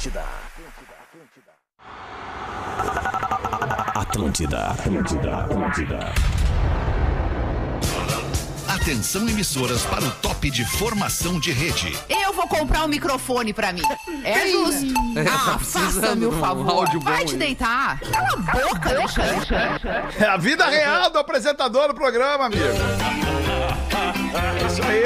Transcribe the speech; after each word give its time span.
Atlântida. 0.00 0.24
Atlântida, 3.94 4.66
Atlântida, 4.70 5.36
Atlântida. 5.44 5.98
Atenção 8.66 9.28
emissoras 9.28 9.84
para 9.84 10.02
o 10.02 10.10
top 10.22 10.48
de 10.50 10.64
formação 10.64 11.38
de 11.38 11.52
rede. 11.52 11.94
Eu 12.08 12.32
vou 12.32 12.48
comprar 12.48 12.84
um 12.84 12.88
microfone 12.88 13.52
pra 13.52 13.74
mim. 13.74 13.82
É 14.24 14.48
justo. 14.48 14.86
É, 15.18 15.24
tá 15.24 15.34
Ah, 15.34 15.58
faça-me 15.58 16.24
o 16.24 16.30
um 16.30 16.40
favor. 16.40 16.88
bom 16.88 17.00
Vai 17.00 17.26
te 17.26 17.32
aí. 17.32 17.38
deitar. 17.38 18.00
Cala 18.00 18.28
a 18.32 18.36
boca, 18.38 18.94
deixa. 18.94 19.20
É 20.18 20.24
a 20.28 20.38
vida 20.38 20.64
real 20.66 21.10
do 21.10 21.18
apresentador 21.18 21.88
do 21.88 21.94
programa, 21.94 22.46
amigo. 22.46 22.62
É 22.62 24.66
isso 24.66 24.82
aí. 24.82 25.02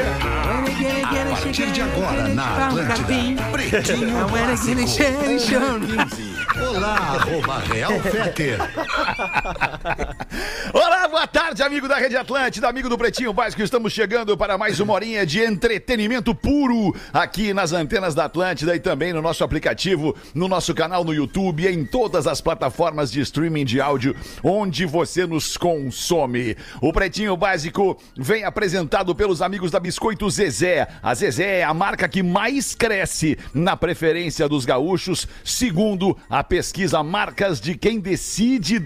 A 0.87 1.37
partir 1.41 1.71
de 1.73 1.81
agora 1.81 2.29
na 2.29 2.67
Atlântida, 2.67 3.43
Pretinho 3.53 4.19
Básico. 4.29 4.81
Olá, 6.61 6.95
arroba 6.95 7.59
Real 7.61 7.93
Feter. 8.01 8.59
Olá, 10.73 11.07
boa 11.09 11.27
tarde, 11.27 11.63
amigo 11.63 11.87
da 11.87 11.97
Rede 11.97 12.17
Atlântida, 12.17 12.69
amigo 12.69 12.89
do 12.89 12.97
Pretinho 12.97 13.33
Básico. 13.33 13.63
Estamos 13.63 13.93
chegando 13.93 14.37
para 14.37 14.57
mais 14.57 14.81
uma 14.81 14.95
horinha 14.95 15.27
de 15.27 15.41
entretenimento 15.41 16.35
puro 16.35 16.95
aqui 17.13 17.53
nas 17.53 17.73
antenas 17.73 18.15
da 18.15 18.25
Atlântida 18.25 18.75
e 18.75 18.81
também 18.81 19.13
no 19.13 19.21
nosso 19.21 19.45
aplicativo, 19.45 20.17
no 20.35 20.49
nosso 20.49 20.75
canal 20.75 21.05
no 21.05 21.13
YouTube, 21.13 21.67
em 21.67 21.85
todas 21.85 22.27
as 22.27 22.41
plataformas 22.41 23.13
de 23.13 23.21
streaming 23.21 23.65
de 23.65 23.81
áudio 23.81 24.17
onde 24.43 24.87
você 24.87 25.27
nos 25.27 25.57
consome. 25.57 26.57
O 26.81 26.93
Pretinho 26.93 27.37
Básico 27.37 28.01
vem 28.17 28.45
apresentado 28.45 29.15
pelos 29.15 29.43
amigos 29.43 29.71
da 29.71 29.79
Biscoito 29.79 30.29
Zezé. 30.31 30.89
A 31.03 31.15
Zezé 31.15 31.59
é 31.59 31.65
a 31.65 31.75
marca 31.75 32.09
que 32.09 32.23
mais 32.23 32.75
cresce 32.75 33.37
na 33.53 33.77
preferência 33.77 34.49
dos 34.49 34.65
gaúchos, 34.65 35.29
segundo 35.45 36.17
a 36.29 36.43
pesquisa 36.43 37.03
Marcas 37.03 37.61
de 37.61 37.75
Quem 37.75 38.01
Decide 38.01 38.79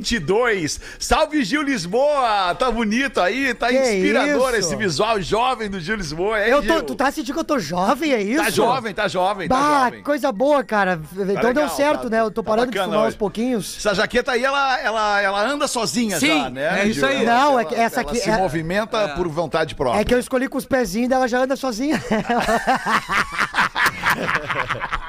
2022. 0.00 0.80
Salve 0.98 1.44
Gil 1.44 1.62
Lisboa! 1.62 2.54
Tá 2.58 2.70
bonito 2.70 3.20
aí, 3.20 3.54
tá 3.54 3.68
Que 3.68 3.76
inspirador 3.78 4.50
isso? 4.50 4.58
esse 4.58 4.76
visual 4.76 5.20
jovem 5.20 5.70
do 5.70 5.80
Gil 5.80 5.96
Lisboa, 5.96 6.40
hein, 6.42 6.50
Eu 6.50 6.62
tô, 6.62 6.72
Gil? 6.74 6.82
tu 6.82 6.94
tá 6.94 7.10
sentindo 7.10 7.34
que 7.34 7.40
eu 7.40 7.44
tô 7.44 7.58
jovem, 7.58 8.12
é 8.12 8.22
isso? 8.22 8.42
Tá 8.42 8.50
jovem, 8.50 8.94
tá 8.94 9.08
jovem, 9.08 9.48
tá 9.48 9.54
Bah, 9.54 9.84
jovem. 9.86 10.02
coisa 10.02 10.32
boa, 10.32 10.64
cara. 10.64 11.00
então 11.12 11.24
legal, 11.26 11.52
deu 11.54 11.68
certo, 11.68 12.04
tá- 12.04 12.10
né? 12.10 12.20
Eu 12.20 12.30
tô 12.30 12.42
tá 12.42 12.50
parando 12.50 12.70
de 12.72 12.78
fumar 12.78 12.96
hoje. 12.98 13.06
aos 13.06 13.16
pouquinhos. 13.16 13.76
Essa 13.78 13.94
jaqueta 13.94 14.32
aí, 14.32 14.44
ela, 14.44 14.78
ela, 14.80 15.20
ela 15.20 15.42
anda 15.46 15.68
sozinha 15.68 16.18
Sim, 16.18 16.42
já, 16.44 16.50
né? 16.50 16.82
é 16.82 16.86
isso 16.86 17.00
Gil? 17.00 17.08
aí. 17.08 17.24
Ela- 17.24 17.40
Não, 17.40 17.50
é 17.58 17.62
ela- 17.62 17.64
que 17.64 17.74
essa 17.74 18.00
ela 18.00 18.10
aqui 18.10 18.20
se 18.20 18.30
é- 18.30 18.36
movimenta 18.36 19.08
por 19.10 19.28
vontade 19.28 19.74
própria. 19.74 20.00
É 20.00 20.04
que 20.04 20.14
eu 20.14 20.18
escolhi 20.18 20.48
com 20.48 20.58
os 20.58 20.64
pezinhos 20.64 21.08
dela 21.08 21.28
já 21.28 21.38
anda 21.42 21.56
sozinha. 21.56 22.00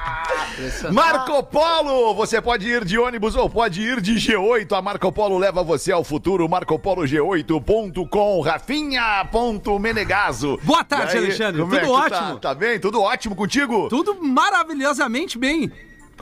Marco 0.92 1.42
Polo, 1.44 2.12
você 2.14 2.40
pode 2.40 2.68
ir 2.68 2.84
de 2.84 2.98
ônibus 2.98 3.36
ou 3.36 3.48
pode 3.48 3.80
ir 3.80 4.00
de 4.00 4.14
G8. 4.14 4.76
A 4.76 4.82
Marco 4.82 5.12
Polo 5.12 5.38
leva 5.38 5.62
você 5.62 5.92
ao 5.92 6.02
futuro. 6.04 6.48
MarcoPoloG8.com, 6.48 8.40
Rafinha.menegaso. 8.40 10.58
Boa 10.62 10.84
tarde, 10.84 11.16
aí, 11.16 11.24
Alexandre. 11.24 11.62
é 11.62 11.64
Tudo 11.64 11.80
tu 11.80 11.90
ótimo. 11.90 12.34
Tá, 12.34 12.36
tá 12.36 12.54
bem? 12.54 12.78
Tudo 12.78 13.00
ótimo 13.02 13.34
contigo? 13.34 13.88
Tudo 13.88 14.22
maravilhosamente 14.22 15.38
bem. 15.38 15.72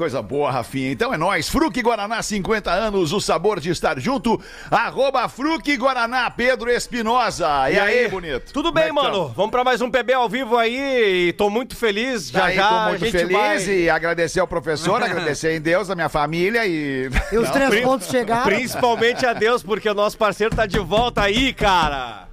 Coisa 0.00 0.22
boa, 0.22 0.50
Rafinha. 0.50 0.90
Então 0.92 1.12
é 1.12 1.18
nóis. 1.18 1.46
Fruque 1.46 1.82
Guaraná, 1.82 2.22
50 2.22 2.70
anos, 2.70 3.12
o 3.12 3.20
sabor 3.20 3.60
de 3.60 3.68
estar 3.68 4.00
junto. 4.00 4.40
Arroba 4.70 5.28
Fruque 5.28 5.76
Guaraná, 5.76 6.30
Pedro 6.30 6.70
Espinosa. 6.70 7.70
E, 7.70 7.78
aí, 7.78 8.08
bonito? 8.08 8.50
Tudo 8.50 8.72
bem, 8.72 8.84
é 8.84 8.86
que 8.86 8.92
mano? 8.94 9.28
Vamos 9.36 9.50
pra 9.50 9.62
mais 9.62 9.82
um 9.82 9.90
PB 9.90 10.14
ao 10.14 10.26
vivo 10.26 10.56
aí 10.56 11.28
e 11.28 11.32
tô 11.34 11.50
muito 11.50 11.76
feliz. 11.76 12.30
Já 12.30 12.46
Aí, 12.46 12.56
já 12.56 12.66
tô 12.66 12.74
a 12.74 12.88
muito 12.88 13.04
gente 13.04 13.12
feliz 13.12 13.36
vai... 13.36 13.68
e 13.68 13.90
agradecer 13.90 14.40
ao 14.40 14.46
professor, 14.48 15.02
agradecer 15.02 15.54
em 15.54 15.60
Deus, 15.60 15.90
a 15.90 15.94
minha 15.94 16.08
família 16.08 16.64
e... 16.66 17.10
E 17.30 17.36
os 17.36 17.50
três 17.50 17.68
pri- 17.68 17.82
pontos 17.82 18.08
chegaram. 18.08 18.44
Principalmente 18.44 19.26
a 19.26 19.34
Deus, 19.34 19.62
porque 19.62 19.86
o 19.90 19.92
nosso 19.92 20.16
parceiro 20.16 20.56
tá 20.56 20.64
de 20.64 20.78
volta 20.78 21.20
aí, 21.20 21.52
cara. 21.52 22.26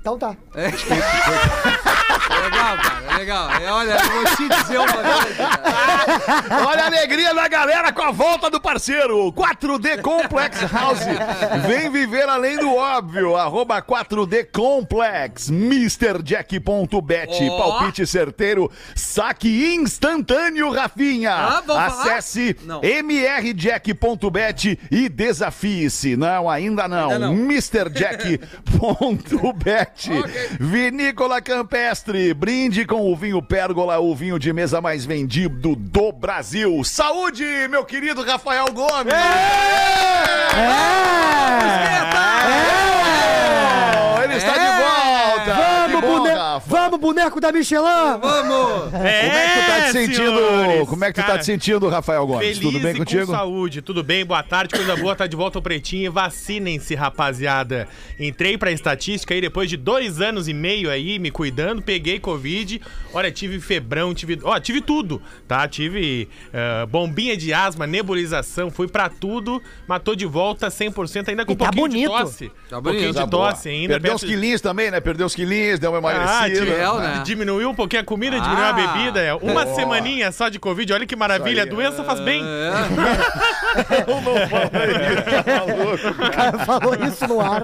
Então 0.00 0.18
tá. 0.18 0.34
É 0.54 0.70
legal, 2.42 2.76
cara. 2.78 3.01
Legal. 3.22 3.50
É, 3.52 3.70
olha, 3.70 3.92
eu 3.92 4.10
vou 4.10 4.24
te 4.34 4.48
dizer 4.48 4.78
uma 4.78 4.92
coisa. 4.92 5.48
Olha 6.66 6.82
a 6.82 6.86
alegria 6.86 7.32
da 7.32 7.46
galera 7.46 7.92
com 7.92 8.02
a 8.02 8.10
volta 8.10 8.50
do 8.50 8.60
parceiro. 8.60 9.32
4D 9.32 10.00
Complex 10.02 10.60
House. 10.72 10.98
Vem 11.68 11.88
viver 11.88 12.28
além 12.28 12.58
do 12.58 12.74
óbvio. 12.74 13.36
Arroba 13.36 13.80
4D 13.80 14.48
Complex. 14.52 15.50
MrJack.bet. 15.50 17.30
Ó. 17.48 17.58
Palpite 17.58 18.04
certeiro. 18.08 18.68
Saque 18.96 19.72
instantâneo, 19.72 20.72
Rafinha. 20.72 21.32
Ah? 21.32 21.62
Acesse 21.86 22.56
mrjack.bet 23.04 24.80
e 24.90 25.08
desafie-se. 25.08 26.16
Não, 26.16 26.50
ainda 26.50 26.88
não. 26.88 27.10
Ainda 27.10 27.18
não. 27.20 27.34
MrJack.bet. 27.34 28.42
Vinícola 30.58 31.40
Campestre. 31.40 32.34
Brinde 32.34 32.84
com 32.84 33.11
o 33.11 33.11
vinho 33.16 33.42
Pérgola, 33.42 33.98
o 33.98 34.14
vinho 34.14 34.38
de 34.38 34.52
mesa 34.52 34.80
mais 34.80 35.04
vendido 35.04 35.74
do 35.74 36.12
Brasil. 36.12 36.82
Saúde, 36.84 37.44
meu 37.68 37.84
querido 37.84 38.22
Rafael 38.22 38.66
Gomes. 38.72 39.12
É! 39.12 40.32
Ele 44.24 44.36
está 44.36 44.52
de 44.52 44.66
volta. 44.66 44.81
Vamos, 46.92 47.00
boneco 47.00 47.40
da 47.40 47.50
Michelin! 47.50 48.18
Vamos! 48.20 48.90
Como 48.90 48.96
é 49.06 49.48
que 49.48 49.60
tu 49.60 49.66
tá 49.66 49.80
te 49.86 49.92
sentindo? 49.92 50.36
senhores. 50.36 50.88
Como 50.88 51.04
é 51.04 51.12
que 51.12 51.22
tu 51.22 51.26
tá 51.26 51.38
te 51.38 51.46
sentindo, 51.46 51.88
Rafael 51.88 52.26
Gomes? 52.26 52.42
Feliz 52.44 52.58
Tudo 52.58 52.78
bem 52.80 52.92
e 52.94 52.98
contigo? 52.98 53.26
com 53.26 53.32
saúde, 53.32 53.80
tudo 53.80 54.02
bem? 54.04 54.26
Boa 54.26 54.42
tarde, 54.42 54.74
coisa 54.74 54.94
boa, 54.96 55.16
tá 55.16 55.26
de 55.26 55.34
volta 55.34 55.56
ao 55.58 55.62
Pretinho. 55.62 56.12
Vacinem-se, 56.12 56.94
rapaziada. 56.94 57.88
Entrei 58.20 58.58
pra 58.58 58.70
estatística 58.70 59.32
aí 59.32 59.40
depois 59.40 59.70
de 59.70 59.78
dois 59.78 60.20
anos 60.20 60.48
e 60.48 60.52
meio 60.54 60.90
aí 60.90 61.18
me 61.18 61.30
cuidando, 61.30 61.80
peguei 61.80 62.18
Covid. 62.20 62.80
Olha, 63.14 63.30
tive 63.32 63.58
febrão, 63.58 64.12
tive. 64.12 64.38
Ó, 64.42 64.58
tive 64.60 64.82
tudo, 64.82 65.22
tá? 65.48 65.66
Tive 65.66 66.28
eh, 66.52 66.84
bombinha 66.86 67.36
de 67.38 67.54
asma, 67.54 67.86
nebulização, 67.86 68.70
fui 68.70 68.86
pra 68.86 69.08
tudo, 69.08 69.62
mas 69.88 70.02
tô 70.02 70.14
de 70.14 70.26
volta 70.26 70.68
100%, 70.68 71.28
ainda 71.30 71.46
com 71.46 71.52
E 71.52 71.54
um 71.54 71.58
tá 71.58 71.64
pouquinho 71.72 71.88
bonito. 71.88 72.10
de 72.12 72.18
tosse. 72.22 72.52
Tá 72.68 72.78
um 72.78 72.82
pouquinho 72.82 73.12
bonito. 73.14 73.24
de 73.24 73.30
tosse 73.30 73.68
ainda. 73.70 73.94
Perdeu 73.94 74.12
perto 74.12 74.26
de- 74.26 74.32
quilinhos 74.34 74.60
também, 74.60 74.90
né? 74.90 75.00
Perdeu 75.00 75.24
uns 75.26 75.34
quilinhos, 75.34 75.78
deu 75.78 75.90
uma 75.90 75.98
Ah, 76.10 76.14
emagrecida. 76.48 76.66
tive- 76.66 76.81
Né? 77.00 77.22
Diminuiu 77.24 77.70
um 77.70 77.74
pouquinho 77.74 78.02
a 78.02 78.04
comida, 78.04 78.38
diminuiu 78.40 78.64
a 78.64 78.68
Ah. 78.68 78.72
bebida. 78.72 79.20
é. 79.20 79.34
Uma 79.34 79.64
Boa. 79.64 79.74
semaninha 79.74 80.30
só 80.32 80.48
de 80.48 80.58
Covid, 80.58 80.92
olha 80.92 81.06
que 81.06 81.16
maravilha. 81.16 81.62
A 81.62 81.66
doença 81.66 82.02
faz 82.04 82.20
bem. 82.20 82.42
É. 82.42 82.72
O 86.10 86.30
cara 86.30 86.58
falou 86.64 86.94
isso 86.94 87.26
no 87.26 87.40
ar. 87.40 87.62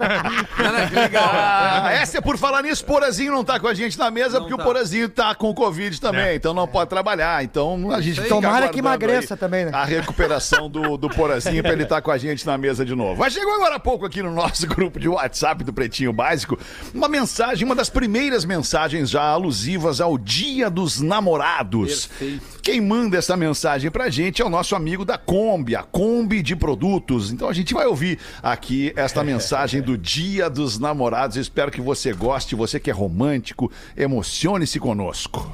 Cara, 0.57 0.87
que 0.89 0.95
legal. 0.95 1.31
Ah, 1.33 1.91
essa 1.93 2.19
é 2.19 2.21
por 2.21 2.37
falar 2.37 2.63
nisso, 2.63 2.85
Porazinho 2.85 3.33
não 3.33 3.45
tá 3.45 3.59
com 3.61 3.67
a 3.69 3.75
gente 3.75 3.99
na 3.99 4.11
mesa, 4.11 4.39
Não 4.39 4.47
porque 4.47 4.57
tá. 4.57 4.63
o 4.63 4.67
Porazinho 4.67 5.09
tá 5.09 5.35
com 5.35 5.53
Covid 5.55 6.01
também, 6.01 6.21
É. 6.29 6.35
então 6.35 6.53
não 6.55 6.67
pode 6.67 6.89
trabalhar. 6.91 7.43
Então 7.45 7.91
a 7.93 8.01
gente 8.01 8.17
fica 8.21 8.29
Tomara 8.29 8.69
que 8.69 8.81
aguardando 8.81 9.05
emagreça 9.13 9.35
aí 9.35 9.39
também, 9.39 9.65
né? 9.67 9.71
A 9.75 9.85
recuperação 9.85 10.69
do, 10.69 10.97
do 10.97 11.09
Porazinho 11.09 11.63
pra 11.63 11.73
ele 11.73 11.83
estar 11.85 12.01
com 12.03 12.11
a 12.11 12.19
gente 12.19 12.47
na 12.47 12.57
mesa 12.59 12.85
de 12.85 12.95
novo. 12.95 13.19
Mas 13.21 13.33
chegou 13.33 13.55
agora 13.55 13.77
há 13.77 13.81
pouco 13.81 14.05
aqui 14.07 14.23
no 14.23 14.33
nosso 14.33 14.67
grupo 14.67 14.99
de 14.99 15.09
WhatsApp 15.09 15.65
do 15.65 15.73
Pretinho 15.73 16.13
Básico 16.13 16.59
uma 16.95 17.09
mensagem, 17.09 17.65
uma 17.65 17.75
das 17.75 17.89
primeiras 17.91 18.45
mensagens 18.45 19.08
já 19.11 19.23
alusivas 19.23 20.01
ao 20.01 20.17
Dia 20.19 20.71
dos 20.71 21.01
Namorados. 21.01 22.07
Perfeito. 22.07 22.61
Quem 22.63 22.81
manda 22.81 23.17
essa 23.17 23.37
mensagem 23.37 23.91
pra 23.91 24.11
gente 24.11 24.43
é 24.43 24.45
o 24.45 24.51
nosso 24.51 24.77
amigo 24.77 25.05
da 25.05 25.17
Kombi, 25.17 25.75
a 25.75 25.83
Kombi 25.83 26.43
de 26.43 26.55
produtos. 26.55 27.31
Então 27.33 27.49
a 27.49 27.53
gente 27.53 27.73
vai 27.75 27.87
ouvir 27.87 28.19
aqui 28.43 28.93
esta 28.97 29.23
mensagem 29.25 29.81
do 29.81 29.97
Dia 29.97 30.51
dos 30.51 30.79
Namorados. 30.79 31.37
Espero 31.37 31.71
que 31.71 31.81
você 31.81 32.13
goste, 32.13 32.55
você 32.55 32.79
que 32.79 32.91
é 32.91 32.93
romântico, 32.93 33.71
emocione-se 33.97 34.79
conosco. 34.79 35.51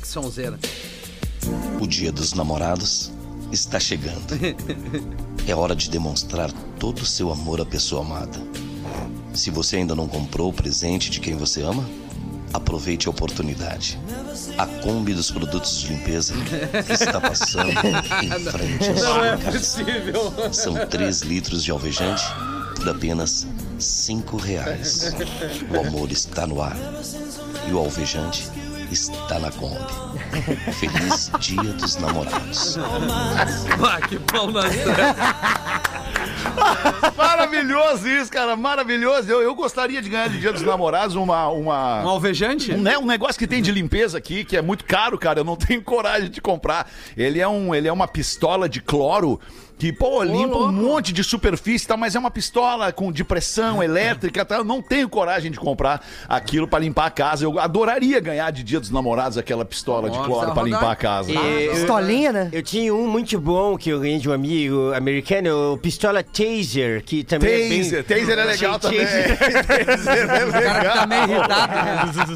Que 0.00 0.06
sonzeira. 0.06 0.58
O 1.80 1.86
Dia 1.86 2.10
dos 2.10 2.32
Namorados 2.32 3.12
está 3.52 3.78
chegando. 3.78 4.26
É 5.48 5.54
hora 5.54 5.76
de 5.76 5.88
demonstrar 5.88 6.50
todo 6.76 6.98
o 6.98 7.06
seu 7.06 7.30
amor 7.30 7.60
à 7.60 7.64
pessoa 7.64 8.04
amada. 8.04 8.36
Se 9.36 9.50
você 9.50 9.76
ainda 9.76 9.94
não 9.94 10.08
comprou 10.08 10.48
o 10.48 10.52
presente 10.52 11.10
de 11.10 11.20
quem 11.20 11.36
você 11.36 11.62
ama, 11.62 11.86
aproveite 12.54 13.06
a 13.06 13.10
oportunidade. 13.10 14.00
A 14.56 14.66
Kombi 14.66 15.12
dos 15.12 15.30
produtos 15.30 15.78
de 15.80 15.88
limpeza 15.88 16.34
está 16.88 17.20
passando 17.20 17.70
em 18.22 18.50
frente 18.50 18.90
à 18.90 18.96
sua 18.96 19.36
casa. 19.36 19.58
Possível. 19.58 20.52
São 20.52 20.74
3 20.86 21.20
litros 21.22 21.62
de 21.62 21.70
alvejante 21.70 22.24
por 22.76 22.88
apenas 22.88 23.46
5 23.78 24.38
reais. 24.38 25.12
O 25.70 25.86
amor 25.86 26.10
está 26.10 26.46
no 26.46 26.62
ar 26.62 26.76
e 27.68 27.72
o 27.72 27.78
alvejante 27.78 28.48
está 28.90 29.38
na 29.38 29.50
Kombi. 29.52 29.76
Feliz 30.72 31.30
Dia 31.40 31.72
dos 31.74 31.96
Namorados. 31.96 32.78
Ah, 32.78 34.00
que 34.08 34.18
pau 34.18 34.50
na 34.50 34.62
Maravilhoso 37.16 38.08
isso, 38.08 38.30
cara, 38.30 38.56
maravilhoso. 38.56 39.30
Eu, 39.30 39.40
eu 39.42 39.54
gostaria 39.54 40.00
de 40.02 40.08
ganhar 40.08 40.28
de 40.28 40.38
Dia 40.38 40.52
dos 40.52 40.62
Namorados 40.62 41.14
uma... 41.16 41.48
uma... 41.48 42.02
Um 42.04 42.08
alvejante? 42.08 42.72
Um, 42.72 42.78
né, 42.82 42.98
um 42.98 43.06
negócio 43.06 43.38
que 43.38 43.46
tem 43.46 43.62
de 43.62 43.70
limpeza 43.72 44.18
aqui, 44.18 44.44
que 44.44 44.56
é 44.56 44.62
muito 44.62 44.84
caro, 44.84 45.18
cara. 45.18 45.40
Eu 45.40 45.44
não 45.44 45.56
tenho 45.56 45.82
coragem 45.82 46.30
de 46.30 46.40
comprar. 46.40 46.88
Ele 47.16 47.40
é, 47.40 47.48
um, 47.48 47.74
ele 47.74 47.88
é 47.88 47.92
uma 47.92 48.08
pistola 48.08 48.68
de 48.68 48.80
cloro 48.80 49.40
que, 49.78 49.92
pô, 49.92 50.22
limpa 50.22 50.56
um 50.56 50.72
monte 50.72 51.12
de 51.12 51.22
superfície, 51.22 51.86
tá? 51.86 51.98
Mas 51.98 52.14
é 52.16 52.18
uma 52.18 52.30
pistola 52.30 52.90
com 52.92 53.12
de 53.12 53.22
pressão 53.22 53.82
elétrica, 53.84 54.42
tá? 54.42 54.56
Eu 54.56 54.64
não 54.64 54.80
tenho 54.80 55.06
coragem 55.06 55.50
de 55.50 55.58
comprar 55.58 56.02
aquilo 56.26 56.66
pra 56.66 56.78
limpar 56.78 57.06
a 57.06 57.10
casa. 57.10 57.44
Eu 57.44 57.58
adoraria 57.58 58.18
ganhar 58.18 58.50
de 58.50 58.62
Dia 58.62 58.80
dos 58.80 58.90
Namorados 58.90 59.36
aquela 59.36 59.66
pistola 59.66 60.08
de 60.08 60.16
Nossa, 60.16 60.28
cloro 60.30 60.52
pra 60.52 60.62
rodar. 60.62 60.80
limpar 60.80 60.92
a 60.92 60.96
casa. 60.96 61.30
E- 61.30 61.68
Pistolinha, 61.70 62.32
né? 62.32 62.48
Eu 62.52 62.62
tinha 62.62 62.94
um 62.94 63.06
muito 63.06 63.38
bom 63.38 63.76
que 63.76 63.90
eu 63.90 64.00
ganhei 64.00 64.18
de 64.18 64.30
um 64.30 64.32
amigo 64.32 64.94
americano, 64.94 65.74
o 65.74 65.78
pistola 65.78 66.22
Taser, 66.36 67.02
que 67.04 67.24
também 67.24 67.50
é 67.50 67.68
bem... 67.68 67.82
Taser, 67.82 68.04
taser 68.04 68.38
é 68.38 68.44
legal 68.44 68.78
também. 68.78 69.00
Taser 69.06 69.30
é 70.40 70.44
O 70.46 70.52
cara 70.52 70.78
legal. 70.78 70.94
tá 70.94 71.06
meio 71.06 71.22
irritado. 71.24 71.72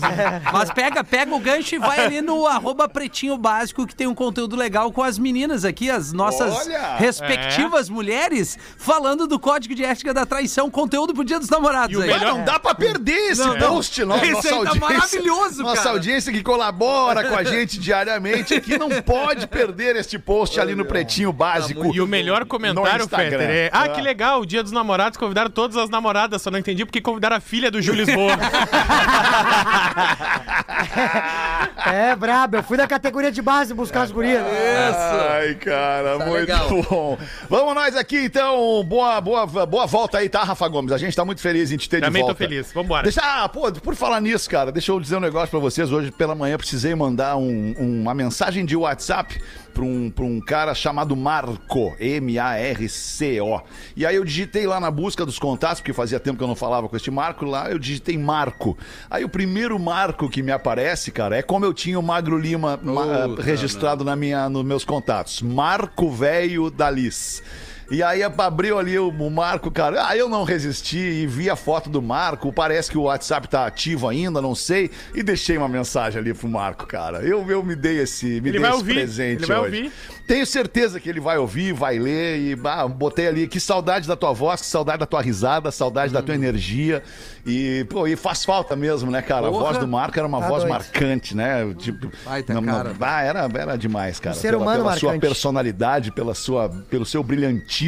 né? 0.00 0.43
Mas 0.52 0.70
pega, 0.70 1.05
pega 1.05 1.35
o 1.35 1.38
gancho 1.38 1.75
e 1.75 1.79
vai 1.79 2.00
ali 2.05 2.20
no 2.23 2.47
arroba 2.47 2.88
pretinho 2.88 3.37
básico 3.37 3.87
que 3.87 3.94
tem 3.94 4.06
um 4.06 4.14
conteúdo 4.14 4.56
legal 4.56 4.91
com 4.93 5.02
as 5.02 5.19
meninas 5.19 5.64
aqui, 5.64 5.91
as 5.91 6.12
nossas 6.12 6.67
Olha! 6.67 6.97
respectivas 6.97 7.88
mulheres, 7.88 8.58
falando 8.79 9.26
do 9.26 9.38
código 9.38 9.75
de 9.75 9.85
ética 9.85 10.14
da 10.14 10.25
traição, 10.25 10.70
conteúdo 10.70 11.12
pro 11.14 11.25
dia 11.25 11.38
dos 11.38 11.49
namorados 11.50 11.99
E 11.99 12.02
aí. 12.02 12.08
melhor- 12.08 12.35
Não 12.38 12.44
dá 12.44 12.58
pra 12.58 12.75
perder 12.75 13.31
esse 13.32 13.41
Não, 13.41 13.56
não. 13.56 13.75
post, 13.75 14.05
no- 14.05 14.17
Esse 14.17 14.31
nossa 14.32 14.49
aí 14.49 14.52
tá 14.52 14.58
audiência. 14.70 14.81
maravilhoso, 14.88 15.62
Nossa 15.62 15.76
cara. 15.76 15.91
audiência 15.91 16.32
que 16.32 16.43
colabora 16.43 17.25
com 17.29 17.35
a 17.37 17.44
gente 17.44 17.79
diariamente 17.79 18.55
aqui 18.55 18.79
não 18.79 18.88
pode 19.02 19.47
perder 19.47 19.97
este 19.97 20.19
post 20.19 20.58
ali 20.61 20.75
no 20.75 20.85
Pretinho 20.85 21.32
Básico. 21.32 21.94
E 21.94 22.00
o 22.00 22.06
melhor 22.06 22.41
no 22.41 22.47
comentário, 22.47 23.05
Instagram. 23.05 23.31
Fetter, 23.38 23.50
é... 23.50 23.70
Ah, 23.73 23.88
que 23.94 24.00
legal, 24.00 24.40
o 24.40 24.46
dia 24.46 24.62
dos 24.62 24.72
namorados 24.72 25.19
convidaram 25.19 25.50
todas 25.50 25.76
as 25.76 25.90
namoradas, 25.90 26.42
só 26.42 26.50
não 26.50 26.58
entendi 26.58 26.84
porque 26.84 27.00
convidaram 27.00 27.37
a 27.37 27.40
filha 27.40 27.70
do 27.70 27.81
Júlio 27.81 28.04
Lisboa. 28.04 28.32
É, 31.87 32.15
brabo. 32.17 32.56
Eu 32.56 32.62
fui 32.62 32.77
na 32.77 32.87
categoria 32.87 33.31
de 33.32 33.41
base 33.43 33.73
buscar 33.75 34.03
as 34.03 34.11
gurias. 34.11 34.43
Ai, 34.44 35.55
cara, 35.55 36.19
Tá 36.19 36.27
muito 36.27 36.41
legal. 36.41 36.69
bom. 36.88 37.19
Vamos 37.49 37.75
nós 37.75 37.97
aqui, 37.97 38.25
então. 38.25 38.82
Boa, 38.85 39.21
boa, 39.21 39.47
boa 39.47 39.87
volta 39.87 40.19
aí, 40.19 40.29
tá, 40.29 40.43
Rafa 40.43 40.67
Gomes? 40.69 40.93
A 40.93 40.99
gente 40.99 41.17
tá 41.17 41.25
muito 41.25 41.41
feliz 41.41 41.71
em 41.73 41.77
te 41.77 41.88
ter 41.88 42.00
Também 42.00 42.23
de 42.23 42.29
tô 42.29 42.35
volta. 42.35 42.38
feliz, 42.44 42.73
vambora. 42.73 43.03
Deixa, 43.05 43.21
ah, 43.23 43.49
pô, 43.49 43.71
por 43.73 43.94
falar 43.94 44.21
nisso, 44.21 44.49
cara, 44.50 44.71
deixa 44.73 44.93
eu 44.93 45.00
dizer 45.00 45.17
um 45.17 45.21
negócio 45.21 45.49
pra 45.50 45.59
vocês. 45.61 45.91
Hoje 45.93 46.11
pela 46.11 46.35
manhã 46.35 46.56
precisei 46.59 46.94
mandar 46.94 47.37
um- 47.37 47.75
um- 47.79 48.00
uma 48.03 48.15
mensagem 48.15 48.65
de 48.65 48.76
WhatsApp 48.76 49.41
pra 49.73 49.85
um, 49.85 50.11
pra 50.11 50.25
um 50.25 50.41
cara 50.41 50.75
chamado 50.75 51.15
Marco, 51.17 51.94
M-A-R-C-O. 52.00 53.61
E 53.97 54.05
aí 54.05 54.17
eu 54.17 54.25
digitei 54.25 54.67
lá 54.67 54.81
na 54.81 54.91
busca 54.91 55.25
dos 55.25 55.38
contatos, 55.38 55.81
porque 55.81 55.93
fazia 55.93 56.19
tempo 56.21 56.37
que 56.38 56.44
eu 56.44 56.49
não 56.49 56.56
falava 56.56 56.88
com 56.88 56.97
este 56.97 57.11
Marco 57.11 57.44
lá, 57.44 57.71
eu 57.71 57.79
digitei 57.79 58.19
Marco. 58.19 58.76
Aí 59.11 59.25
o 59.25 59.29
primeiro 59.29 59.79
Marco 59.79 60.29
que 60.29 60.43
me 60.43 60.53
aparece, 60.53 61.11
cara, 61.11 61.37
é 61.37 61.43
como 61.43 61.65
eu 61.65 61.69
tinha 61.72 61.99
o 61.99 62.02
Magro 62.02 62.38
Lima 62.38 62.78
ma- 62.82 63.28
Puta, 63.28 63.43
registrado 63.43 64.05
na 64.05 64.14
minha, 64.17 64.49
nos 64.49 64.64
meus 64.64 64.84
contatos. 64.84 65.43
Marco 65.43 66.11
Velho 66.11 66.70
da 66.70 66.90
Liz. 66.90 67.43
E 67.90 68.02
aí 68.04 68.22
abriu 68.22 68.78
ali 68.78 68.96
o, 68.98 69.08
o 69.08 69.31
Marco, 69.31 69.70
cara. 69.70 70.06
Ah, 70.06 70.16
eu 70.16 70.28
não 70.28 70.44
resisti 70.44 70.96
e 70.98 71.26
vi 71.26 71.50
a 71.50 71.56
foto 71.56 71.90
do 71.90 72.00
Marco. 72.00 72.52
Parece 72.52 72.88
que 72.90 72.96
o 72.96 73.02
WhatsApp 73.02 73.48
tá 73.48 73.66
ativo 73.66 74.08
ainda, 74.08 74.40
não 74.40 74.54
sei. 74.54 74.90
E 75.14 75.22
deixei 75.25 75.58
uma 75.58 75.69
mensagem 75.69 76.20
ali 76.20 76.32
pro 76.32 76.48
Marco, 76.48 76.87
cara. 76.87 77.19
Eu, 77.22 77.44
eu 77.50 77.62
me 77.64 77.75
dei 77.75 77.98
esse, 77.98 78.26
me 78.26 78.37
Ele 78.37 78.52
dei 78.52 78.60
vai 78.60 78.70
esse 78.70 78.78
ouvir, 78.78 78.94
presente 78.94 79.38
ele 79.42 79.46
vai 79.46 79.58
hoje. 79.58 79.76
ouvir. 79.76 79.92
Tenho 80.26 80.46
certeza 80.46 81.00
que 81.00 81.08
ele 81.08 81.19
vai 81.19 81.37
ouvir, 81.38 81.72
vai 81.72 81.98
ler 81.98 82.38
e 82.38 82.54
bah, 82.54 82.87
botei 82.87 83.26
ali. 83.26 83.48
Que 83.48 83.58
saudade 83.58 84.06
da 84.06 84.14
tua 84.14 84.32
voz, 84.32 84.60
que 84.60 84.66
saudade 84.69 84.98
da 85.00 85.06
tua 85.06 85.20
risada, 85.20 85.72
saudade 85.72 86.12
da 86.12 86.22
tua 86.22 86.37
energia. 86.37 87.02
E, 87.44 87.84
pô, 87.90 88.06
e 88.06 88.14
faz 88.14 88.44
falta 88.44 88.76
mesmo, 88.76 89.10
né, 89.10 89.20
cara? 89.22 89.48
A 89.48 89.50
Porra. 89.50 89.64
voz 89.64 89.78
do 89.78 89.88
Marco 89.88 90.16
era 90.16 90.28
uma 90.28 90.38
Tá 90.40 90.46
voz 90.46 90.62
doido. 90.62 90.72
marcante, 90.75 91.34
né? 91.37 91.75
Tipo, 91.78 92.08
Baita 92.25 92.54
não- 92.54 92.60
não- 92.60 92.72
cara. 92.72 92.94
ah, 93.00 93.22
era, 93.22 93.48
era 93.52 93.76
demais, 93.76 94.20
cara. 94.20 94.37
Um 94.37 94.38
ser 94.38 94.50
pela, 94.50 94.62
humano 94.62 94.84
pela 94.84 94.96
sua 94.96 95.19
personalidade, 95.19 96.12
pela 96.12 96.34
sua, 96.34 96.69
pelo 96.88 97.04
seu 97.04 97.25
brilhantismo, 97.25 97.80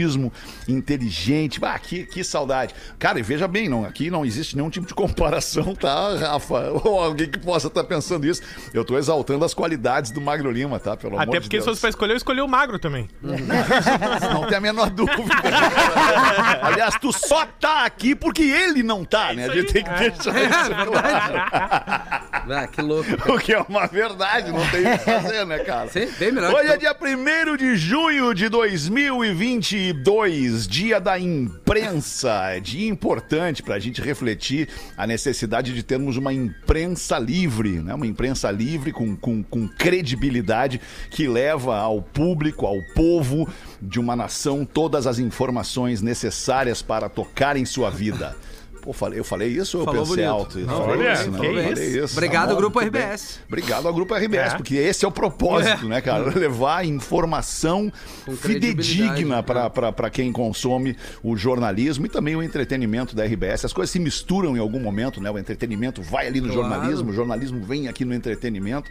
inteligente. 0.69 1.59
Ah, 1.63 1.79
que, 1.79 2.05
que 2.05 2.23
saudade. 2.25 2.75
Cara, 2.99 3.19
e 3.19 3.23
veja 3.23 3.47
bem, 3.47 3.69
não, 3.69 3.85
aqui 3.85 4.11
não 4.11 4.25
existe 4.25 4.57
nenhum 4.57 4.71
tipo 4.71 4.87
de 4.87 4.95
comparação, 4.95 5.75
tá, 5.75 6.17
Rafa? 6.17 6.71
Ou 6.85 7.01
alguém 7.01 7.29
que 7.29 7.39
possa 7.39 7.69
estar 7.69 7.85
pensando 7.85 8.27
isso. 8.27 8.43
Eu 8.73 8.85
tô 8.85 8.99
exaltando 8.99 9.45
as 9.45 9.55
qualidades 9.55 10.11
do 10.11 10.21
Magro 10.21 10.51
Lima, 10.51 10.79
tá? 10.79 10.97
Pelo 10.97 11.15
amor 11.15 11.23
Até 11.23 11.33
de 11.33 11.41
porque 11.41 11.57
se 11.61 11.65
Deus. 11.65 11.65
fosse 11.65 11.81
pra 11.81 11.91
escolher, 11.91 12.13
eu 12.13 12.17
escolhi 12.17 12.41
o 12.41 12.49
magro 12.49 12.79
também. 12.79 13.09
Não 14.33 14.47
tem 14.47 14.59
a 14.59 14.61
menor 14.61 14.91
dúvida. 14.91 15.23
Aliás, 16.63 16.95
tu 17.01 17.13
só 17.13 17.47
tá 17.61 17.85
aqui 17.85 18.15
porque 18.15 18.43
ele 18.43 18.83
não 18.83 19.05
tá, 19.05 19.33
né? 19.33 19.47
A 19.49 19.55
gente 19.55 19.73
tem 19.73 19.85
que 19.85 19.91
deixar 19.91 20.37
É 20.37 20.45
isso 20.45 20.71
claro. 20.91 21.35
Ah, 22.51 22.67
que 22.67 22.81
louco. 22.81 23.17
cara. 23.17 23.33
O 23.33 23.39
que 23.39 23.53
é 23.53 23.61
uma 23.69 23.87
verdade, 23.87 24.53
não 24.53 24.67
tem 24.71 24.81
o 24.87 24.99
que 24.99 25.05
fazer, 25.05 25.47
né, 25.47 25.59
cara? 25.61 25.89
Sim, 25.89 26.09
bem 26.19 26.33
melhor 26.33 26.55
Hoje 26.55 26.71
é 26.71 26.77
dia 26.77 26.97
1 27.01 27.57
de 27.57 27.77
junho 27.77 28.35
de 28.35 28.49
2022, 29.91 30.69
dia 30.69 31.01
da 31.01 31.19
imprensa. 31.19 32.53
É 32.53 32.61
dia 32.61 32.89
importante 32.89 33.63
para 33.63 33.75
a 33.75 33.79
gente 33.79 34.01
refletir 34.01 34.69
a 34.97 35.07
necessidade 35.07 35.75
de 35.75 35.83
termos 35.83 36.17
uma 36.17 36.33
imprensa 36.33 37.19
livre, 37.19 37.81
né? 37.81 37.93
Uma 37.95 38.07
imprensa 38.07 38.51
livre 38.51 38.93
com, 38.93 39.17
com, 39.17 39.43
com 39.43 39.67
credibilidade 39.67 40.81
que 41.11 41.27
leva 41.27 41.79
ao 41.79 42.01
público, 42.01 42.67
ao 42.67 42.77
povo 42.95 43.49
de 43.81 43.99
uma 43.99 44.15
nação 44.15 44.65
todas 44.65 45.07
as 45.07 45.19
informações 45.19 46.01
necessárias 46.01 46.83
para 46.83 47.09
tocar 47.09 47.57
em 47.57 47.65
sua 47.65 47.91
vida. 47.91 48.37
Pô, 48.83 48.93
falei, 48.93 49.19
eu 49.21 49.25
falei 49.25 49.49
isso 49.49 49.79
ou 49.79 49.83
eu 49.83 49.85
Falou 49.87 50.01
pensei 50.03 50.17
bonito. 50.25 50.31
alto? 50.33 50.59
Eu 50.59 50.67
Não, 50.67 50.85
falei 50.85 51.07
olha, 51.07 51.13
isso, 51.13 51.31
né? 51.31 51.39
Eu 51.39 51.53
isso. 51.55 51.63
falei 51.73 52.05
isso. 52.05 52.13
Obrigado, 52.17 52.49
Tá 52.49 52.55
bom, 52.55 52.61
Grupo 52.61 52.81
muito 52.81 52.93
bem. 52.93 53.03
RBS. 53.03 53.41
Obrigado 53.47 53.87
ao 53.89 53.95
Grupo 53.95 54.15
RBS, 54.15 54.53
É. 54.53 54.57
porque 54.57 54.75
esse 54.75 55.05
é 55.05 55.09
o 55.09 55.13
propósito, 55.13 55.87
né, 55.89 56.01
cara? 56.01 56.25
Levar 56.37 56.85
informação 56.85 57.93
Com 58.27 58.37
fidedigna 58.37 59.43
para 59.43 60.11
quem 60.11 60.33
consome 60.33 60.97
o 61.23 61.37
jornalismo 61.37 62.07
e 62.07 62.09
também 62.09 62.35
o 62.35 62.43
entretenimento 62.43 63.15
da 63.15 63.25
RBS. 63.25 63.65
As 63.67 63.73
coisas 63.73 63.91
se 63.93 64.01
misturam 64.01 64.57
em 64.57 64.61
algum 64.61 64.81
momento, 64.81 65.21
né? 65.21 65.31
O 65.31 65.39
entretenimento 65.39 66.03
vai 66.03 66.27
ali 66.27 66.41
no 66.41 66.49
Claro. 66.53 66.63
jornalismo, 66.69 67.11
o 67.11 67.15
jornalismo 67.15 67.65
vem 67.65 67.87
aqui 67.89 68.05
no 68.05 68.13
entretenimento. 68.13 68.91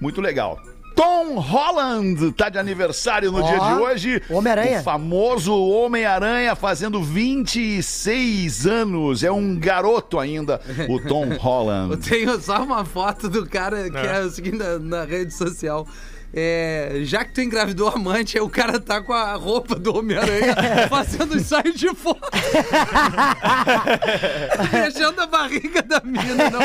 Muito 0.00 0.20
legal. 0.20 0.60
Tom 0.98 1.38
Holland 1.38 2.32
tá 2.32 2.48
de 2.48 2.58
aniversário 2.58 3.30
no 3.30 3.38
Ó, 3.40 3.42
dia 3.48 3.56
de 3.60 3.72
hoje. 3.80 4.22
Homem-Aranha. 4.28 4.80
O 4.80 4.82
famoso 4.82 5.54
Homem-Aranha 5.56 6.56
fazendo 6.56 7.00
26 7.00 8.66
anos. 8.66 9.22
É 9.22 9.30
um 9.30 9.56
garoto 9.56 10.18
ainda, 10.18 10.60
o 10.88 10.98
Tom 10.98 11.26
Eu 11.30 11.38
Holland. 11.38 11.96
tenho 11.98 12.40
só 12.40 12.64
uma 12.64 12.84
foto 12.84 13.28
do 13.28 13.48
cara 13.48 13.88
que 13.88 13.96
é, 13.96 14.22
o 14.22 14.30
seguinte 14.30 14.56
na, 14.56 14.76
na 14.80 15.04
rede 15.04 15.32
social. 15.32 15.86
É, 16.32 17.00
já 17.04 17.24
que 17.24 17.32
tu 17.32 17.40
engravidou 17.40 17.88
a 17.88 17.94
amante, 17.94 18.36
aí 18.36 18.42
o 18.42 18.50
cara 18.50 18.78
tá 18.78 19.00
com 19.00 19.12
a 19.12 19.32
roupa 19.34 19.74
do 19.74 19.96
Homem-Aranha 19.96 20.54
fazendo 20.88 21.36
ensaio 21.36 21.72
de 21.74 21.88
foto. 21.94 22.20
Beijando 24.70 25.20
a 25.22 25.26
barriga 25.26 25.82
da 25.82 26.00
mina. 26.04 26.50
Não. 26.50 26.60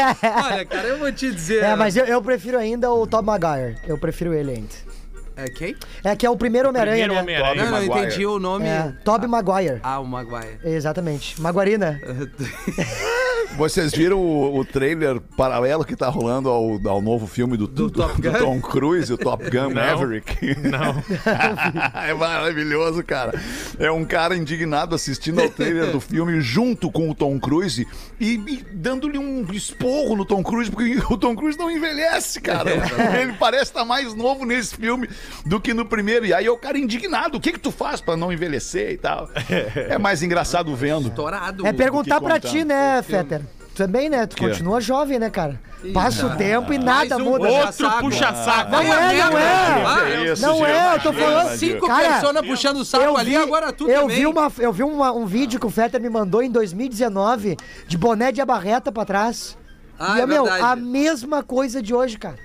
Olha, 0.46 0.66
cara, 0.66 0.88
eu 0.90 0.98
vou 1.00 1.12
te 1.12 1.32
dizer. 1.32 1.64
É, 1.64 1.76
mas 1.76 1.96
eu, 1.96 2.06
eu 2.06 2.22
prefiro 2.22 2.58
ainda 2.58 2.92
o 2.92 3.08
Tom 3.08 3.22
Maguire. 3.22 3.78
Eu 3.88 3.98
prefiro 3.98 4.34
ele 4.34 4.52
ainda. 4.52 4.94
É 5.36 5.46
quem? 5.46 5.76
É 6.04 6.16
que 6.16 6.26
é 6.26 6.30
o 6.30 6.38
primeiro 6.38 6.70
Homem-Aranha, 6.70 7.08
Primeiro 7.08 7.14
né? 7.14 7.22
Homem-Aranha. 7.22 7.66
Não, 7.66 7.72
não 7.72 7.84
entendi 7.84 8.26
o 8.26 8.38
nome. 8.38 8.68
É, 8.68 8.94
Tobey 9.04 9.28
Maguire. 9.28 9.80
Ah, 9.82 10.00
o 10.00 10.06
Maguire. 10.06 10.60
Exatamente. 10.64 11.42
Maguarina. 11.42 12.00
Vocês 13.56 13.92
viram 13.92 14.20
o, 14.20 14.60
o 14.60 14.66
trailer 14.66 15.20
paralelo 15.38 15.86
que 15.86 15.96
tá 15.96 16.10
rolando 16.10 16.50
ao, 16.50 16.80
ao 16.88 17.02
novo 17.02 17.28
filme 17.28 17.58
do, 17.58 17.68
do, 17.68 17.90
Top 17.90 18.22
do 18.22 18.32
Gun? 18.32 18.38
Tom 18.40 18.62
Cruise, 18.62 19.14
o 19.14 19.18
Top 19.18 19.44
Gun 19.50 19.74
Maverick? 19.74 20.56
Não. 20.60 20.96
é 22.04 22.14
maravilhoso, 22.14 23.04
cara. 23.04 23.40
É 23.80 23.92
um 23.92 24.06
cara 24.06 24.36
indignado 24.36 24.96
assistindo 24.96 25.42
ao 25.42 25.50
trailer 25.50 25.92
do 25.92 26.00
filme 26.00 26.42
junto 26.42 26.92
com 26.92 27.10
o 27.10 27.16
Tom 27.16 27.40
Cruise 27.40 27.88
e, 28.20 28.34
e 28.34 28.66
dando-lhe 28.72 29.18
um 29.18 29.46
esporro 29.52 30.16
no 30.16 30.26
Tom 30.26 30.44
Cruise, 30.44 30.72
porque 30.72 30.98
o 31.10 31.18
Tom 31.18 31.36
Cruise 31.36 31.58
não 31.58 31.70
envelhece, 31.70 32.42
cara. 32.42 32.72
Ele 33.22 33.34
parece 33.34 33.66
estar 33.66 33.86
mais 33.86 34.14
novo 34.14 34.46
nesse 34.46 34.76
filme 34.76 35.10
do 35.46 35.60
que 35.60 35.74
no 35.74 35.86
primeiro. 35.86 36.26
E 36.26 36.34
aí 36.34 36.46
é 36.46 36.52
o 36.52 36.58
cara 36.58 36.78
indignado. 36.78 37.38
O 37.38 37.42
que 37.42 37.52
que 37.52 37.60
tu 37.60 37.72
faz 37.72 38.02
pra 38.02 38.18
não 38.18 38.32
envelhecer 38.32 38.92
e 38.92 38.98
tal? 38.98 39.30
É 39.76 39.98
mais 39.98 40.22
engraçado 40.24 40.76
vendo. 40.76 41.10
Estourado. 41.10 41.66
É 41.66 41.74
perguntar 41.74 42.20
contar. 42.20 42.40
ti, 42.40 42.64
né, 42.64 43.02
Fetter? 43.40 43.48
Também, 43.76 44.08
né? 44.08 44.28
Tu 44.28 44.36
Que? 44.36 44.48
continua 44.48 44.80
jovem, 44.80 45.18
né, 45.18 45.32
cara? 45.32 45.60
Passa 45.94 46.28
o 46.28 46.36
tempo 46.38 46.72
e 46.72 46.78
nada 46.78 47.18
um 47.18 47.26
muda. 47.26 47.48
puxa- 47.48 47.60
Outro 47.66 47.74
saco. 47.86 48.00
puxa-saco. 48.02 48.72
Não 48.72 48.80
é, 48.94 49.18
não 49.18 49.38
é. 49.38 49.84
Ah, 49.86 49.98
Que 50.06 50.32
isso, 50.32 50.42
Não 50.44 50.66
é, 50.66 50.96
eu 50.96 51.00
tô 51.02 51.12
Gil, 51.12 51.22
falando 51.22 51.50
Gil. 51.50 51.58
Cinco 51.74 51.88
Cara, 51.88 52.14
pessoas 52.22 52.46
puxando 52.48 52.78
o 52.78 52.86
saco 52.86 53.18
ali, 53.18 53.36
agora 53.36 53.74
tu 53.74 53.90
eu 53.90 54.02
também. 54.02 54.18
vi, 54.18 54.26
uma, 54.28 54.52
eu 54.60 54.72
vi 54.72 54.84
uma- 54.84 55.12
um 55.12 55.26
vídeo 55.26 55.60
que 55.60 55.66
o 55.66 55.70
Fetter 55.72 56.00
me 56.00 56.10
mandou 56.10 56.42
em 56.44 56.50
2019 56.52 57.58
de 57.88 57.98
boné 57.98 58.32
de 58.32 58.40
abarreta 58.42 58.92
pra 58.92 59.04
trás. 59.06 59.58
Ah, 60.00 60.20
e, 60.20 60.22
é 60.22 60.26
meu, 60.26 60.44
verdade. 60.46 60.64
a 60.66 60.76
mesma 60.76 61.44
coisa 61.44 61.82
de 61.82 61.94
hoje, 61.94 62.18
cara. 62.18 62.36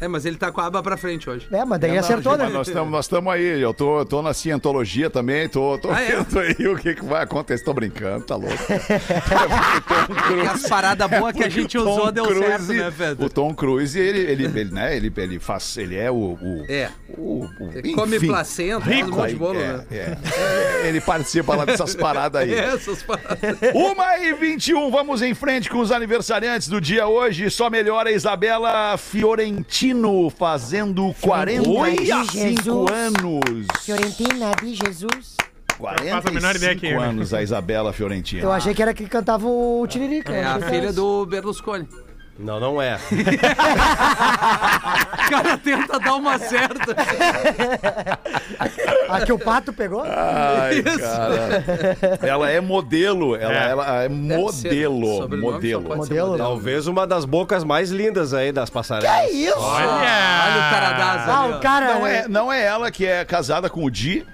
É, 0.00 0.06
mas 0.08 0.24
ele 0.26 0.36
tá 0.36 0.50
com 0.52 0.60
a 0.60 0.66
aba 0.66 0.82
pra 0.82 0.96
frente 0.96 1.28
hoje. 1.28 1.46
É, 1.50 1.64
mas 1.64 1.80
daí 1.80 1.96
acertou, 1.96 2.36
né? 2.36 2.44
Mas 2.44 2.52
nós 2.52 2.68
estamos 2.68 2.90
nós 2.92 3.04
estamos 3.06 3.32
aí, 3.32 3.60
eu 3.60 3.72
tô, 3.74 4.04
tô 4.04 4.22
na 4.22 4.34
cientologia 4.34 5.08
também, 5.08 5.48
tô, 5.48 5.78
tô 5.78 5.90
Ah, 5.90 6.00
é? 6.02 6.16
vendo 6.16 6.38
aí 6.38 6.68
o 6.68 6.76
que, 6.76 6.94
que 6.94 7.04
vai 7.04 7.22
acontecer. 7.22 7.64
Tô 7.64 7.72
brincando, 7.72 8.24
tá 8.24 8.36
louco. 8.36 8.56
Porque 10.06 10.46
as 10.48 10.68
paradas 10.68 11.08
boas 11.10 11.34
que 11.34 11.42
a 11.44 11.48
gente 11.50 11.78
O 11.78 11.84
Tom 11.84 11.90
usou 11.92 12.12
deu 12.12 12.24
certo, 12.26 12.64
Cruise- 12.64 12.74
né, 12.74 12.92
Pedro? 12.96 13.26
O 13.26 13.30
Tom 13.30 13.54
Cruise, 13.54 13.98
ele, 13.98 14.18
ele, 14.20 14.44
ele, 14.44 14.64
né, 14.72 14.96
ele, 14.96 15.12
ele 15.16 15.38
faz, 15.38 15.76
ele 15.76 15.96
é 15.96 16.10
o... 16.10 16.14
o 16.14 16.64
É. 16.68 16.90
o, 17.16 17.44
o 17.60 17.70
Ele 17.74 17.92
come 17.94 18.16
enfim. 18.16 18.26
placenta, 18.28 18.80
faz 18.84 19.02
um 19.08 19.10
monte 19.10 19.28
de 19.30 19.36
bolo, 19.36 19.58
é, 19.60 19.72
né? 19.72 19.84
é. 19.90 20.16
É, 20.84 20.88
Ele 20.88 21.00
participa 21.00 21.54
lá 21.56 21.64
dessas 21.64 21.94
paradas 21.94 22.42
aí. 22.42 22.54
Essas 22.54 23.02
paradas. 23.02 23.38
Uma 23.74 24.18
e 24.18 24.32
21, 24.34 24.90
vamos 24.90 25.22
em 25.22 25.34
frente 25.34 25.68
com 25.70 25.78
os 25.78 25.90
aniversariantes 25.92 26.68
do 26.68 26.80
dia 26.80 27.06
hoje. 27.06 27.50
Só 27.50 27.70
melhora 27.70 28.10
Isabela 28.10 28.96
Fiorentino, 29.86 30.30
fazendo 30.30 31.14
45 31.20 32.32
Jesus. 32.32 32.90
anos. 32.90 33.66
Fiorentina 33.82 34.52
de 34.60 34.74
Jesus. 34.74 35.36
Não 35.78 36.10
faço 36.10 36.28
a 36.28 36.32
menor 36.32 36.56
ideia 36.56 36.74
quem 36.74 36.92
é, 36.92 36.94
45 36.94 37.00
né? 37.00 37.06
anos 37.08 37.34
a 37.34 37.42
Isabela 37.42 37.92
Fiorentino. 37.92 38.42
Eu 38.42 38.52
achei 38.52 38.74
que 38.74 38.82
era 38.82 38.94
que 38.94 39.06
cantava 39.06 39.46
o 39.46 39.86
Tiririca. 39.86 40.32
É 40.32 40.44
a 40.44 40.58
que 40.58 40.64
filha 40.70 40.92
do 40.92 41.26
Berlusconi. 41.26 41.86
Não, 42.38 42.60
não 42.60 42.80
é. 42.82 42.98
O 45.26 45.28
cara 45.30 45.58
tenta 45.58 45.98
dar 45.98 46.14
uma 46.14 46.38
certa. 46.38 46.94
A 49.08 49.20
que 49.20 49.32
o 49.32 49.38
pato 49.38 49.72
pegou? 49.72 50.02
Ai, 50.04 50.82
cara. 50.82 52.18
Ela 52.26 52.50
é 52.50 52.60
modelo, 52.60 53.34
ela 53.36 53.52
É. 53.52 53.56
é, 53.56 53.70
ela 53.70 54.02
é 54.04 54.08
modelo, 54.08 55.28
modelo. 55.38 55.96
Modelo, 55.96 56.36
Talvez 56.38 56.86
uma 56.86 57.06
das 57.06 57.24
bocas 57.24 57.64
mais 57.64 57.90
lindas 57.90 58.32
aí 58.34 58.52
das 58.52 58.68
passarelas. 58.70 59.10
É 59.10 59.30
isso! 59.30 59.58
Olha! 59.58 59.86
Olha 59.86 59.96
o 59.96 60.70
Taradaz 60.70 61.28
Ah, 61.28 61.42
ali, 61.44 61.52
o 61.54 61.60
cara. 61.60 61.94
Não 61.94 62.06
é, 62.06 62.28
não 62.28 62.52
é 62.52 62.64
ela 62.64 62.90
que 62.90 63.04
é 63.06 63.24
casada 63.24 63.68
com 63.70 63.84
o 63.84 63.90
Di? 63.90 64.24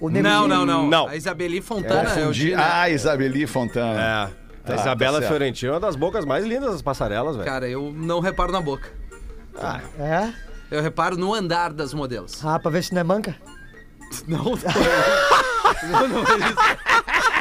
O 0.00 0.08
Não, 0.10 0.48
não, 0.48 0.66
não, 0.66 0.88
Não. 0.88 1.06
A 1.08 1.14
Isabeli 1.16 1.60
Fontana 1.60 2.10
é 2.10 2.12
o 2.14 2.16
Confundi. 2.26 2.46
Di, 2.46 2.54
né? 2.56 2.64
Ah, 2.72 2.90
Isabeli 2.90 3.46
Fontana. 3.46 4.30
É. 4.38 4.41
Tá, 4.64 4.74
a 4.74 4.76
Isabela 4.76 5.20
tá. 5.20 5.26
Fiorentino 5.26 5.72
é 5.72 5.74
uma 5.74 5.80
das 5.80 5.96
bocas 5.96 6.24
mais 6.24 6.44
lindas 6.44 6.72
das 6.72 6.82
passarelas, 6.82 7.36
velho. 7.36 7.48
Cara, 7.48 7.68
eu 7.68 7.92
não 7.94 8.20
reparo 8.20 8.52
na 8.52 8.60
boca. 8.60 8.88
É? 9.98 10.32
Eu 10.70 10.80
reparo 10.80 11.16
no 11.16 11.34
andar 11.34 11.72
das 11.72 11.92
modelos. 11.92 12.44
Ah, 12.44 12.58
pra 12.58 12.70
ver 12.70 12.82
se 12.82 12.94
não 12.94 13.00
é 13.00 13.04
manca. 13.04 13.36
Não, 14.26 14.44
não, 15.88 16.08
não 16.08 16.18
é 16.20 16.38
isso. 16.38 17.31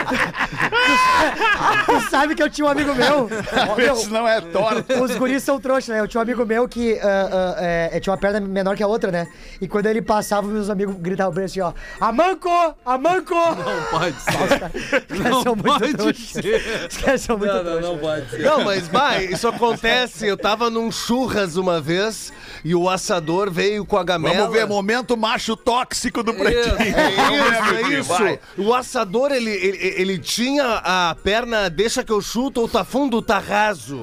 Tu 1.86 2.10
sabe 2.10 2.34
que 2.34 2.42
eu 2.42 2.50
tinha 2.50 2.66
um 2.66 2.70
amigo 2.70 2.94
meu. 2.94 3.28
Esse 3.92 4.08
não 4.10 4.26
é 4.26 4.40
torta. 4.40 5.02
Os 5.02 5.14
guris 5.16 5.42
são 5.42 5.60
trouxas, 5.60 5.88
né? 5.88 6.00
Eu 6.00 6.08
tinha 6.08 6.20
um 6.20 6.22
amigo 6.22 6.44
meu 6.44 6.68
que 6.68 6.98
ah, 7.00 7.28
ah, 7.32 7.56
é, 7.58 8.00
tinha 8.00 8.12
uma 8.12 8.18
perna 8.18 8.40
menor 8.40 8.76
que 8.76 8.82
a 8.82 8.86
outra, 8.86 9.10
né? 9.10 9.28
E 9.60 9.68
quando 9.68 9.86
ele 9.86 10.02
passava, 10.02 10.46
meus 10.46 10.70
amigos 10.70 10.96
gritavam 10.98 11.32
pra 11.32 11.42
ele 11.42 11.50
assim, 11.50 11.60
ó. 11.60 11.72
Amanco! 12.00 12.50
Amanco! 12.84 13.34
Não 13.34 13.84
pode 13.90 14.16
ser. 14.20 15.04
Não 15.44 15.54
muito 15.54 15.62
pode 15.64 15.94
trouxas. 15.94 16.28
ser. 16.30 16.88
Os 16.90 16.96
caras 16.96 17.20
são 17.20 17.38
muito 17.38 17.52
Não, 17.52 17.62
não, 17.62 17.70
trouxas. 17.70 17.90
não 17.90 17.98
pode 17.98 18.30
ser. 18.30 18.42
Não, 18.42 18.64
mas 18.64 18.88
vai, 18.88 19.24
isso 19.26 19.48
acontece. 19.48 20.26
Eu 20.26 20.36
tava 20.36 20.70
num 20.70 20.90
churras 20.90 21.56
uma 21.56 21.80
vez 21.80 22.32
e 22.64 22.74
o 22.74 22.88
assador 22.88 23.50
veio 23.50 23.84
com 23.84 23.96
a 23.96 24.04
gamela. 24.04 24.34
Vamos 24.34 24.52
ver, 24.52 24.66
momento 24.66 25.16
macho 25.16 25.56
tóxico 25.56 26.22
do 26.22 26.34
pretinho. 26.34 26.76
É 26.80 27.98
isso, 27.98 28.14
é 28.22 28.32
isso. 28.32 28.38
O 28.58 28.74
assador, 28.74 29.32
ele, 29.32 29.50
ele, 29.50 29.78
ele 29.96 30.18
tinha 30.18 30.80
a 30.84 31.16
perna, 31.22 31.68
deixa 31.68 32.04
que 32.04 32.12
eu 32.12 32.20
chuto, 32.20 32.60
ou 32.60 32.68
tá 32.68 32.84
fundo 32.84 33.14
ou 33.14 33.22
tá 33.22 33.38
raso. 33.38 34.00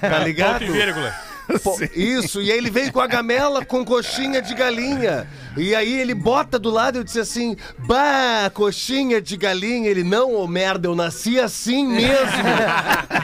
Tá 0.00 0.18
ligado? 0.18 0.60
Ponto 0.60 0.64
e 0.64 0.72
vírgula. 0.72 1.31
Pô, 1.62 1.76
Isso, 1.94 2.40
e 2.40 2.50
aí 2.50 2.58
ele 2.58 2.70
veio 2.70 2.92
com 2.92 3.00
a 3.00 3.06
gamela 3.06 3.64
com 3.64 3.84
coxinha 3.84 4.40
de 4.40 4.54
galinha. 4.54 5.26
E 5.56 5.74
aí 5.74 6.00
ele 6.00 6.14
bota 6.14 6.58
do 6.58 6.70
lado 6.70 6.96
e 6.96 7.00
eu 7.00 7.04
disse 7.04 7.20
assim: 7.20 7.56
Bah, 7.78 8.50
coxinha 8.54 9.20
de 9.20 9.36
galinha. 9.36 9.90
Ele, 9.90 10.02
não, 10.02 10.34
ô 10.34 10.46
merda, 10.46 10.88
eu 10.88 10.94
nasci 10.94 11.38
assim 11.38 11.86
mesmo. 11.86 12.12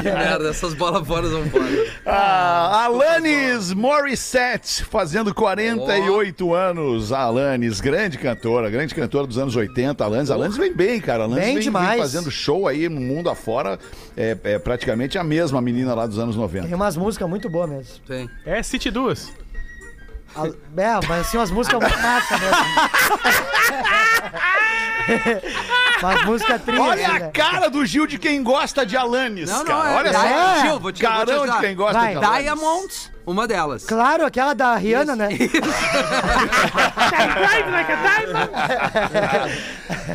Que 0.00 0.10
merda, 0.10 0.48
essas 0.48 0.74
bolas 0.74 1.06
fora 1.06 1.28
são 1.28 1.44
fora. 1.50 1.64
Ah, 2.06 2.84
Alanis 2.84 3.72
Morissette, 3.72 4.84
fazendo 4.84 5.34
48 5.34 6.54
anos. 6.54 7.12
A 7.12 7.20
Alanis, 7.20 7.80
grande 7.80 8.18
cantora, 8.18 8.70
grande 8.70 8.94
cantora 8.94 9.26
dos 9.26 9.38
anos 9.38 9.56
80. 9.56 10.04
Alanis, 10.04 10.30
Alanis 10.30 10.56
vem 10.56 10.72
bem, 10.72 11.00
cara. 11.00 11.24
Alanis 11.24 11.44
Bem 11.44 11.46
vem, 11.46 11.54
vem 11.56 11.62
demais. 11.64 12.00
fazendo 12.00 12.30
show 12.30 12.68
aí 12.68 12.88
no 12.88 13.00
mundo 13.00 13.28
afora. 13.30 13.78
É, 14.16 14.36
é 14.44 14.58
praticamente 14.58 15.18
a 15.18 15.24
mesma 15.24 15.60
menina 15.60 15.94
lá 15.94 16.06
dos 16.06 16.18
anos 16.18 16.36
90. 16.36 16.63
Tem 16.64 16.74
umas 16.74 16.96
músicas 16.96 17.28
muito 17.28 17.48
boas 17.48 17.70
mesmo. 17.70 17.98
Tem. 18.06 18.28
É 18.44 18.62
City 18.62 18.90
Duas. 18.90 19.32
A- 20.36 20.46
É, 20.48 21.06
mas 21.08 21.20
assim, 21.26 21.36
umas 21.36 21.50
músicas 21.50 21.80
muito 21.80 21.98
massa 22.00 22.38
mesmo. 22.38 22.56
umas 26.02 26.24
músicas 26.24 26.62
trilhas. 26.62 26.86
Olha 26.86 27.08
a 27.08 27.18
né? 27.20 27.30
cara 27.32 27.68
do 27.68 27.84
Gil 27.86 28.06
de 28.06 28.18
quem 28.18 28.42
gosta 28.42 28.84
de 28.84 28.96
Alanis, 28.96 29.48
Não, 29.48 29.58
não, 29.58 29.64
cara. 29.64 29.90
é. 29.90 29.94
Olha 29.96 30.08
é, 30.08 30.12
só. 30.12 30.60
Gil, 30.60 30.70
vou 30.70 30.78
te, 30.78 30.80
vou 30.80 30.92
te 30.92 31.02
Carão 31.02 31.24
de 31.24 31.32
ajudar. 31.32 31.60
quem 31.60 31.76
gosta 31.76 31.98
Vai. 32.00 32.16
de 32.16 32.24
Alanis. 32.24 32.42
Diamonds, 32.44 33.10
uma 33.26 33.46
delas. 33.46 33.84
Claro, 33.84 34.24
aquela 34.26 34.54
da 34.54 34.74
Rihanna, 34.76 35.16
né? 35.16 35.28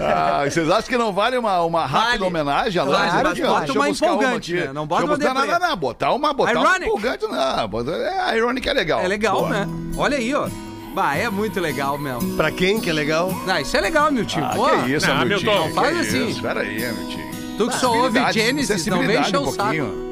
Ah, 0.01 0.43
vocês 0.45 0.69
acham 0.69 0.89
que 0.89 0.97
não 0.97 1.11
vale 1.13 1.37
uma, 1.37 1.61
uma 1.63 1.85
rápida 1.85 2.11
Vale. 2.11 2.23
homenagem 2.25 2.81
a 2.81 2.85
Vale, 2.85 2.97
mas 2.97 3.13
bota 3.13 3.33
deixa 3.33 3.43
eu 3.45 3.75
uma 3.81 3.87
buscar 3.87 4.05
empolgante, 4.07 4.55
aqui. 4.57 4.67
né? 4.67 4.73
Não 4.73 4.87
bota 4.87 5.01
Deixa 5.01 5.13
eu 5.13 5.17
uma 5.27 5.33
botar- 5.33 5.41
deprê. 5.41 5.51
Não, 5.53 5.59
não, 5.59 5.69
não, 5.69 5.77
botar 5.77 6.13
uma, 6.13 6.33
botar 6.33 6.51
uma 6.53 6.61
Ironic. 6.69 6.85
empolgante, 6.85 7.25
não. 7.27 7.67
bota- 7.67 7.91
É, 7.91 8.19
a 8.19 8.37
Ironic 8.37 8.69
é 8.69 8.73
legal. 8.73 8.99
É 9.01 9.07
legal, 9.07 9.35
Boa. 9.37 9.49
né? 9.49 9.67
Olha 9.97 10.17
aí, 10.17 10.33
ó. 10.33 10.47
Bah, 10.93 11.15
é 11.15 11.29
muito 11.29 11.59
legal 11.59 11.97
mesmo. 11.97 12.35
pra 12.35 12.51
quem 12.51 12.79
que 12.79 12.89
é 12.89 12.93
legal? 12.93 13.31
Ah, 13.47 13.61
isso 13.61 13.75
é 13.77 13.81
legal, 13.81 14.11
meu 14.11 14.25
tio. 14.25 14.43
Ah, 14.43 14.53
Pô, 14.55 14.67
que 14.69 14.91
isso, 14.93 15.07
Não, 15.07 15.17
meu 15.17 15.27
Milton, 15.39 15.51
tio. 15.51 15.59
não 15.59 15.67
que 15.69 15.73
faz 15.75 15.99
assim. 15.99 16.27
Isso, 16.29 16.41
pera 16.41 16.61
aí, 16.61 16.79
meu 16.79 17.07
tio. 17.07 17.29
Tu 17.57 17.67
que 17.67 17.75
só 17.75 17.93
ouve 17.95 18.31
Genesis, 18.33 18.85
não 18.87 18.99
vem 19.05 19.19
encher 19.19 19.37
um 19.37 19.43
o 19.47 19.51
saco. 19.51 20.08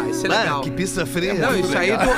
Ah, 0.00 0.08
isso 0.10 0.26
é 0.26 0.30
Ah, 0.34 0.40
legal. 0.42 0.60
que 0.62 0.70
pista 0.70 1.04
fria. 1.06 1.34
Não, 1.34 1.58
isso 1.58 1.76
aí. 1.76 1.90
legal. 1.90 2.06
Tu... 2.08 2.10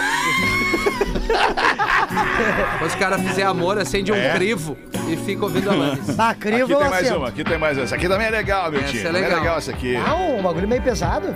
Depois 2.72 2.94
o 2.94 2.98
cara 2.98 3.18
fizer 3.18 3.44
amor, 3.44 3.78
acende 3.78 4.12
um 4.12 4.16
É? 4.16 4.34
crivo 4.34 4.76
e 5.08 5.16
fica 5.16 5.44
ouvindo 5.44 5.70
a 5.70 5.72
Alanis. 5.74 6.18
Ah, 6.18 6.30
Aqui 6.30 6.40
crivo 6.40 6.66
tem 6.68 6.76
eu 6.76 6.90
mais 6.90 7.10
uma, 7.10 7.28
aqui 7.28 7.44
tem 7.44 7.58
mais 7.58 7.76
uma. 7.78 7.84
Essa 7.84 7.94
aqui 7.96 8.08
também 8.08 8.26
é 8.26 8.30
legal, 8.30 8.70
meu 8.70 8.80
Essa 8.80 8.90
tio. 8.90 9.00
é 9.00 9.04
Também 9.04 9.22
legal. 9.22 9.38
é 9.38 9.40
legal 9.42 9.58
essa 9.58 9.70
aqui. 9.70 9.96
Ah, 9.96 10.14
um 10.14 10.42
bagulho 10.42 10.68
meio 10.68 10.82
pesado. 10.82 11.28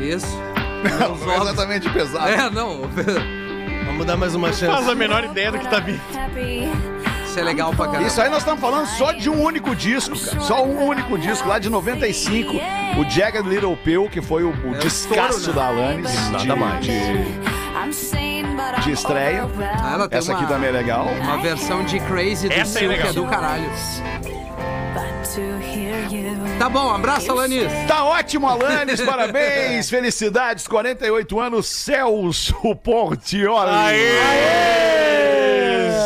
Isso. 0.00 0.26
Não 1.24 1.32
é 1.32 1.36
exatamente 1.42 1.88
pesado. 1.90 2.28
É, 2.28 2.50
não. 2.50 2.82
Vamos 3.86 4.06
dar 4.06 4.16
mais 4.16 4.34
uma 4.34 4.48
Faz 4.48 4.58
chance. 4.58 4.90
a 4.90 4.94
menor 4.94 5.24
ideia 5.24 5.52
do 5.52 5.58
que 5.58 5.68
tá 5.68 5.78
vindo. 5.80 6.00
Isso 7.32 7.40
é 7.40 7.44
legal 7.44 7.72
pra 7.72 7.86
caramba. 7.86 8.06
Isso 8.06 8.20
aí 8.20 8.28
nós 8.28 8.40
estamos 8.40 8.60
falando 8.60 8.86
só 8.88 9.10
de 9.12 9.30
um 9.30 9.42
único 9.42 9.74
disco, 9.74 10.18
cara. 10.18 10.40
Só 10.42 10.62
um 10.66 10.84
único 10.86 11.16
disco, 11.16 11.48
lá 11.48 11.58
de 11.58 11.70
95. 11.70 12.52
O 12.98 13.08
Jagged 13.08 13.48
Little 13.48 13.74
Pill, 13.74 14.06
que 14.10 14.20
foi 14.20 14.42
o, 14.44 14.50
o 14.50 14.74
É 14.74 14.78
descasso 14.80 15.48
né? 15.48 15.54
da 15.54 15.66
Alanis. 15.68 16.28
Nada 16.30 16.54
mais. 16.54 16.84
De, 16.84 17.00
de 18.84 18.92
estreia. 18.92 19.48
Ah, 19.82 19.92
ela 19.94 20.08
tem 20.10 20.18
Essa 20.18 20.32
aqui 20.34 20.42
uma- 20.42 20.48
também 20.50 20.68
é 20.68 20.72
legal. 20.72 21.06
Uma 21.06 21.38
versão 21.38 21.82
de 21.84 21.98
Crazy 22.00 22.48
do 22.48 22.52
Essa 22.52 22.60
é 22.60 22.80
Silk 22.80 22.86
legal. 22.88 23.08
é 23.08 23.12
do 23.14 23.24
caralho. 23.26 23.70
Tá 26.58 26.68
bom, 26.68 26.90
abraço, 26.94 27.32
Alanis. 27.32 27.72
Tá 27.88 28.04
ótimo, 28.04 28.46
Alanis, 28.46 29.00
parabéns, 29.00 29.88
felicidades, 29.88 30.68
48 30.68 31.40
anos, 31.40 31.66
Celso 31.66 32.54
Portioli. 32.76 33.70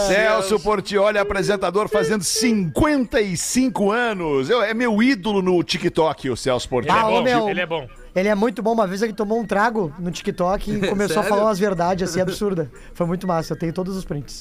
Celso 0.09 0.61
Portioli, 0.61 1.19
apresentador, 1.19 1.88
fazendo 1.88 2.23
55 2.25 3.90
anos. 3.93 4.49
Eu, 4.50 4.62
é 4.62 4.73
meu 4.75 5.02
ídolo 5.02 5.43
no 5.43 5.62
TikTok, 5.62 6.31
o 6.31 6.37
Celso 6.37 6.66
Ele 6.66 6.71
Portioli. 6.71 6.99
é 6.99 7.02
Ah, 7.02 7.05
bom, 7.11 7.23
meu. 7.23 7.49
ele 7.49 7.61
é 7.61 7.66
bom. 7.66 7.88
Ele 8.14 8.28
é 8.28 8.35
muito 8.35 8.62
bom. 8.62 8.73
Uma 8.73 8.87
vez 8.87 9.02
ele 9.02 9.12
tomou 9.12 9.38
um 9.40 9.45
trago 9.47 9.93
no 9.99 10.11
TikTok 10.11 10.71
e 10.71 10.81
começou 10.88 11.21
a 11.21 11.25
falar 11.25 11.45
umas 11.45 11.59
verdades 11.59 12.09
assim 12.09 12.21
absurdas. 12.21 12.69
Foi 12.95 13.07
muito 13.07 13.26
massa. 13.26 13.52
Eu 13.55 13.59
tenho 13.59 13.73
todos 13.73 13.97
os 13.97 14.05
prints. 14.05 14.40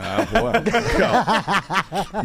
Ah, 0.00 0.26
boa. 0.38 0.52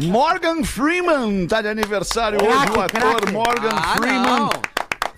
Morgan 0.00 0.64
Freeman 0.64 1.46
tá 1.46 1.60
de 1.62 1.68
aniversário 1.68 2.38
hoje, 2.42 2.50
Craque, 2.66 2.78
o 2.78 2.80
ator 2.80 3.00
craque. 3.20 3.32
Morgan 3.32 3.68
Ah, 3.72 3.96
Freeman, 3.96 4.22
não. 4.22 4.50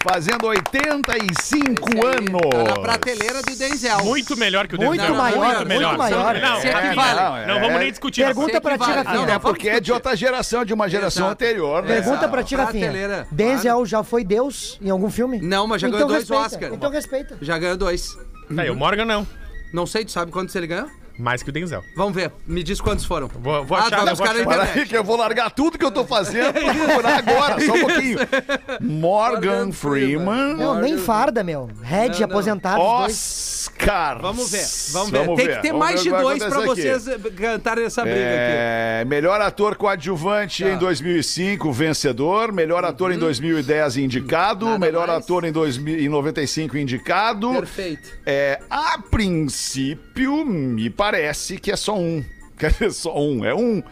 Fazendo 0.02 0.46
85 0.46 1.30
Esse 1.32 1.54
aí 1.54 2.16
anos. 2.16 2.40
Tá 2.50 2.64
na 2.64 2.80
prateleira 2.80 3.42
do 3.42 3.56
Denzel. 3.56 4.04
Muito 4.04 4.36
melhor 4.36 4.66
que 4.66 4.74
o 4.74 4.80
Muito 4.80 5.00
Denzel. 5.00 5.14
maior, 5.16 5.36
muito 5.38 5.56
muito 5.56 5.68
melhor. 5.68 5.96
maior. 5.98 6.34
Não, 6.40 6.60
Se 6.60 6.68
é, 6.68 6.86
equivale. 6.86 7.20
não, 7.20 7.36
é. 7.36 7.46
não 7.46 7.60
vamos 7.60 7.78
nem 7.78 7.90
discutir. 7.90 8.24
Pergunta 8.24 8.60
pra 8.60 8.76
ti. 8.78 8.90
Rafinha. 8.90 9.14
Não, 9.14 9.26
não, 9.26 9.34
É 9.34 9.38
porque 9.38 9.68
é 9.68 9.80
de 9.80 9.92
outra 9.92 10.16
geração, 10.16 10.64
de 10.64 10.74
uma 10.74 10.88
geração 10.88 11.26
Exato. 11.26 11.32
anterior, 11.44 11.82
né? 11.82 11.88
Pergunta 11.94 12.28
pra 12.28 12.42
ti, 12.42 12.54
Rafinha. 12.56 13.26
Denzel 13.30 13.86
já 13.86 14.02
foi 14.02 14.24
Deus 14.24 14.78
em 14.82 14.90
algum 14.90 15.10
filme? 15.10 15.40
Não, 15.40 15.66
mas 15.66 15.80
já 15.80 15.88
Então 15.88 15.98
ganhou 16.00 16.08
dois 16.08 16.28
respeita, 16.28 16.44
Oscar. 16.46 16.74
Então 16.74 16.90
respeita. 16.90 17.38
Já 17.40 17.58
ganhou 17.58 17.76
dois. 17.76 18.16
Aí, 18.56 18.70
o 18.70 18.74
Morgan 18.74 19.04
não. 19.04 19.26
Não 19.72 19.86
sei, 19.86 20.04
tu 20.04 20.10
sabe 20.12 20.30
quantos 20.30 20.54
ele 20.54 20.66
ganhou? 20.66 20.88
Mais 21.22 21.40
que 21.42 21.50
o 21.50 21.52
Denzel. 21.52 21.84
Vamos 21.96 22.14
ver. 22.14 22.32
Me 22.46 22.62
diz 22.64 22.80
quantos 22.80 23.04
foram. 23.04 23.28
Vou, 23.28 23.64
vou 23.64 23.76
Ah, 23.78 23.82
achar, 23.82 23.90
tá, 23.98 24.04
vou 24.04 24.12
os 24.14 24.20
caras 24.20 24.40
achar. 24.44 24.44
Para 24.48 24.62
aí 24.80 24.86
que 24.86 24.96
eu 24.96 25.04
vou 25.04 25.16
largar 25.16 25.50
tudo 25.52 25.78
que 25.78 25.84
eu 25.84 25.90
tô 25.92 26.04
fazendo 26.04 26.50
pra 26.52 26.74
procurar 26.74 27.18
agora, 27.18 27.60
só 27.64 27.72
um 27.74 27.80
pouquinho. 27.80 28.18
Morgan 28.80 29.70
Freeman. 29.72 30.54
Não, 30.56 30.80
nem 30.80 30.98
farda, 30.98 31.44
meu. 31.44 31.70
Red, 31.82 32.08
Não, 32.18 32.24
aposentado, 32.24 32.82
os 32.82 32.98
dois. 32.98 33.62
Oscar. 33.62 34.20
Vamos 34.20 34.50
ver, 34.50 34.64
vamos 34.92 35.10
ver. 35.12 35.36
Tem 35.36 35.46
que 35.54 35.62
ter 35.62 35.68
Vamos 35.72 35.86
mais 35.86 36.02
ver 36.02 36.12
de 36.12 36.20
dois 36.22 36.38
pra 36.42 36.56
aqui. 36.58 36.66
vocês 36.66 37.06
eh, 37.06 37.18
cantarem 37.36 37.84
essa 37.84 38.02
briga 38.02 38.16
aqui. 38.18 38.26
É, 38.28 39.04
melhor 39.06 39.40
ator 39.40 39.76
coadjuvante 39.76 40.64
Tá. 40.64 40.70
em 40.70 40.76
2005, 40.78 41.72
vencedor. 41.72 42.50
Melhor 42.52 42.84
ator 42.84 43.12
em 43.12 43.18
2010, 43.18 43.98
indicado. 43.98 44.66
Nada 44.66 44.78
melhor 44.80 45.06
mais. 45.06 45.22
ator 45.22 45.44
em, 45.44 45.52
2000, 45.52 46.00
em 46.00 46.08
95, 46.08 46.76
indicado. 46.76 47.52
Perfeito. 47.52 48.08
É, 48.26 48.58
a 48.68 48.98
princípio, 48.98 50.44
me 50.44 50.90
parece 50.90 51.11
que 51.60 51.70
é 51.70 51.76
só 51.76 51.96
um. 51.96 52.24
Quer 52.58 52.70
dizer, 52.72 52.92
só 52.92 53.16
um. 53.18 53.44
É 53.44 53.54
um. 53.54 53.82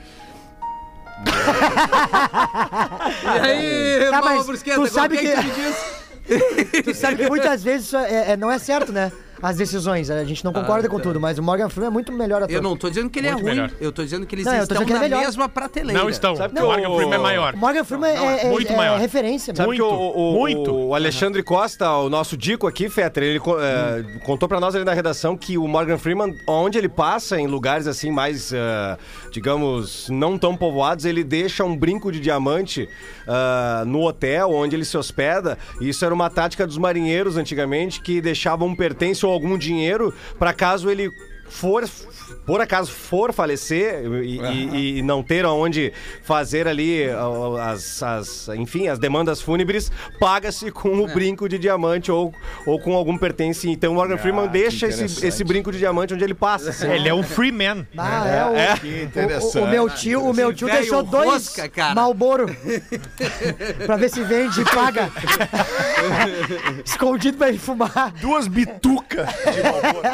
E 3.25 3.39
aí, 3.41 4.11
Tá, 4.11 4.23
mas 4.23 4.47
Brusqueta, 4.47 4.81
tu 4.81 4.87
sabe 4.89 5.17
que- 5.19 5.37
me 5.37 5.43
diz? 5.51 6.01
Tu 6.85 6.95
sabe 6.95 7.17
que 7.17 7.29
muitas 7.29 7.63
vezes 7.65 7.87
isso 7.89 7.97
é- 7.97 8.33
é- 8.33 8.37
não 8.37 8.51
é 8.51 8.59
certo, 8.59 8.93
né? 8.93 9.11
As 9.43 9.57
decisões. 9.57 10.11
A 10.11 10.25
gente 10.25 10.45
não 10.45 10.53
concorda 10.53 10.89
com 10.89 10.99
tudo, 11.01 11.21
mas 11.21 11.39
o 11.39 11.43
Morgan 11.43 11.69
Freeman 11.69 11.89
é 11.89 11.93
muito 11.93 12.13
melhor 12.13 12.43
ator. 12.43 12.55
Eu 12.55 12.63
não 12.63 12.77
tô 12.77 12.89
dizendo 12.89 13.09
que 13.11 13.19
ele 13.19 13.29
Muito 13.31 13.41
é 13.41 13.43
ruim, 13.43 13.55
melhor. 13.55 13.71
eu 13.81 13.93
tô 13.93 14.03
dizendo 14.03 14.27
que 14.27 14.35
eles 14.35 14.45
Não, 14.45 14.53
eu 14.53 14.59
tô 14.59 14.63
estão 14.65 14.77
dizendo 14.85 14.87
que 14.87 14.93
ele 14.93 14.99
na 15.01 15.05
é 15.07 15.09
melhor. 15.09 15.25
mesma 15.27 15.49
prateleira. 15.49 16.01
Não 16.03 16.11
estão. 16.11 16.37
Sabe 16.37 16.53
o 16.55 16.57
que 16.57 16.63
Morgan 16.63 16.89
o- 16.91 16.97
Freeman 16.97 17.15
é 17.15 17.19
maior. 17.19 17.55
O 17.55 17.59
Morgan 17.59 17.85
Freeman 17.85 18.11
é, 18.11 18.47
é- 18.47 18.51
muito 18.51 18.73
é 18.73 18.77
maior. 18.77 18.99
referência. 19.01 19.55
Sabe 19.55 19.67
Muito, 19.69 19.85
que 19.87 19.93
o, 19.95 19.97
o- 19.97 20.33
muito. 20.39 20.75
o 20.75 20.95
Alexandre 20.95 21.43
Costa, 21.43 21.91
o 21.93 22.09
nosso 22.11 22.37
Dico 22.37 22.67
aqui, 22.67 22.89
Fetter, 22.89 23.23
ele 23.23 23.41
co- 23.41 23.59
é, 23.61 24.03
contou 24.25 24.49
pra 24.49 24.61
nós 24.61 24.75
ali 24.75 24.85
na 24.85 24.93
redação 24.95 25.37
que 25.37 25.57
o 25.59 25.67
Morgan 25.67 25.99
Freeman, 25.99 26.35
onde 26.47 26.79
ele 26.79 26.89
passa, 26.89 27.41
em 27.41 27.47
lugares 27.47 27.87
assim 27.87 28.11
mais, 28.11 28.53
é, 28.53 28.97
digamos, 29.33 30.09
não 30.11 30.37
tão 30.39 30.57
povoados, 30.57 31.05
ele 31.05 31.25
deixa 31.25 31.65
um 31.65 31.77
brinco 31.77 32.11
de 32.13 32.21
diamante 32.21 32.89
é, 33.27 33.85
no 33.85 34.03
hotel 34.07 34.51
onde 34.53 34.75
ele 34.77 34.85
se 34.85 34.97
hospeda. 34.97 35.57
E 35.81 35.89
Isso 35.89 36.05
era 36.05 36.15
uma 36.15 36.31
tática 36.31 36.67
dos 36.67 36.79
marinheiros 36.79 37.37
antigamente, 37.37 38.01
que 38.01 38.21
deixavam 38.21 38.69
um 38.69 38.75
pertence 38.77 39.25
ou 39.27 39.30
algum 39.31 39.57
dinheiro 39.57 40.13
pra 40.39 40.53
caso 40.53 40.91
ele 40.91 41.13
for 41.49 41.87
por 42.47 42.61
acaso 42.61 42.91
for 42.91 43.33
falecer 43.33 44.05
e, 44.23 44.39
e- 44.41 44.99
e 44.99 45.03
não 45.03 45.23
ter 45.23 45.45
aonde 45.45 45.93
fazer 46.23 46.67
ali 46.69 47.05
as, 47.63 48.03
as- 48.03 48.49
enfim 48.57 48.89
as 48.89 48.99
demandas 48.99 49.41
fúnebres 49.41 49.91
paga-se 50.19 50.71
com 50.71 50.89
É. 50.99 51.01
o 51.03 51.07
brinco 51.15 51.49
de 51.49 51.59
diamante 51.59 52.11
ou, 52.11 52.35
ou 52.67 52.81
com 52.81 52.95
algum 52.95 53.17
pertence 53.17 53.69
então 53.71 53.93
o 53.93 53.95
Morgan 53.95 54.17
Freeman 54.19 54.45
Ah, 54.45 54.47
que 54.49 54.53
deixa 54.53 54.87
esse, 54.89 55.27
esse 55.27 55.45
brinco 55.45 55.71
de 55.73 55.79
diamante 55.79 56.15
onde 56.15 56.25
ele 56.25 56.35
passa 56.35 56.71
assim. 56.71 56.89
Ele 56.91 57.09
é 57.09 57.15
um 57.15 57.23
free 57.23 57.53
man. 57.53 57.87
Ah, 57.97 58.27
é, 58.27 58.75
o, 58.77 58.81
Que 58.81 58.87
o- 58.87 59.03
interessante. 59.05 59.59
o, 59.59 59.65
o 59.65 59.69
meu 59.69 59.89
tio, 59.91 60.25
o 60.25 60.33
meu 60.35 60.53
tio 60.53 60.67
Velho 60.67 60.81
deixou 60.81 61.03
dois 61.03 61.31
rosca, 61.31 61.69
cara. 61.69 61.95
Malboro 61.95 62.47
pra 63.87 63.97
ver 63.97 64.09
se 64.11 64.23
vende 64.23 64.61
e 64.61 64.65
paga. 64.65 65.11
Escondido 66.85 67.39
pra 67.39 67.49
ele 67.49 67.59
fumar. 67.59 68.13
Duas 68.21 68.47
bitucas 68.47 69.29
de 69.29 69.63
Marlboro. 69.63 70.09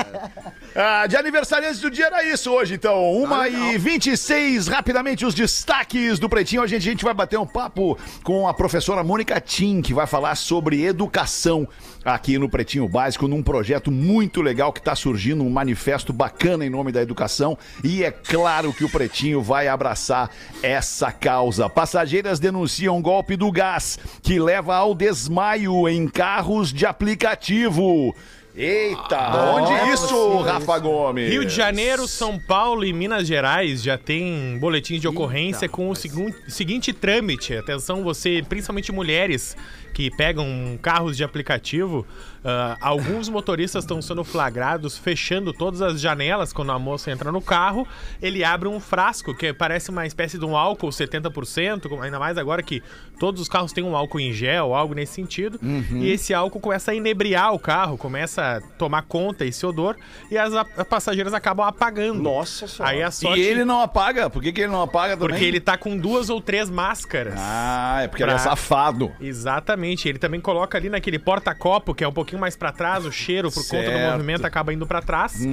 Ah, 0.79 1.07
de 1.07 1.17
aniversariantes 1.17 1.81
do 1.81 1.91
dia 1.91 2.05
era 2.05 2.23
isso 2.23 2.53
hoje, 2.53 2.75
então. 2.75 3.11
Uma 3.15 3.49
e 3.49 3.79
26, 3.79 4.69
rapidamente 4.69 5.25
os 5.25 5.33
destaques 5.33 6.19
do 6.19 6.29
Pretinho. 6.29 6.61
Hoje 6.61 6.77
a 6.77 6.79
gente 6.79 7.03
vai 7.03 7.15
bater 7.15 7.39
um 7.39 7.47
papo 7.47 7.99
com 8.23 8.47
a 8.47 8.53
professora 8.53 9.03
Mônica 9.03 9.41
Tim, 9.41 9.81
que 9.81 9.95
vai 9.95 10.07
falar 10.07 10.35
sobre 10.35 10.85
educação 10.85 11.67
aqui 12.05 12.37
no 12.37 12.47
Pretinho 12.47 12.87
Básico, 12.87 13.27
num 13.27 13.43
projeto 13.43 13.91
muito 13.91 14.43
legal 14.43 14.71
que 14.71 14.79
está 14.79 14.95
surgindo, 14.95 15.43
um 15.43 15.49
manifesto 15.49 16.13
bacana 16.13 16.67
em 16.67 16.69
nome 16.69 16.93
da 16.93 17.01
educação. 17.01 17.57
E 17.83 18.05
é 18.05 18.11
claro 18.11 18.71
que 18.71 18.85
o 18.85 18.91
Pretinho 18.91 19.41
vai 19.41 19.69
abraçar 19.69 20.31
essa 20.63 21.11
causa. 21.11 21.71
Passageiras 21.71 22.39
denunciam 22.39 23.01
golpe 23.01 23.35
do 23.35 23.51
gás, 23.51 23.99
que 24.23 24.39
leva 24.39 24.77
ao 24.77 24.95
desmaio 24.95 25.89
em 25.89 26.07
carros 26.07 26.71
de 26.71 26.85
aplicativo. 26.85 28.15
Eita, 28.57 29.53
onde 29.55 29.93
isso, 29.93 30.39
Rafa 30.39 30.79
Gomes? 30.79 31.29
Rio 31.29 31.45
de 31.45 31.55
Janeiro, 31.55 32.09
São 32.09 32.39
Paulo 32.39 32.87
e 32.87 32.93
Minas 32.93 33.27
Gerais 33.27 33.83
já 33.83 33.99
tem 33.99 34.57
boletins 34.59 35.01
de 35.01 35.07
ocorrência 35.07 35.69
com 35.69 35.91
o 35.91 35.95
segun- 35.95 36.33
seguinte 36.49 36.91
trâmite. 36.93 37.55
Atenção, 37.55 38.03
você, 38.03 38.43
principalmente 38.49 38.91
mulheres 38.91 39.55
que 39.93 40.11
pegam 40.11 40.79
carros 40.81 41.17
de 41.19 41.25
aplicativo, 41.25 42.07
ah, 42.49 42.77
alguns 42.81 43.29
motoristas 43.29 43.83
estão 43.83 44.01
sendo 44.01 44.23
flagrados 44.23 44.97
fechando 44.97 45.53
todas 45.53 45.83
as 45.83 46.01
janelas 46.01 46.53
quando 46.53 46.71
a 46.71 46.79
moça 46.79 47.11
entra 47.11 47.33
no 47.33 47.41
carro. 47.43 47.87
Ele 48.23 48.45
abre 48.45 48.69
um 48.69 48.79
frasco 48.79 49.35
que 49.35 49.53
parece 49.53 49.91
uma 49.91 50.07
espécie 50.07 50.39
de 50.39 50.45
um 50.45 50.57
álcool 50.57 50.89
70%, 50.91 51.89
como- 51.89 52.03
ainda 52.03 52.19
mais 52.21 52.39
agora 52.39 52.63
que 52.63 52.83
todos 53.19 53.41
os 53.41 53.49
carros 53.49 53.73
têm 53.73 53.83
um 53.83 53.97
álcool 53.97 54.21
em 54.21 54.33
gel, 54.33 54.75
algo 54.75 54.95
nesse 54.95 55.15
sentido. 55.15 55.59
E 55.93 56.09
esse 56.11 56.33
álcool 56.33 56.61
começa 56.61 56.93
a 56.93 56.95
inebriar 56.95 57.53
o 57.53 57.59
carro, 57.59 57.97
começa 57.99 58.59
a 58.59 58.61
tomar 58.79 59.03
conta 59.03 59.45
esse 59.45 59.65
odor 59.67 59.97
e 60.31 60.39
as, 60.39 60.53
passageiras 60.89 61.35
acabam 61.35 61.67
apagando. 61.67 62.23
Nossa 62.23 62.69
senhora. 62.69 62.93
Aí 62.95 63.03
a 63.03 63.09
E 63.09 63.13
sorte 63.13 63.41
ele 63.41 63.65
não 63.65 63.81
apaga? 63.81 64.31
Por 64.31 64.41
que, 64.43 64.53
que 64.53 64.61
ele 64.61 64.73
não 64.73 64.83
apaga 64.83 65.15
também? 65.17 65.31
porque 65.31 65.45
ele 65.45 65.59
tá 65.61 65.77
com 65.77 65.97
duas 65.97 66.31
ou 66.31 66.41
três 66.41 66.71
máscaras. 66.71 67.35
Ah, 67.37 68.03
é 68.03 68.09
porque 68.09 68.23
ele 68.23 68.31
é 68.31 68.35
Pra- 68.35 68.43
safado. 68.45 69.11
Exatamente. 69.21 70.09
Ele 70.09 70.19
também 70.19 70.41
coloca 70.41 70.77
ali 70.79 70.89
naquele 70.89 71.19
porta-copo, 71.19 71.95
que 71.95 72.05
é 72.05 72.09
um 72.09 72.13
pouquinho 72.13 72.36
mais 72.37 72.57
pra 72.57 72.73
trás, 72.73 73.05
o 73.05 73.13
cheiro, 73.13 73.51
por 73.51 73.63
conta 73.67 73.85
do 73.85 73.91
Certo. 73.97 74.13
movimento, 74.13 74.45
acaba 74.45 74.73
indo 74.73 74.87
pra 74.87 75.01
trás. 75.03 75.45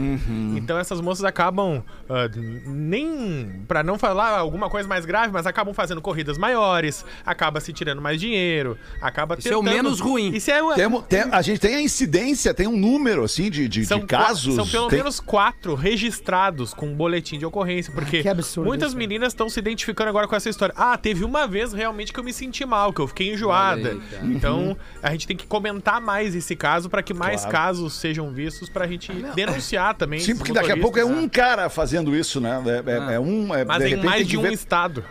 Então 0.56 0.78
essas 0.78 1.00
moças 1.02 1.24
acabam, 1.26 1.84
ah, 2.10 2.30
nem 2.65 3.62
pra 3.67 3.84
não 3.84 3.98
falar 3.98 4.38
alguma 4.38 4.69
coisa 4.69 4.88
mais 4.88 5.06
grave, 5.06 5.32
mas 5.32 5.46
acabam 5.46 5.74
fazendo 5.74 6.02
corridas 6.02 6.38
maiores, 6.38 7.06
acaba 7.26 7.60
se 7.60 7.72
tirando 7.74 8.02
mais 8.02 8.19
dinheiro, 8.19 8.78
acaba 9.02 9.36
Isso 9.38 9.48
é 9.50 9.56
o 9.56 9.60
tentando- 9.62 9.76
menos 9.76 10.00
ruim. 10.00 10.32
Isso 10.34 10.52
é 10.52 10.62
o- 10.62 10.74
Temo- 10.74 11.02
tem- 11.02 11.22
a 11.32 11.41
gente 11.41 11.60
tem 11.60 11.76
a 11.76 11.82
incidência, 11.82 12.54
tem 12.54 12.67
um 12.67 12.78
número, 12.78 13.24
assim, 13.24 13.50
de, 13.50 13.67
de, 13.67 13.86
são 13.86 14.00
de 14.00 14.06
casos. 14.06 14.56
São 14.56 14.67
pelo 14.67 14.88
tem- 14.88 15.00
menos 15.00 15.19
quatro 15.19 15.76
registrados 15.76 16.74
com 16.74 16.88
um 16.88 16.96
boletim 16.96 17.38
de 17.38 17.46
ocorrência, 17.46 17.93
porque 17.93 18.22
que 18.22 18.30
absurdo 18.30 18.67
muitas 18.67 18.89
isso. 18.89 18.98
meninas 18.98 19.30
estão 19.34 19.50
se 19.50 19.60
identificando 19.60 20.10
agora 20.10 20.28
com 20.28 20.36
essa 20.36 20.50
história. 20.50 20.74
Ah, 20.78 20.98
teve 20.98 21.24
uma 21.24 21.48
vez 21.48 21.74
realmente 21.74 22.12
que 22.13 22.19
eu 22.19 22.24
me 22.24 22.34
senti 22.34 22.65
mal, 22.65 22.91
que 22.93 23.00
eu 23.02 23.08
fiquei 23.08 23.34
enjoada. 23.34 23.91
Aí, 24.22 24.34
então, 24.34 24.76
a 25.02 25.12
gente 25.12 25.28
tem 25.28 25.36
que 25.38 25.46
comentar 25.48 26.00
mais 26.02 26.36
esse 26.36 26.56
caso 26.56 26.72
para 26.89 27.01
que 27.03 27.13
mais 27.13 27.41
Claro. 27.41 27.51
casos 27.57 27.93
sejam 27.93 28.31
vistos 28.31 28.69
pra 28.69 28.86
gente 28.88 29.12
denunciar 29.36 29.93
também. 29.95 30.19
Sim, 30.19 30.36
porque 30.36 30.51
daqui 30.51 30.71
a 30.71 30.77
pouco 30.77 30.99
é 30.99 31.05
um 31.05 31.27
cara 31.29 31.69
fazendo 31.69 32.15
isso, 32.15 32.39
né? 32.41 32.62
É, 32.86 32.91
é- 32.91 33.15
é 33.15 33.19
um. 33.19 33.53
é- 33.53 33.63
Mas 33.65 33.83
de 33.83 33.93
em 33.95 34.03
mais 34.03 34.27
de 34.27 34.38
um 34.38 34.41
ver- 34.41 34.53
estado. 34.53 35.03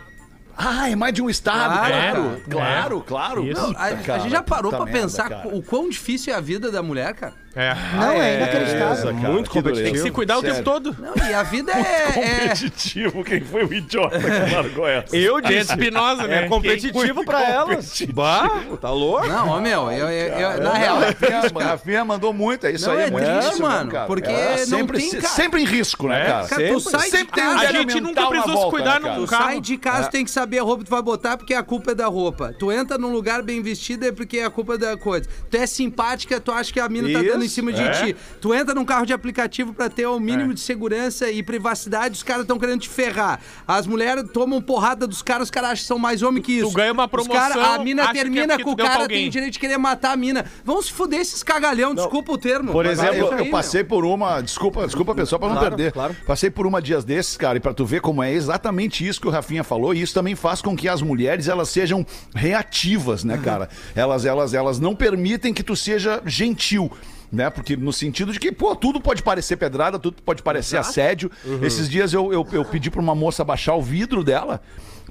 Ah, 0.55 0.87
é 0.89 0.95
mais 0.95 1.13
de 1.13 1.21
um 1.21 1.29
estado, 1.29 1.73
Claro, 1.73 1.89
claro. 1.89 2.23
cara. 2.23 2.41
Claro, 2.49 2.97
É. 2.99 3.07
claro. 3.07 3.43
Isso. 3.47 3.65
Puta, 3.67 3.79
A, 3.79 3.85
a 3.87 3.95
cara, 3.97 4.19
gente 4.21 4.31
já 4.31 4.43
parou 4.43 4.71
merda, 4.71 4.85
pensar 4.91 5.29
cara. 5.29 5.47
o 5.47 5.63
quão 5.63 5.89
difícil 5.89 6.31
é 6.31 6.37
a 6.37 6.39
vida 6.39 6.71
da 6.71 6.83
mulher, 6.83 7.13
cara. 7.15 7.33
É. 7.55 7.75
Não, 7.95 8.13
é 8.13 8.15
Beleza, 8.15 8.37
inacreditável. 8.37 9.15
cara, 9.15 9.31
Muito 9.33 9.61
dureza. 9.61 9.83
Tem 9.83 9.93
que 9.93 9.99
se 9.99 10.09
cuidar 10.11 10.37
o 10.37 10.41
Sério. 10.41 10.55
tempo 10.55 10.65
todo. 10.65 10.97
Não, 10.99 11.29
e 11.29 11.33
a 11.33 11.43
vida 11.43 11.71
é. 11.71 11.75
é- 12.19 12.47
Competitivo, 12.47 13.23
quem 13.23 13.41
foi 13.41 13.63
o 13.63 13.71
idiota 13.73 14.19
que 14.19 14.55
largou 14.55 14.87
essa? 14.87 15.15
eu 15.15 15.39
disse 15.39 15.71
Espinosa, 15.71 16.27
né? 16.27 16.45
é 16.45 16.47
competitivo 16.49 17.23
pra 17.23 17.43
elas 17.43 18.01
bah 18.11 18.49
tá 18.81 18.89
louco 18.89 19.27
Não, 19.27 19.49
ó, 19.49 19.61
meu, 19.61 19.91
eu, 19.91 20.09
eu- 20.09 20.39
eu- 20.39 20.63
na 20.63 20.73
real, 20.73 21.03
é 21.03 21.07
Rafinha, 21.07 21.41
cara. 21.51 21.65
Rafinha 21.65 22.05
mandou 22.05 22.33
muito, 22.33 22.65
é 22.65 22.71
isso 22.71 22.87
Não, 22.87 22.95
aí. 22.97 23.03
é 23.03 23.11
muito 23.11 23.25
triste, 23.25 23.61
mano, 23.61 23.91
cara. 23.91 24.07
porque 24.07 24.31
É, 24.31 24.57
não 24.65 24.77
sempre, 24.79 24.97
tem 24.99 25.09
se- 25.11 25.21
sempre 25.21 25.61
em 25.61 25.65
risco, 25.65 26.07
né, 26.07 26.21
É, 26.21 26.25
cara? 26.25 26.47
Cara, 26.47 26.67
tu 26.69 26.79
sai 26.79 27.01
de 27.03 27.09
sempre 27.17 27.33
tem 27.35 27.43
um 27.47 27.53
casa. 27.55 27.67
A 27.67 27.71
gente 27.71 28.01
nunca 28.01 28.27
precisou 28.27 28.57
se 28.65 28.69
cuidar 28.71 28.99
né, 28.99 29.07
cara? 29.09 29.19
num 29.19 29.25
Tu 29.25 29.29
carro. 29.29 29.43
sai 29.43 29.61
de 29.61 29.77
casa, 29.77 30.09
tem 30.09 30.25
que 30.25 30.31
saber 30.31 30.59
a 30.59 30.63
roupa 30.63 30.79
que 30.79 30.89
tu 30.89 30.91
vai 30.91 31.01
botar, 31.03 31.37
porque 31.37 31.53
a 31.53 31.61
culpa 31.61 31.91
é 31.91 31.95
da 31.95 32.07
roupa. 32.07 32.53
Tu 32.57 32.71
entra 32.71 32.97
num 32.97 33.11
lugar 33.13 33.43
bem 33.43 33.61
vestido, 33.61 34.05
é 34.07 34.11
porque 34.11 34.39
a 34.39 34.49
culpa 34.49 34.73
é 34.73 34.77
da 34.77 34.97
coisa. 34.97 35.27
Tu 35.51 35.57
é 35.57 35.67
simpática, 35.67 36.39
tu 36.39 36.51
acha 36.51 36.73
que 36.73 36.79
a 36.79 36.89
mina 36.89 37.11
tá 37.11 37.21
dando 37.21 37.42
em 37.43 37.49
cima 37.49 37.71
de 37.73 37.81
é. 37.81 37.91
ti. 37.91 38.15
Tu 38.41 38.53
entra 38.53 38.73
num 38.73 38.85
carro 38.85 39.05
de 39.05 39.13
aplicativo 39.13 39.73
pra 39.73 39.89
ter 39.89 40.05
o 40.07 40.19
mínimo 40.19 40.53
de 40.53 40.59
segurança 40.59 41.29
e 41.29 41.41
privacidade, 41.43 42.15
os 42.15 42.23
caras 42.23 42.43
estão 42.43 42.57
querendo 42.59 42.81
te 42.81 42.89
ferrar. 42.89 43.39
As 43.67 43.85
mulheres 43.87 44.23
tomam 44.33 44.61
porrada 44.61 45.05
dos 45.07 45.21
caras, 45.21 45.43
os 45.47 45.51
caras 45.51 45.71
acham 45.71 45.81
que 45.83 45.87
são 45.87 45.99
mais 45.99 46.21
homem 46.23 46.41
que 46.41 46.53
isso. 46.53 46.69
Tu 46.69 46.73
ganha 46.75 46.91
uma 46.91 47.05
Os 47.05 47.11
promoção, 47.11 47.35
cara- 47.35 47.75
a 47.75 47.79
mina 47.79 48.03
é 48.03 48.13
termina 48.13 48.47
porque 48.55 48.63
com 48.63 48.71
o 48.71 48.77
cara, 48.77 49.07
tem 49.07 49.29
direito 49.29 49.53
de 49.53 49.59
querer 49.59 49.77
matar 49.77 50.11
a 50.13 50.15
mina. 50.17 50.45
Vão 50.63 50.81
se 50.81 50.91
fuder 50.91 51.19
esses 51.19 51.43
cagalhão, 51.43 51.93
desculpa 51.93 52.31
o 52.31 52.37
termo. 52.37 52.71
Por 52.71 52.85
exemplo, 52.85 53.15
é 53.15 53.19
eu, 53.21 53.31
eu 53.39 53.49
passei 53.51 53.83
por 53.83 54.05
uma. 54.05 54.41
Desculpa, 54.41 54.85
desculpa, 54.85 55.13
pessoal, 55.15 55.39
pra 55.39 55.49
não 55.49 55.55
Claro, 55.57 55.75
perder. 55.75 55.91
claro. 55.91 56.15
Passei 56.25 56.49
por 56.49 56.65
uma 56.67 56.81
dias 56.81 57.03
desses, 57.03 57.37
cara, 57.37 57.57
e 57.57 57.61
pra 57.61 57.73
tu 57.73 57.85
ver 57.85 58.01
como 58.01 58.21
é 58.23 58.31
exatamente 58.31 59.05
isso 59.07 59.19
que 59.21 59.27
o 59.27 59.31
Rafinha 59.31 59.63
falou, 59.63 59.93
e 59.93 60.01
isso 60.01 60.13
também 60.13 60.35
faz 60.35 60.61
com 60.61 60.75
que 60.75 60.87
as 60.87 61.01
mulheres 61.01 61.47
elas 61.47 61.69
sejam 61.69 62.05
reativas, 62.33 63.23
né, 63.23 63.37
cara? 63.43 63.69
Elas, 63.95 64.25
elas, 64.25 64.53
elas 64.53 64.79
não 64.79 64.95
permitem 64.95 65.53
que 65.53 65.63
tu 65.63 65.75
seja 65.75 66.21
gentil. 66.25 66.91
Né? 67.33 67.49
Porque 67.49 67.75
no 67.75 67.91
sentido 67.91 68.31
de 68.31 68.39
que, 68.39 68.51
pô, 68.51 68.75
tudo 68.75 69.01
pode 69.01 69.23
parecer 69.23 69.57
pedrada, 69.57 69.97
tudo 69.97 70.21
pode 70.21 70.43
parecer 70.43 70.77
assédio. 70.77 71.31
Esses 71.63 71.89
dias 71.89 72.13
eu, 72.13 72.31
eu, 72.31 72.47
eu 72.51 72.63
pedi 72.63 72.91
pra 72.91 73.01
uma 73.01 73.15
moça 73.15 73.43
baixar 73.43 73.73
o 73.73 73.81
vidro 73.81 74.23
dela, 74.23 74.61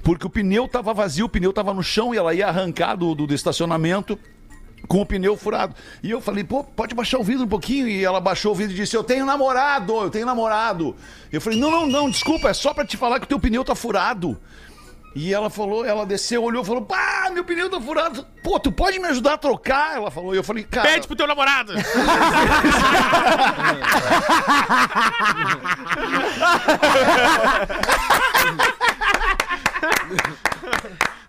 porque 0.01 0.25
o 0.25 0.29
pneu 0.29 0.65
tava 0.65 0.93
vazio, 0.93 1.25
o 1.25 1.29
pneu 1.29 1.51
tava 1.51 1.73
no 1.73 1.83
chão 1.83 2.13
e 2.13 2.17
ela 2.17 2.33
ia 2.33 2.47
arrancar 2.47 2.95
do, 2.95 3.13
do, 3.13 3.27
do 3.27 3.33
estacionamento. 3.33 4.17
com 4.87 5.01
o 5.01 5.05
pneu 5.05 5.35
furado. 5.35 5.75
E 6.01 6.11
eu 6.11 6.21
falei, 6.21 6.43
pô, 6.43 6.63
pode 6.63 6.95
baixar 6.95 7.19
o 7.19 7.23
vidro 7.23 7.43
um 7.43 7.47
pouquinho? 7.47 7.87
E 7.87 8.03
ela 8.03 8.19
baixou 8.21 8.53
o 8.53 8.55
vidro 8.55 8.73
e 8.73 8.75
disse, 8.75 8.95
eu 8.95 9.03
tenho 9.03 9.25
namorado, 9.25 9.93
eu 9.93 10.09
tenho 10.09 10.25
namorado. 10.25 10.95
Eu 11.31 11.41
falei, 11.41 11.59
não, 11.59 11.71
não, 11.71 11.87
não, 11.87 12.09
desculpa, 12.09 12.49
é 12.49 12.53
só 12.53 12.73
pra 12.73 12.85
te 12.85 12.95
falar 12.97 13.19
que 13.19 13.25
o 13.25 13.29
teu 13.29 13.39
pneu 13.39 13.63
tá 13.63 13.75
furado. 13.75 14.37
E 15.15 15.33
ela 15.33 15.49
falou, 15.49 15.85
ela 15.85 16.05
desceu, 16.05 16.43
olhou 16.43 16.63
e 16.63 16.65
falou, 16.65 16.81
pá, 16.83 17.29
meu 17.31 17.43
pneu 17.43 17.69
tá 17.69 17.79
furado. 17.79 18.25
Pô, 18.41 18.59
tu 18.59 18.71
pode 18.71 18.97
me 18.97 19.07
ajudar 19.07 19.33
a 19.33 19.37
trocar? 19.37 19.95
Ela 19.95 20.09
falou, 20.09 20.33
e 20.33 20.37
eu 20.37 20.43
falei, 20.43 20.63
cara... 20.63 20.89
Pede 20.89 21.05
pro 21.05 21.15
teu 21.15 21.27
namorado. 21.27 21.73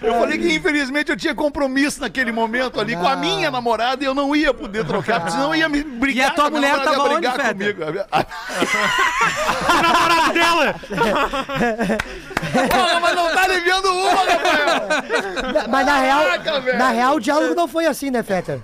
Eu 0.00 0.14
falei 0.14 0.38
que 0.38 0.54
infelizmente 0.54 1.10
eu 1.10 1.16
tinha 1.16 1.34
compromisso 1.34 2.00
naquele 2.00 2.32
momento 2.32 2.80
ali 2.80 2.94
com 2.96 3.06
a 3.06 3.16
minha 3.16 3.50
namorada 3.50 4.02
e 4.02 4.06
eu 4.06 4.14
não 4.14 4.34
ia 4.34 4.52
poder 4.52 4.84
trocar, 4.84 5.20
porque 5.20 5.32
senão 5.32 5.54
ia 5.54 5.68
me 5.68 5.82
brigar. 5.82 6.28
E 6.28 6.30
a 6.30 6.34
tua 6.34 6.50
mulher 6.50 6.76
namorada 6.76 6.90
tava 6.90 6.96
ia 6.96 7.02
onde, 7.04 7.14
brigar 7.14 7.36
Feta? 7.36 7.54
comigo. 7.54 7.82
o 9.68 9.82
namorado 9.82 10.32
dela. 10.32 10.74
Porra, 12.68 13.00
mas 13.00 13.14
não 13.14 13.34
tá 13.34 13.42
aliviando 13.44 13.88
uma, 13.88 14.10
Rafael! 14.10 15.68
Mas 15.68 15.86
na 15.86 15.98
real, 15.98 16.24
Caraca, 16.24 16.78
na 16.78 16.88
real, 16.90 17.16
o 17.16 17.20
diálogo 17.20 17.54
não 17.54 17.68
foi 17.68 17.86
assim, 17.86 18.10
né, 18.10 18.22
Fetter? 18.22 18.60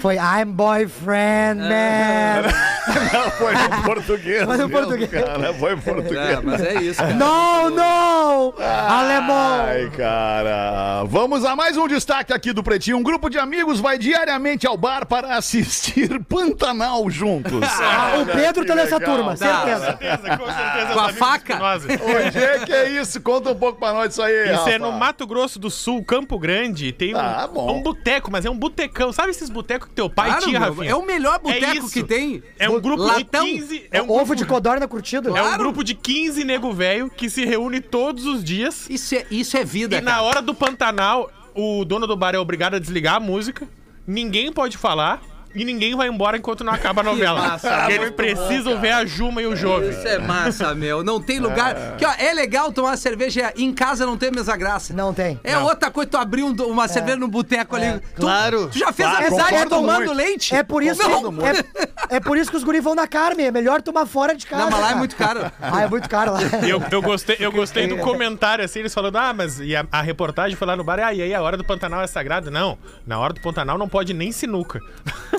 Foi 0.00 0.16
I'm 0.16 0.52
boyfriend, 0.52 1.60
man. 1.60 2.42
Não, 3.12 3.30
foi 3.30 3.54
no 3.54 3.82
português. 3.82 4.44
Foi 4.44 4.56
mesmo, 4.56 4.70
português. 4.70 5.10
Cara, 5.10 5.54
foi 5.54 5.74
no 5.74 5.82
português. 5.82 6.28
É, 6.28 6.40
mas 6.42 6.60
é 6.60 6.74
isso. 6.74 7.00
cara. 7.00 7.14
No, 7.14 7.70
no! 7.70 8.54
Alemão! 8.58 9.66
Ai, 9.66 9.90
cara. 9.96 10.73
Vamos 11.06 11.44
a 11.44 11.54
mais 11.54 11.76
um 11.76 11.86
destaque 11.86 12.32
aqui 12.32 12.52
do 12.52 12.60
Pretinho. 12.62 12.96
Um 12.96 13.02
grupo 13.02 13.28
de 13.30 13.38
amigos 13.38 13.78
vai 13.78 13.96
diariamente 13.96 14.66
ao 14.66 14.76
bar 14.76 15.06
para 15.06 15.36
assistir 15.36 16.18
Pantanal 16.26 17.08
juntos. 17.08 17.62
Ah, 17.80 18.16
o 18.20 18.26
Pedro 18.26 18.64
tá 18.66 18.74
nessa 18.74 18.96
legal. 18.98 19.14
turma, 19.16 19.36
certeza. 19.36 19.86
certeza, 19.86 20.36
com 20.36 20.46
certeza. 20.46 20.92
Com 20.94 21.00
a 21.00 21.08
faca? 21.12 21.60
Onde 21.62 22.38
é 22.38 22.58
que 22.66 22.72
é 22.72 22.90
isso? 22.90 23.20
Conta 23.20 23.50
um 23.50 23.54
pouco 23.54 23.78
pra 23.78 23.92
nós 23.92 24.12
isso 24.12 24.22
aí, 24.22 24.52
Isso 24.52 24.68
é 24.68 24.78
no 24.78 24.90
Mato 24.90 25.26
Grosso 25.28 25.60
do 25.60 25.70
Sul, 25.70 26.02
Campo 26.02 26.38
Grande. 26.40 26.90
Tem 26.92 27.14
um, 27.14 27.18
Ah, 27.18 27.46
bom. 27.46 27.78
um 27.78 27.82
boteco, 27.82 28.30
mas 28.32 28.44
é 28.44 28.50
um 28.50 28.56
botecão. 28.58 29.12
Sabe 29.12 29.30
esses 29.30 29.50
botecos 29.50 29.88
que 29.88 29.94
teu 29.94 30.10
pai 30.10 30.30
Claro, 30.30 30.44
tinha, 30.44 30.58
Rafinha? 30.58 30.90
é 30.90 30.94
o 30.96 31.06
melhor 31.06 31.38
boteco 31.38 31.76
isso. 31.86 31.90
que 31.92 32.02
tem. 32.02 32.42
É 32.58 32.68
um 32.68 32.80
grupo 32.80 33.02
Latão. 33.04 33.44
de 33.44 33.52
15... 33.52 33.86
É 33.92 34.02
um 34.02 34.06
Ovo 34.06 34.16
grupo, 34.16 34.36
de 34.36 34.44
codorna 34.44 34.88
curtido. 34.88 35.28
é 35.28 35.32
um 35.40 35.44
Claro. 35.44 35.58
grupo 35.58 35.84
de 35.84 35.94
15 35.94 36.42
nego 36.44 36.72
velho 36.72 37.08
que 37.10 37.30
se 37.30 37.44
reúne 37.44 37.80
todos 37.80 38.26
os 38.26 38.42
dias. 38.42 38.88
Isso 38.90 39.14
é, 39.14 39.24
isso 39.30 39.56
é 39.56 39.64
vida, 39.64 39.98
E 39.98 40.00
na 40.00 40.12
cara. 40.12 40.22
hora 40.24 40.42
do 40.42 40.54
Pantanal, 40.64 41.30
o 41.54 41.84
dono 41.84 42.06
do 42.06 42.16
bar 42.16 42.34
é 42.34 42.38
obrigado 42.38 42.76
a 42.76 42.78
desligar 42.78 43.16
a 43.16 43.20
música. 43.20 43.68
Ninguém 44.06 44.50
pode 44.50 44.78
falar. 44.78 45.20
E 45.54 45.64
ninguém 45.64 45.94
vai 45.94 46.08
embora 46.08 46.36
enquanto 46.36 46.64
não 46.64 46.72
acaba 46.72 47.00
a 47.00 47.04
novela. 47.04 47.40
massa, 47.40 47.70
Porque 47.78 47.92
eles 47.92 48.10
precisam 48.10 48.80
ver 48.80 48.90
a 48.92 49.04
Juma 49.06 49.40
e 49.40 49.46
o 49.46 49.54
Jove. 49.54 49.90
Isso 49.90 50.06
é 50.08 50.18
massa, 50.18 50.74
meu. 50.74 51.04
Não 51.04 51.20
tem 51.20 51.38
lugar. 51.38 51.96
Que, 51.96 52.04
ó, 52.04 52.12
é 52.18 52.32
legal 52.34 52.72
tomar 52.72 52.96
cerveja 52.96 53.52
em 53.56 53.72
casa, 53.72 54.04
não 54.04 54.16
tem 54.16 54.30
a 54.30 54.32
mesma 54.32 54.56
graça. 54.56 54.92
Não 54.92 55.14
tem. 55.14 55.38
É 55.44 55.56
outra 55.58 55.90
coisa 55.90 56.10
tu 56.10 56.16
abrir 56.16 56.42
um- 56.42 56.52
uma 56.66 56.88
cerveja 56.88 57.16
no 57.18 57.28
boteco 57.28 57.76
ali. 57.76 58.00
Tu- 58.16 58.20
Claro. 58.22 58.68
Tu 58.72 58.78
já 58.78 58.92
fez 58.92 59.08
Claro, 59.08 59.26
amizade 59.26 59.68
tomando 59.68 59.96
muito. 60.06 60.12
leite? 60.12 60.54
É 60.54 60.62
por 60.62 60.82
isso, 60.82 61.00
Não. 61.08 61.32
que, 61.32 61.44
é, 61.44 62.16
é 62.16 62.20
por 62.20 62.36
isso 62.36 62.50
que 62.50 62.56
os 62.56 62.64
guris 62.64 62.82
vão 62.82 62.94
na 62.94 63.06
Carmen. 63.06 63.46
É 63.46 63.50
melhor 63.52 63.80
tomar 63.80 64.06
fora 64.06 64.34
de 64.34 64.46
casa. 64.46 64.64
Não, 64.64 64.70
mas 64.70 64.80
lá 64.80 64.90
é 64.90 64.94
muito 64.96 65.14
caro. 65.14 65.52
Ah, 65.60 65.82
é 65.82 65.88
muito 65.88 66.08
caro 66.08 66.32
lá. 66.32 66.40
Eu, 66.68 66.82
eu 66.90 67.00
gostei, 67.02 67.36
eu 67.38 67.52
gostei 67.52 67.86
do 67.86 67.98
comentário, 67.98 68.64
assim, 68.64 68.80
eles 68.80 68.92
falando, 68.94 69.16
ah, 69.18 69.32
mas 69.32 69.60
e 69.60 69.76
a, 69.76 69.86
a 69.92 70.02
reportagem 70.02 70.56
foi 70.56 70.66
lá 70.66 70.74
no 70.76 70.82
bar, 70.82 70.98
ah, 71.00 71.12
e 71.14 71.22
aí 71.22 71.32
a 71.34 71.40
hora 71.42 71.56
do 71.56 71.64
Pantanal 71.64 72.02
é 72.02 72.06
sagrado? 72.06 72.50
Não, 72.50 72.76
na 73.06 73.18
hora 73.18 73.32
do 73.32 73.40
Pantanal 73.40 73.78
não 73.78 73.88
pode 73.88 74.12
nem 74.12 74.32
sinuca. 74.32 74.80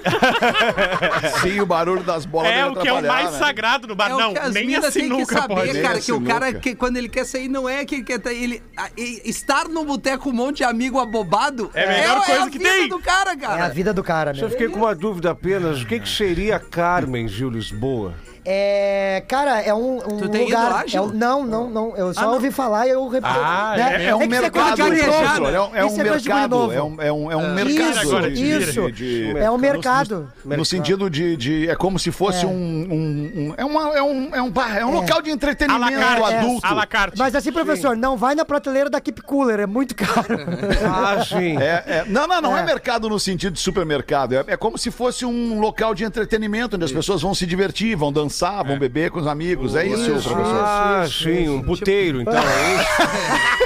Sim, 1.41 1.59
o 1.61 1.65
barulho 1.65 2.03
das 2.03 2.25
bolas 2.25 2.51
É 2.51 2.65
o 2.65 2.75
que 2.75 2.87
é 2.87 2.93
o 2.93 3.03
mais 3.05 3.31
né? 3.33 3.39
sagrado 3.39 3.87
no 3.87 3.95
bar. 3.95 4.09
É 4.11 4.15
o 4.15 4.19
não, 4.19 4.33
que 4.33 4.39
as 4.39 4.53
nem 4.53 4.75
a 4.75 4.81
que 4.81 4.91
sinuca 4.91 5.25
saber, 5.41 5.55
pode. 5.55 5.81
Cara, 5.81 5.99
que 5.99 6.11
o 6.11 6.21
cara, 6.21 6.53
que, 6.53 6.75
quando 6.75 6.97
ele 6.97 7.09
quer 7.09 7.25
sair, 7.25 7.47
não 7.47 7.67
é 7.67 7.83
que 7.85 7.95
ele 7.95 8.03
quer... 8.03 8.21
Ele, 8.27 8.61
a- 8.77 8.89
e- 8.97 9.21
estar 9.25 9.67
no 9.67 9.83
boteco 9.85 10.25
com 10.25 10.29
um 10.29 10.33
monte 10.33 10.57
de 10.57 10.63
amigo 10.63 10.99
abobado 10.99 11.69
É 11.73 11.83
a 11.83 11.87
melhor 11.87 12.17
é, 12.17 12.25
coisa 12.25 12.43
a 12.45 12.49
que 12.49 12.57
vida 12.57 12.69
tem. 12.69 12.87
do 12.89 12.99
cara, 12.99 13.31
É 13.31 13.33
a 13.33 13.37
cara. 13.37 13.69
vida 13.69 13.93
do 13.93 14.03
cara, 14.03 14.33
Só 14.33 14.41
meu. 14.41 14.49
fiquei 14.51 14.69
com 14.69 14.79
uma 14.79 14.95
dúvida 14.95 15.31
apenas. 15.31 15.81
O 15.81 15.85
que, 15.85 15.99
que 15.99 16.09
seria 16.09 16.59
Carmen, 16.59 17.27
Gil 17.27 17.49
Lisboa? 17.49 18.13
É, 18.47 19.23
cara, 19.27 19.59
é 19.61 19.73
um, 19.73 19.95
um 19.97 20.17
Tu 20.17 20.29
tem 20.29 20.43
ido 20.47 20.55
lugar. 20.55 20.71
lá, 20.71 20.83
é 20.83 20.87
Gil? 20.87 21.03
um- 21.05 21.07
não, 21.13 21.43
não, 21.43 21.69
não. 21.69 21.97
Eu 21.97 22.13
só 22.13 22.19
Ah, 22.21 22.23
não. 22.25 22.33
ouvi 22.35 22.51
falar 22.51 22.85
e 22.85 22.91
eu 22.91 23.07
repito. 23.07 23.33
Ah, 23.33 23.73
né? 23.75 24.03
é- 24.03 24.05
É 24.09 24.15
um 24.15 24.19
que 24.19 24.25
isso 24.25 24.41
mercado. 24.41 24.81
É 24.81 24.83
um, 24.85 25.75
é 25.75 25.83
um 25.83 25.87
Isso 25.87 25.95
de 25.95 26.03
guri 26.03 26.09
mercado. 26.11 26.71
É 26.71 26.83
um, 26.83 27.01
é 27.01 27.11
um, 27.11 27.31
é 27.31 27.35
um 27.35 27.41
Isso, 27.55 27.79
mercado. 27.79 27.99
agora, 28.07 28.31
de- 28.31 28.51
isso. 28.51 28.91
de- 28.91 29.31
de- 29.33 29.37
É 29.37 29.49
um 29.49 29.57
mercado. 29.57 30.31
No 30.45 30.63
sentido 30.63 31.09
de, 31.09 31.35
de- 31.35 31.69
É 31.69 31.75
como 31.75 31.97
se 31.97 32.11
fosse 32.11 32.45
É. 32.45 32.47
um, 32.47 32.51
um- 32.51 33.31
um- 33.35 33.53
É, 33.57 33.65
uma, 33.65 33.97
é 33.97 34.01
um, 34.03 34.35
é 34.35 34.41
um, 34.41 34.51
bar, 34.51 34.77
é 34.77 34.85
um 34.85 34.91
É. 34.91 34.95
local 34.95 35.21
de 35.23 35.29
A 35.29 35.31
la 35.31 35.35
entretenimento 35.35 35.99
carte. 35.99 36.33
adulto. 36.35 36.67
A 36.67 36.73
la 36.73 36.85
carte. 36.85 37.17
Mas 37.17 37.33
assim, 37.35 37.51
professor, 37.51 37.97
não 37.97 38.15
vai 38.15 38.35
na 38.35 38.45
prateleira 38.45 38.89
da 38.91 39.01
Keep 39.01 39.21
Cooler, 39.23 39.59
é 39.59 39.65
muito 39.65 39.95
caro. 39.95 40.05
Ah, 40.85 41.23
sim. 41.25 41.57
É, 41.57 41.83
é- 41.87 42.05
não, 42.07 42.27
não, 42.27 42.41
não 42.41 42.57
é. 42.57 42.61
É. 42.61 42.65
mercado 42.65 43.09
no 43.09 43.19
sentido 43.19 43.53
de 43.53 43.59
supermercado. 43.59 44.33
É, 44.33 44.43
é 44.47 44.57
como 44.57 44.77
se 44.77 44.91
fosse 44.91 45.25
um 45.25 45.59
local 45.59 45.95
de 45.95 46.03
entretenimento, 46.03 46.75
onde 46.75 46.85
as 46.85 46.91
pessoas 46.91 47.21
vão 47.21 47.33
se 47.33 47.45
divertir, 47.45 47.95
vão 47.95 48.11
dançar, 48.13 48.34
vão 48.63 48.79
beber 48.79 49.11
com 49.11 49.19
os 49.19 49.27
amigos. 49.27 49.75
É 49.75 49.85
isso, 49.85 50.11
professor. 50.11 50.37
Ah, 50.37 51.05
sim, 51.09 51.49
um 51.49 51.61
puteiro, 51.61 52.21
então. 52.21 52.33
é 52.33 52.75
isso? 52.75 53.65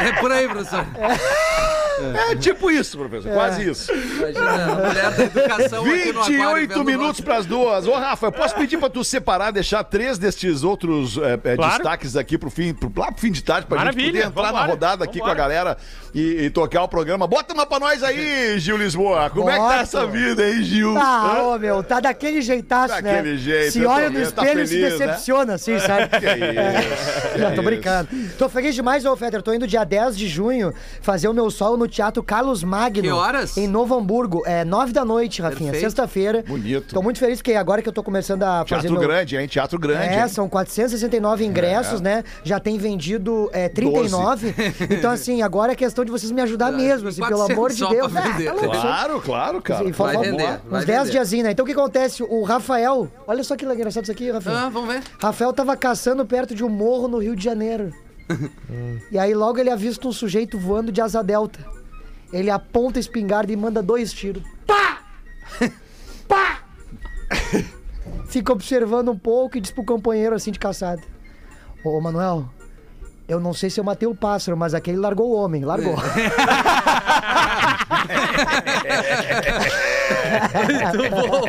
É 0.00 0.12
por 0.12 0.30
aí, 0.30 0.46
professor. 0.46 0.86
É 2.30 2.36
tipo 2.36 2.70
isso, 2.70 2.96
professor. 2.98 3.32
Quase 3.32 3.68
isso. 3.70 3.92
Imagina 3.92 4.64
a 4.64 4.74
mulher 4.88 5.10
da 5.14 5.24
educação 5.24 5.84
aqui 5.84 6.12
no 6.12 6.20
aquário 6.20 6.26
28 6.56 6.68
vendo 6.68 6.84
minutos 6.84 7.20
para 7.20 7.36
as 7.36 7.46
duas. 7.46 7.86
Ô, 7.86 7.94
Rafa, 7.94 8.26
eu 8.26 8.32
posso 8.32 8.54
pedir 8.54 8.78
para 8.78 8.90
tu 8.90 9.02
separar, 9.04 9.50
deixar 9.50 9.82
três 9.84 10.18
destes 10.18 10.62
outros 10.62 11.16
é, 11.18 11.34
é, 11.52 11.56
Claro. 11.56 11.72
destaques 11.74 12.16
aqui 12.16 12.36
pro 12.38 12.50
fim, 12.50 12.72
pro, 12.74 12.92
lá 12.96 13.10
pro 13.12 13.20
fim 13.20 13.30
de 13.32 13.42
tarde, 13.42 13.66
pra 13.66 13.78
gente 13.78 13.84
Maravilha, 13.86 14.12
poder 14.12 14.26
entrar 14.28 14.42
na 14.42 14.48
vambora, 14.52 14.70
rodada 14.70 15.04
aqui 15.04 15.18
vambora. 15.18 15.34
com 15.36 15.40
a 15.40 15.44
galera 15.44 15.76
e, 16.14 16.44
e 16.44 16.50
tocar 16.50 16.82
o 16.82 16.88
programa. 16.88 17.26
Bota 17.26 17.52
uma 17.54 17.66
pra 17.66 17.78
nós 17.78 18.02
aí, 18.02 18.58
Gil 18.58 18.76
Lisboa. 18.76 19.30
Como 19.30 19.48
é 19.50 19.54
que 19.54 19.58
tá 19.66 19.76
essa 19.80 20.06
vida, 20.06 20.48
hein, 20.48 20.62
Gil? 20.62 20.96
Ah, 20.98 21.42
ô 21.54 21.58
meu, 21.58 21.82
tá 21.82 22.00
daquele 22.00 22.40
jeitaço, 22.42 22.94
né? 23.02 23.02
Daquele 23.16 23.38
jeito, 23.38 23.72
Se 23.72 23.82
tô 23.82 23.88
olha 23.90 24.10
no 24.10 24.18
vendo, 24.18 24.32
tá 24.32 24.42
espelho 24.42 24.62
e 24.62 24.66
se 24.66 24.74
feliz, 24.74 24.98
né? 24.98 25.06
decepciona, 25.06 25.54
assim, 25.54 25.78
sabe? 25.78 26.08
Que 26.08 26.26
isso, 26.26 27.38
Não, 27.38 27.48
que 27.50 27.54
tô 27.56 27.60
isso. 27.60 27.62
brincando. 27.62 28.08
Tô 28.38 28.48
feliz 28.48 28.74
demais, 28.74 29.04
ô 29.04 29.16
Feder. 29.16 29.42
Tô 29.42 29.52
indo 29.52 29.66
dia 29.66 29.84
10 29.84 30.16
de 30.16 30.28
junho 30.28 30.72
fazer 31.00 31.28
o 31.28 31.34
meu 31.34 31.50
solo 31.50 31.76
no 31.76 31.87
Teatro 31.88 32.22
Carlos 32.22 32.62
Magno. 32.62 33.02
Que 33.02 33.10
horas? 33.10 33.56
Em 33.56 33.66
Novo 33.66 33.96
Hamburgo. 33.96 34.42
É 34.46 34.64
9 34.64 34.92
da 34.92 35.04
noite, 35.04 35.42
Rafinha. 35.42 35.72
Sexta-feira. 35.74 36.44
Bonito. 36.46 36.94
Tô 36.94 37.02
muito 37.02 37.18
feliz 37.18 37.38
porque 37.38 37.54
agora 37.54 37.82
que 37.82 37.88
eu 37.88 37.92
tô 37.92 38.02
começando 38.02 38.42
a 38.42 38.64
fazer 38.66 38.88
Teatro 38.88 39.00
grande, 39.00 39.36
hein? 39.36 39.48
Teatro 39.48 39.78
grande. 39.78 40.14
É, 40.14 40.22
hein? 40.22 40.28
são 40.28 40.48
469 40.48 41.44
ingressos, 41.44 42.00
né? 42.00 42.22
Já 42.44 42.60
tem 42.60 42.78
vendido 42.78 43.48
é, 43.52 43.68
39. 43.68 44.54
Então, 44.98 45.10
assim, 45.10 45.42
agora 45.42 45.72
é 45.72 45.74
questão 45.74 46.04
de 46.04 46.10
vocês 46.10 46.30
me 46.30 46.40
ajudar 46.42 46.72
mesmo, 46.72 47.08
assim, 47.08 47.20
pelo 47.20 47.46
400 47.46 47.52
amor 47.56 47.72
de 47.72 47.96
Deus. 47.96 48.12
vender. 48.12 48.44
tá 48.46 48.52
louco, 48.52 48.70
aí. 48.72 48.80
Claro, 48.80 49.20
claro, 49.20 49.62
cara. 49.62 49.84
Sim, 49.84 49.92
Vai 49.92 50.16
render, 50.16 50.60
vai 50.68 50.80
uns 50.80 50.86
10 50.86 50.98
render. 50.98 51.10
diazinhos, 51.10 51.44
né? 51.44 51.50
Então 51.52 51.64
o 51.64 51.66
que 51.66 51.72
acontece? 51.72 52.22
O 52.22 52.42
Rafael, 52.42 53.08
olha 53.26 53.44
só 53.44 53.56
que 53.56 53.64
engraçado 53.64 54.04
isso 54.04 54.12
aqui, 54.12 54.30
Rafael. 54.30 54.56
Ah, 54.56 54.68
vamos 54.68 54.92
ver. 54.92 55.02
Rafael 55.20 55.52
tava 55.52 55.76
caçando 55.76 56.24
perto 56.26 56.54
de 56.54 56.64
um 56.64 56.68
morro 56.68 57.08
no 57.08 57.18
Rio 57.18 57.36
de 57.36 57.44
Janeiro. 57.44 57.92
e 59.10 59.18
aí 59.18 59.34
logo 59.34 59.58
ele 59.58 59.70
avista 59.70 60.06
um 60.06 60.12
sujeito 60.12 60.58
voando 60.58 60.92
de 60.92 61.00
asa 61.00 61.22
delta. 61.22 61.77
Ele 62.32 62.50
aponta 62.50 62.98
a 62.98 63.00
espingarda 63.00 63.52
e 63.52 63.56
manda 63.56 63.82
dois 63.82 64.12
tiros. 64.12 64.42
Pá! 64.66 64.98
Pá! 66.28 66.60
Fica 68.26 68.52
observando 68.52 69.10
um 69.10 69.18
pouco 69.18 69.56
e 69.56 69.60
diz 69.60 69.70
pro 69.70 69.84
companheiro 69.84 70.34
assim 70.34 70.50
de 70.50 70.58
caçada. 70.58 71.02
Ô, 71.84 72.00
Manuel, 72.00 72.48
eu 73.26 73.40
não 73.40 73.54
sei 73.54 73.70
se 73.70 73.80
eu 73.80 73.84
matei 73.84 74.06
o 74.08 74.14
pássaro, 74.14 74.56
mas 74.56 74.74
aquele 74.74 74.98
largou 74.98 75.30
o 75.30 75.34
homem, 75.34 75.64
largou. 75.64 75.96
Muito 80.92 81.10
bom. 81.10 81.42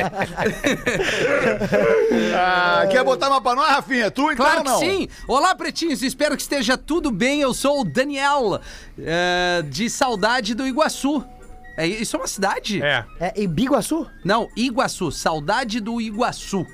Ah, 2.34 2.86
quer 2.90 3.04
botar 3.04 3.28
uma 3.28 3.40
pra 3.40 3.54
nós, 3.54 3.68
Rafinha? 3.68 4.10
Tu 4.10 4.22
então 4.32 4.36
Claro 4.36 4.62
que 4.62 4.68
não? 4.68 4.78
sim! 4.78 5.08
Olá, 5.26 5.54
pretinhos, 5.54 6.02
espero 6.02 6.36
que 6.36 6.42
esteja 6.42 6.76
tudo 6.76 7.10
bem. 7.10 7.40
Eu 7.40 7.52
sou 7.52 7.80
o 7.80 7.84
Daniel, 7.84 8.60
eh, 8.98 9.62
de 9.68 9.88
Saudade 9.90 10.54
do 10.54 10.66
Iguaçu. 10.66 11.24
É, 11.76 11.86
isso 11.86 12.16
é 12.16 12.18
uma 12.18 12.26
cidade? 12.26 12.82
É. 12.82 13.04
É, 13.18 13.32
e 13.36 13.46
Biguaçu? 13.46 14.06
Não, 14.24 14.48
Iguaçu, 14.56 15.10
Saudade 15.10 15.80
do 15.80 16.00
Iguaçu. 16.00 16.66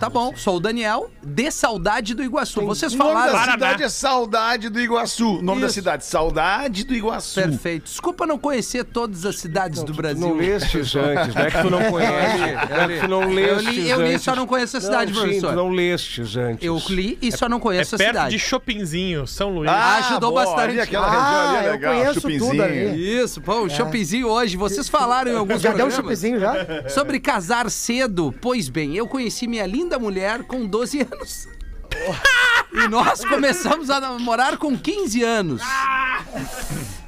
Tá 0.00 0.10
bom, 0.10 0.34
sou 0.36 0.56
o 0.56 0.60
Daniel, 0.60 1.08
de 1.22 1.50
Saudade 1.50 2.14
do 2.14 2.22
Iguaçu. 2.22 2.60
Vocês 2.66 2.92
O 2.94 2.96
nome 2.96 3.12
falaram. 3.12 3.32
da 3.32 3.52
cidade 3.52 3.82
é 3.84 3.88
Saudade 3.88 4.68
do 4.68 4.80
Iguaçu. 4.80 5.38
O 5.38 5.42
nome 5.42 5.60
da 5.60 5.66
Isso. 5.66 5.74
cidade, 5.74 6.04
Saudade 6.04 6.84
do 6.84 6.94
Iguaçu. 6.94 7.40
Perfeito. 7.40 7.84
Desculpa 7.84 8.26
não 8.26 8.36
conhecer 8.38 8.84
todas 8.84 9.24
as 9.24 9.36
cidades 9.38 9.82
do 9.84 9.92
Tu 9.92 9.96
Brasil. 9.96 10.20
não 10.28 10.36
lestes 10.36 10.94
antes, 10.96 11.34
não 11.34 11.42
é 11.42 11.50
que 11.50 11.62
tu 11.62 11.70
não 11.70 11.84
conhece. 11.90 12.38
Não 12.70 12.76
é 12.76 12.88
que 12.88 13.00
tu 13.00 13.08
não 13.08 13.22
Eu 13.22 13.28
lestes 13.30 13.68
li, 13.74 13.88
eu 13.88 14.02
li 14.06 14.18
só 14.18 14.34
não 14.34 14.46
conheço 14.46 14.76
a 14.76 14.80
cidade, 14.80 15.12
não, 15.12 15.20
sim, 15.20 15.26
professor. 15.26 15.50
tu 15.50 15.56
não 15.56 15.68
lestes 15.70 16.36
antes. 16.36 16.66
Eu 16.66 16.82
li 16.90 17.18
e 17.22 17.30
só 17.32 17.48
não 17.48 17.58
É 17.58 17.60
conheço 17.60 17.94
a 17.94 17.98
perto 17.98 18.10
cidade. 18.10 18.30
de 18.36 18.38
Chopinzinho, 18.38 19.26
São 19.26 19.50
Luís. 19.54 19.70
Ah, 19.70 19.96
ajudou 19.98 20.32
boa, 20.32 20.44
bastante. 20.44 20.70
Ali, 20.70 20.80
aquela 20.80 21.06
Ah, 21.06 21.10
região 21.10 21.56
ali 21.56 21.56
é 21.56 21.68
eu 21.68 21.72
legal. 21.72 21.94
conheço 21.94 22.20
Chupinzinho. 22.20 22.50
tudo 22.50 22.62
ali. 22.62 23.16
Isso, 23.22 23.40
pô, 23.40 23.60
o 23.62 23.70
choppzinho 23.70 24.28
hoje. 24.28 24.56
Vocês 24.56 24.88
falaram 24.88 25.30
em 25.30 25.36
alguns 25.38 25.60
Já 25.62 25.70
deu 25.72 25.86
um 25.86 25.88
programas 25.90 25.94
chupizinho 25.94 26.40
já? 26.40 26.88
sobre 26.88 27.20
casar 27.20 27.70
cedo. 27.70 28.34
Pois 28.40 28.68
bem, 28.68 28.96
eu 28.96 29.06
conheci 29.06 29.46
minha 29.46 29.64
linda 29.66 29.83
mulher 29.98 30.44
com 30.44 30.66
12 30.66 31.00
anos. 31.00 31.48
E 32.74 32.88
nós 32.88 33.24
começamos 33.24 33.88
a 33.88 34.00
namorar 34.00 34.58
com 34.58 34.76
15 34.76 35.22
anos. 35.22 35.62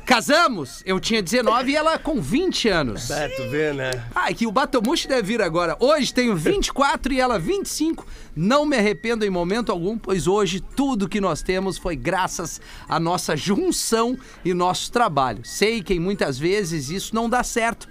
Casamos, 0.07 0.81
eu 0.87 1.01
tinha 1.01 1.21
19 1.21 1.73
e 1.73 1.75
ela 1.75 1.99
com 1.99 2.21
20 2.21 2.69
anos. 2.69 3.11
É, 3.11 3.27
tu 3.27 3.51
vê, 3.51 3.73
né? 3.73 3.91
Ah, 4.15 4.33
que 4.33 4.47
o 4.47 4.53
Batomushi 4.53 5.09
deve 5.09 5.23
vir 5.23 5.43
agora. 5.43 5.77
Hoje 5.81 6.15
tenho 6.15 6.37
24 6.37 7.12
e 7.12 7.21
ela 7.21 7.41
25. 7.41 8.07
Não 8.37 8.65
me 8.65 8.77
arrependo 8.77 9.25
em 9.25 9.31
momento 9.31 9.73
algum, 9.73 9.99
pois 9.99 10.29
hoje 10.29 10.61
tudo 10.61 11.09
que 11.09 11.21
nós 11.21 11.43
temos 11.43 11.77
foi 11.77 11.97
graças 11.97 12.61
à 12.89 13.01
nossa 13.01 13.37
junção 13.37 14.17
e 14.45 14.55
nosso 14.55 14.93
trabalho. 14.93 15.45
Sei 15.45 15.83
que 15.83 15.99
muitas 15.99 16.39
vezes 16.39 16.89
isso 16.89 17.12
não 17.12 17.29
dá 17.29 17.43
certo, 17.43 17.89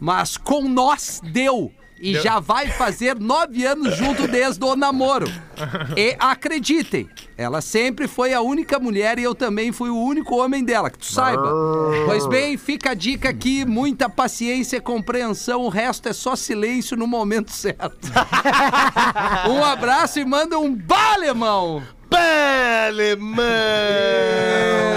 mas 0.00 0.36
com 0.36 0.68
nós 0.68 1.20
deu. 1.24 1.72
E 1.98 2.14
já 2.20 2.38
vai 2.38 2.68
fazer 2.68 3.18
nove 3.18 3.64
anos 3.64 3.96
junto 3.96 4.28
desde 4.28 4.62
o 4.64 4.76
namoro. 4.76 5.26
E 5.96 6.14
acreditem, 6.18 7.08
ela 7.38 7.60
sempre 7.62 8.06
foi 8.06 8.34
a 8.34 8.40
única 8.42 8.78
mulher 8.78 9.18
e 9.18 9.22
eu 9.22 9.34
também 9.34 9.72
fui 9.72 9.88
o 9.88 9.96
único 9.98 10.36
homem 10.36 10.62
dela, 10.62 10.90
que 10.90 10.98
tu 10.98 11.06
saiba. 11.06 11.50
Pois 12.04 12.26
bem, 12.26 12.56
fica 12.58 12.90
a 12.90 12.94
dica 12.94 13.30
aqui, 13.30 13.64
muita 13.64 14.10
paciência 14.10 14.76
e 14.76 14.80
compreensão, 14.80 15.62
o 15.62 15.68
resto 15.70 16.08
é 16.08 16.12
só 16.12 16.36
silêncio 16.36 16.96
no 16.98 17.06
momento 17.06 17.50
certo. 17.50 17.96
um 19.48 19.64
abraço 19.64 20.18
e 20.20 20.24
manda 20.24 20.58
um 20.58 20.74
balemão! 20.74 21.82
Alemão! 22.86 23.40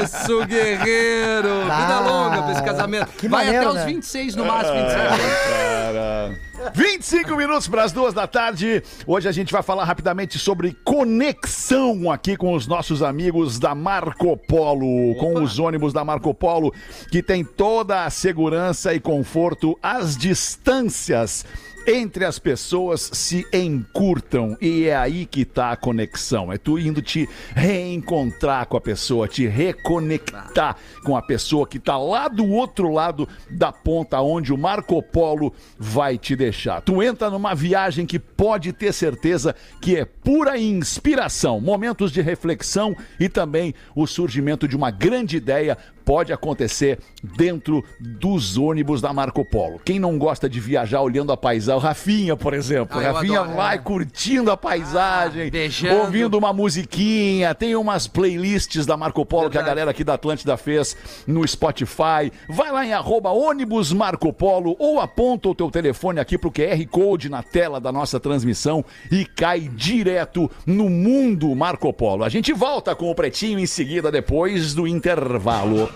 Isso, 0.04 0.46
guerreiro! 0.46 1.62
Vida 1.64 1.96
Ah, 1.96 2.00
longa 2.08 2.42
pra 2.44 2.52
esse 2.52 2.64
casamento. 2.64 3.08
que 3.18 3.28
Vai 3.28 3.46
maneiro, 3.46 3.70
até 3.70 3.80
os 3.80 3.86
né? 3.86 3.94
26 3.94 4.36
no 4.36 4.46
máximo, 4.46 4.76
27. 4.76 5.00
Cara. 5.00 6.40
25 6.74 7.36
minutos 7.36 7.68
para 7.68 7.84
as 7.84 7.92
duas 7.92 8.14
da 8.14 8.28
tarde. 8.28 8.84
Hoje 9.06 9.28
a 9.28 9.32
gente 9.32 9.52
vai 9.52 9.64
falar 9.64 9.84
rapidamente 9.84 10.38
sobre 10.38 10.76
conexão 10.84 12.12
aqui 12.12 12.36
com 12.36 12.54
os 12.54 12.68
nossos 12.68 13.02
amigos 13.02 13.60
da 13.60 13.74
Marco 13.74 14.36
Polo, 14.38 15.16
com 15.16 15.42
os 15.42 15.60
ônibus 15.60 15.94
da 15.94 16.04
Marco 16.04 16.34
Polo, 16.34 16.74
que 17.12 17.24
tem 17.24 17.44
toda 17.44 18.06
a 18.06 18.10
segurança 18.10 18.94
e 18.94 19.00
conforto 19.00 19.78
às 19.82 20.18
distâncias. 20.18 21.46
Entre 21.92 22.24
as 22.24 22.38
pessoas 22.38 23.10
se 23.14 23.48
encurtam 23.52 24.56
e 24.62 24.86
é 24.86 24.96
aí 24.96 25.26
que 25.26 25.44
tá 25.44 25.72
a 25.72 25.76
conexão. 25.76 26.54
É 26.54 26.58
tu 26.60 26.78
indo 26.78 27.02
te 27.02 27.28
reencontrar 27.56 28.68
com 28.68 28.78
a 28.78 28.82
pessoa, 28.82 29.28
te 29.28 29.48
reconectar 29.48 30.76
com 31.04 31.18
a 31.18 31.22
pessoa 31.24 31.66
que 31.66 31.80
tá 31.80 31.98
lá 31.98 32.28
do 32.28 32.48
outro 32.48 32.94
lado 32.94 33.28
da 33.50 33.72
ponta 33.72 34.22
onde 34.22 34.54
o 34.54 34.58
Marco 34.58 35.02
Polo 35.02 35.52
vai 35.80 36.16
te 36.16 36.36
deixar. 36.36 36.80
Tu 36.82 37.02
entra 37.02 37.28
numa 37.28 37.56
viagem 37.56 38.06
que 38.06 38.20
pode 38.20 38.72
ter 38.72 38.94
certeza 38.94 39.56
que 39.82 39.96
é 39.96 40.06
pura 40.06 40.60
inspiração, 40.60 41.60
momentos 41.60 42.12
de 42.12 42.22
reflexão 42.22 42.96
e 43.20 43.28
também 43.28 43.74
o 43.96 44.06
surgimento 44.06 44.68
de 44.68 44.76
uma 44.76 44.92
grande 44.92 45.38
ideia 45.38 45.76
pode 46.10 46.34
acontecer 46.34 46.98
dentro 47.38 47.86
dos 48.00 48.58
ônibus 48.58 49.00
da 49.00 49.14
Marco 49.14 49.46
Polo. 49.46 49.80
Quem 49.86 50.00
não 50.00 50.18
gosta 50.18 50.50
de 50.50 50.60
viajar 50.60 51.04
olhando 51.04 51.32
a 51.32 51.38
paisagem, 51.38 51.80
o 51.80 51.84
Rafinha, 51.84 52.36
por 52.36 52.56
exemplo. 52.56 53.00
Ah, 53.00 53.12
Rafinha 53.12 53.42
adoro, 53.42 53.56
vai 53.56 53.76
é. 53.76 53.78
curtindo 53.78 54.50
a 54.50 54.58
paisagem, 54.58 55.52
beijando. 55.52 56.02
ouvindo 56.02 56.36
uma 56.36 56.52
musiquinha, 56.52 57.54
tem 57.54 57.76
umas 57.76 58.08
playlists 58.08 58.88
da 58.88 58.98
Marco 58.98 59.24
Polo 59.24 59.52
que 59.52 59.58
a 59.58 59.62
Verdade. 59.62 59.70
galera 59.70 59.92
aqui 59.92 60.04
da 60.04 60.16
Atlântida 60.16 60.58
fez 60.58 60.98
no 61.28 61.48
Spotify. 61.48 62.32
Vai 62.50 62.72
lá 62.72 62.84
em 62.84 62.92
arroba 62.92 63.30
ônibus 63.30 63.94
Marco 63.94 64.34
Polo 64.34 64.76
ou 64.80 65.00
aponta 65.00 65.50
o 65.50 65.54
teu 65.54 65.70
telefone 65.70 66.20
aqui 66.20 66.40
pro 66.40 66.52
QR 66.52 66.84
Code 66.90 67.30
na 67.30 67.44
tela 67.44 67.80
da 67.80 67.92
nossa 67.92 68.20
transmissão 68.20 68.84
e 69.12 69.26
cai 69.26 69.60
direto 69.60 70.50
no 70.66 70.90
mundo 70.90 71.56
Marco 71.56 71.94
Polo. 71.94 72.24
A 72.24 72.30
gente 72.30 72.52
volta 72.52 72.96
com 72.96 73.12
o 73.12 73.16
Pretinho 73.16 73.60
em 73.60 73.68
seguida, 73.68 74.12
depois 74.12 74.74
do 74.74 74.88
intervalo. 74.88 75.88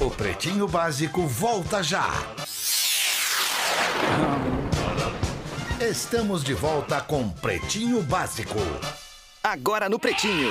O 0.00 0.10
Pretinho 0.10 0.68
Básico 0.68 1.26
volta 1.26 1.82
já. 1.82 2.10
Estamos 5.80 6.42
de 6.42 6.54
volta 6.54 7.00
com 7.00 7.28
Pretinho 7.28 8.02
Básico. 8.02 8.58
Agora 9.42 9.88
no 9.88 9.98
Pretinho. 9.98 10.50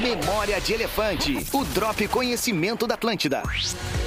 Memória 0.00 0.58
de 0.58 0.72
Elefante. 0.72 1.46
O 1.52 1.64
Drop 1.66 2.08
Conhecimento 2.08 2.86
da 2.86 2.94
Atlântida. 2.94 3.42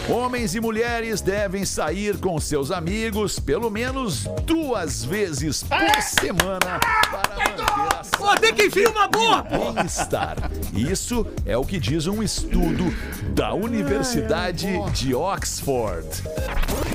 Homens 0.09 0.55
e 0.55 0.59
mulheres 0.59 1.21
devem 1.21 1.63
sair 1.63 2.17
com 2.17 2.39
seus 2.39 2.71
amigos 2.71 3.39
pelo 3.39 3.69
menos 3.69 4.23
duas 4.45 5.05
vezes 5.05 5.61
por 5.63 6.01
semana 6.01 6.79
para 6.79 7.37
manter 7.37 7.61
a 7.61 8.01
Pô, 8.17 8.35
tem 8.37 8.53
que 8.53 8.65
enfia 8.65 8.89
uma 8.89 9.07
boa! 9.07 9.43
bem-estar. 9.43 10.37
Isso 10.73 11.25
é 11.45 11.55
o 11.57 11.63
que 11.63 11.79
diz 11.79 12.07
um 12.07 12.23
estudo 12.23 12.85
da 13.35 13.53
Universidade 13.53 14.67
de 14.91 15.13
Oxford. 15.13 16.07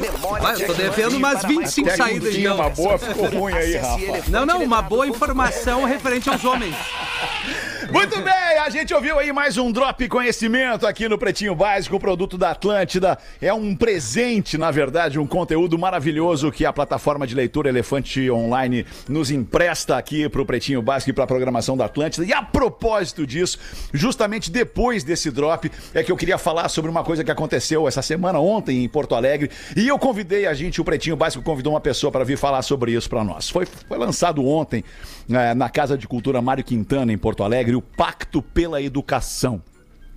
Memória 0.01 0.43
Vai, 0.43 0.57
de 0.57 0.63
eu 0.63 0.67
tô 0.69 0.75
devendo 0.75 1.17
umas 1.17 1.41
para 1.41 1.53
mais 1.53 1.75
25 1.75 1.89
Até 1.89 1.97
que 1.97 2.03
saídas, 2.03 2.35
tinha 2.35 2.51
então. 2.51 2.57
uma 2.57 2.71
boa, 2.71 2.99
ficou 2.99 3.27
ruim 3.27 3.53
aí, 3.53 3.77
Rafa. 3.77 4.31
Não, 4.31 4.45
não, 4.47 4.63
uma 4.65 4.83
boa 4.83 5.07
informação 5.07 5.85
referente 5.85 6.29
aos 6.29 6.45
homens. 6.45 6.75
Muito 7.93 8.23
bem, 8.23 8.59
a 8.65 8.71
gente 8.71 8.95
ouviu 8.95 9.19
aí 9.19 9.33
mais 9.33 9.59
um 9.59 9.73
Drop 9.73 10.09
Conhecimento 10.09 10.87
aqui 10.87 11.09
no 11.09 11.19
Pretinho 11.19 11.57
Básico, 11.57 11.97
o 11.97 12.01
produto 12.01 12.39
da 12.39 12.53
Atlântida. 12.53 13.19
É 13.43 13.53
um 13.53 13.75
presente, 13.75 14.57
na 14.57 14.71
verdade, 14.71 15.19
um 15.19 15.27
conteúdo 15.27 15.77
maravilhoso 15.77 16.53
que 16.53 16.65
a 16.65 16.73
plataforma 16.73 17.27
de 17.27 17.35
leitura 17.35 17.69
Elefante 17.69 18.31
Online 18.31 18.87
nos 19.09 19.33
empresta 19.33 19.97
aqui 19.97 20.29
pro 20.29 20.47
Pretinho 20.47 20.81
Básico 20.81 21.11
e 21.11 21.13
pra 21.13 21.27
programação 21.27 21.77
da 21.77 21.87
Atlântida. 21.87 22.25
E 22.25 22.33
a 22.33 22.43
propósito 22.43 23.27
disso, 23.27 23.59
justamente 23.93 24.53
depois 24.53 25.03
desse 25.03 25.29
drop, 25.29 25.69
é 25.93 26.05
que 26.05 26.13
eu 26.13 26.17
queria 26.17 26.39
falar 26.39 26.69
sobre 26.69 26.91
uma 26.91 27.03
coisa 27.03 27.25
que 27.25 27.31
aconteceu 27.31 27.89
essa 27.89 28.03
semana, 28.03 28.39
ontem, 28.39 28.85
em 28.85 28.89
Porto 28.89 29.17
Alegre. 29.17 29.51
E 29.77 29.89
eu 29.89 29.99
convidei 29.99 30.47
a 30.47 30.55
gente, 30.55 30.81
o 30.81 30.85
Pretinho 30.85 31.17
Básico 31.17 31.43
convidou 31.43 31.73
uma 31.73 31.81
pessoa 31.81 32.13
para 32.13 32.23
vir 32.23 32.39
falar 32.39 32.63
sobre 32.63 32.93
isso 32.93 33.11
para 33.11 33.25
nós. 33.25 33.51
Foi, 33.51 33.67
foi 33.67 33.99
lançado 33.99 34.47
ontem 34.47 34.85
eh, 35.29 35.55
na 35.55 35.69
Casa 35.69 35.99
de 35.99 36.07
Cultura 36.07 36.41
Mário 36.41 36.63
Quintana, 36.63 37.13
em 37.13 37.19
Porto 37.19 37.43
Alegre, 37.43 37.75
o 37.75 37.80
Pacto 37.81 38.43
pela 38.43 38.81
Educação. 38.83 39.63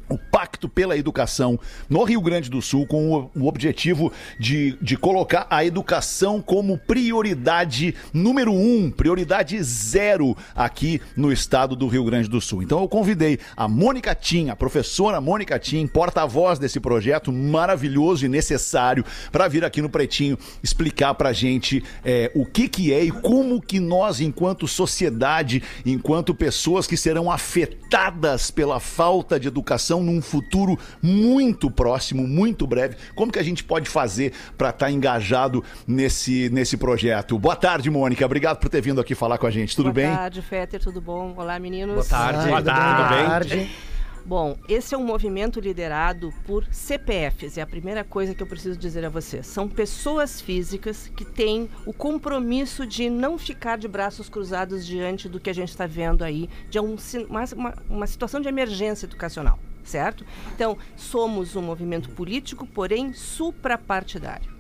O 0.09 0.17
Pacto 0.17 0.67
pela 0.67 0.97
Educação 0.97 1.59
no 1.89 2.03
Rio 2.03 2.21
Grande 2.21 2.49
do 2.49 2.61
Sul, 2.61 2.85
com 2.85 3.29
o, 3.35 3.47
objetivo 3.47 4.11
de, 4.39 4.77
de 4.81 4.97
colocar 4.97 5.47
a 5.49 5.63
educação 5.65 6.41
como 6.41 6.77
prioridade 6.77 7.95
número 8.13 8.53
um, 8.53 8.91
prioridade 8.91 9.61
zero 9.63 10.35
aqui 10.55 11.01
no 11.15 11.31
estado 11.31 11.75
do 11.75 11.87
Rio 11.87 12.03
Grande 12.03 12.29
do 12.29 12.41
Sul. 12.41 12.63
Então 12.63 12.81
eu 12.81 12.87
convidei 12.87 13.39
a 13.55 13.67
Mônica 13.67 14.13
Tim, 14.15 14.49
a 14.49 14.55
professora 14.55 15.21
Mônica 15.21 15.57
Tim, 15.59 15.87
porta-voz 15.87 16.59
desse 16.59 16.79
projeto 16.79 17.31
maravilhoso 17.31 18.25
e 18.25 18.29
necessário, 18.29 19.05
para 19.31 19.47
vir 19.47 19.63
aqui 19.63 19.81
no 19.81 19.89
Pretinho 19.89 20.37
explicar 20.61 21.13
pra 21.13 21.33
gente 21.33 21.83
é, 22.03 22.31
o 22.35 22.45
que, 22.45 22.67
que 22.67 22.93
é 22.93 23.03
e 23.03 23.11
como 23.11 23.61
que 23.61 23.79
nós, 23.79 24.19
enquanto 24.19 24.67
sociedade, 24.67 25.61
enquanto 25.85 26.33
pessoas 26.33 26.87
que 26.87 26.97
serão 26.97 27.31
afetadas 27.31 28.49
pela 28.51 28.79
falta 28.79 29.39
de 29.39 29.47
educação 29.47 29.92
num 30.01 30.21
futuro 30.21 30.79
muito 31.01 31.69
próximo, 31.69 32.27
muito 32.27 32.65
breve, 32.65 32.95
como 33.15 33.31
que 33.31 33.39
a 33.39 33.43
gente 33.43 33.63
pode 33.63 33.89
fazer 33.89 34.33
para 34.57 34.69
estar 34.69 34.89
engajado 34.91 35.63
nesse, 35.85 36.49
nesse 36.49 36.77
projeto? 36.77 37.37
Boa 37.37 37.55
tarde, 37.55 37.89
Mônica. 37.89 38.25
Obrigado 38.25 38.57
por 38.59 38.69
ter 38.69 38.81
vindo 38.81 39.01
aqui 39.01 39.13
falar 39.13 39.37
com 39.37 39.45
a 39.47 39.51
gente. 39.51 39.75
Tudo 39.75 39.85
Boa 39.91 39.93
bem? 40.07 40.15
tarde, 40.15 40.41
Fetter, 40.41 40.79
tudo 40.81 41.01
bom? 41.01 41.33
Olá, 41.37 41.59
meninos. 41.59 41.93
Boa 41.95 42.05
tarde. 42.05 42.47
Boa 42.47 42.61
tarde. 42.61 43.03
Tudo 43.03 43.15
bem? 43.17 43.25
Tarde. 43.27 43.71
Bom, 44.25 44.55
esse 44.69 44.95
é 44.95 44.97
um 44.97 45.03
movimento 45.03 45.59
liderado 45.59 46.33
por 46.45 46.65
CPFs, 46.71 47.57
é 47.57 47.61
a 47.61 47.67
primeira 47.67 48.05
coisa 48.05 48.33
que 48.33 48.41
eu 48.41 48.47
preciso 48.47 48.79
dizer 48.79 49.03
a 49.03 49.09
vocês. 49.09 49.45
São 49.45 49.67
pessoas 49.67 50.39
físicas 50.39 51.11
que 51.13 51.25
têm 51.25 51.69
o 51.85 51.91
compromisso 51.91 52.87
de 52.87 53.09
não 53.09 53.37
ficar 53.37 53.77
de 53.77 53.85
braços 53.85 54.29
cruzados 54.29 54.85
diante 54.85 55.27
do 55.27 55.41
que 55.41 55.49
a 55.49 55.53
gente 55.53 55.67
está 55.71 55.85
vendo 55.85 56.23
aí, 56.23 56.49
de 56.69 56.79
um 56.79 56.95
uma- 57.29 57.73
uma 57.89 58.07
situação 58.07 58.39
de 58.39 58.47
emergência 58.47 59.05
educacional, 59.05 59.59
certo? 59.83 60.25
Então, 60.55 60.77
somos 60.95 61.55
um 61.55 61.61
movimento 61.61 62.09
político, 62.09 62.65
porém 62.65 63.13
suprapartidário. 63.13 64.53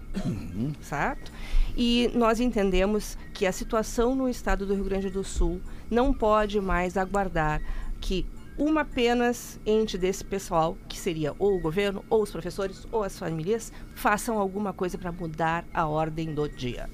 certo? 0.81 1.31
E 1.75 2.11
nós 2.13 2.39
entendemos 2.39 3.17
que 3.33 3.45
a 3.45 3.51
situação 3.51 4.15
no 4.15 4.29
estado 4.29 4.65
do 4.65 4.75
Rio 4.75 4.83
Grande 4.83 5.09
do 5.09 5.23
Sul 5.23 5.59
não 5.89 6.13
pode 6.13 6.61
mais 6.61 6.97
aguardar 6.97 7.61
que 7.99 8.25
uma 8.57 8.81
apenas 8.81 9.59
ente 9.65 9.97
desse 9.97 10.23
pessoal, 10.23 10.77
que 10.87 10.99
seria 10.99 11.33
ou 11.39 11.55
o 11.55 11.59
governo, 11.59 12.03
ou 12.09 12.21
os 12.21 12.29
professores, 12.29 12.87
ou 12.91 13.03
as 13.03 13.17
famílias, 13.17 13.73
façam 13.95 14.37
alguma 14.37 14.71
coisa 14.71 14.97
para 14.97 15.11
mudar 15.11 15.65
a 15.73 15.87
ordem 15.87 16.33
do 16.33 16.47
dia. 16.47 16.87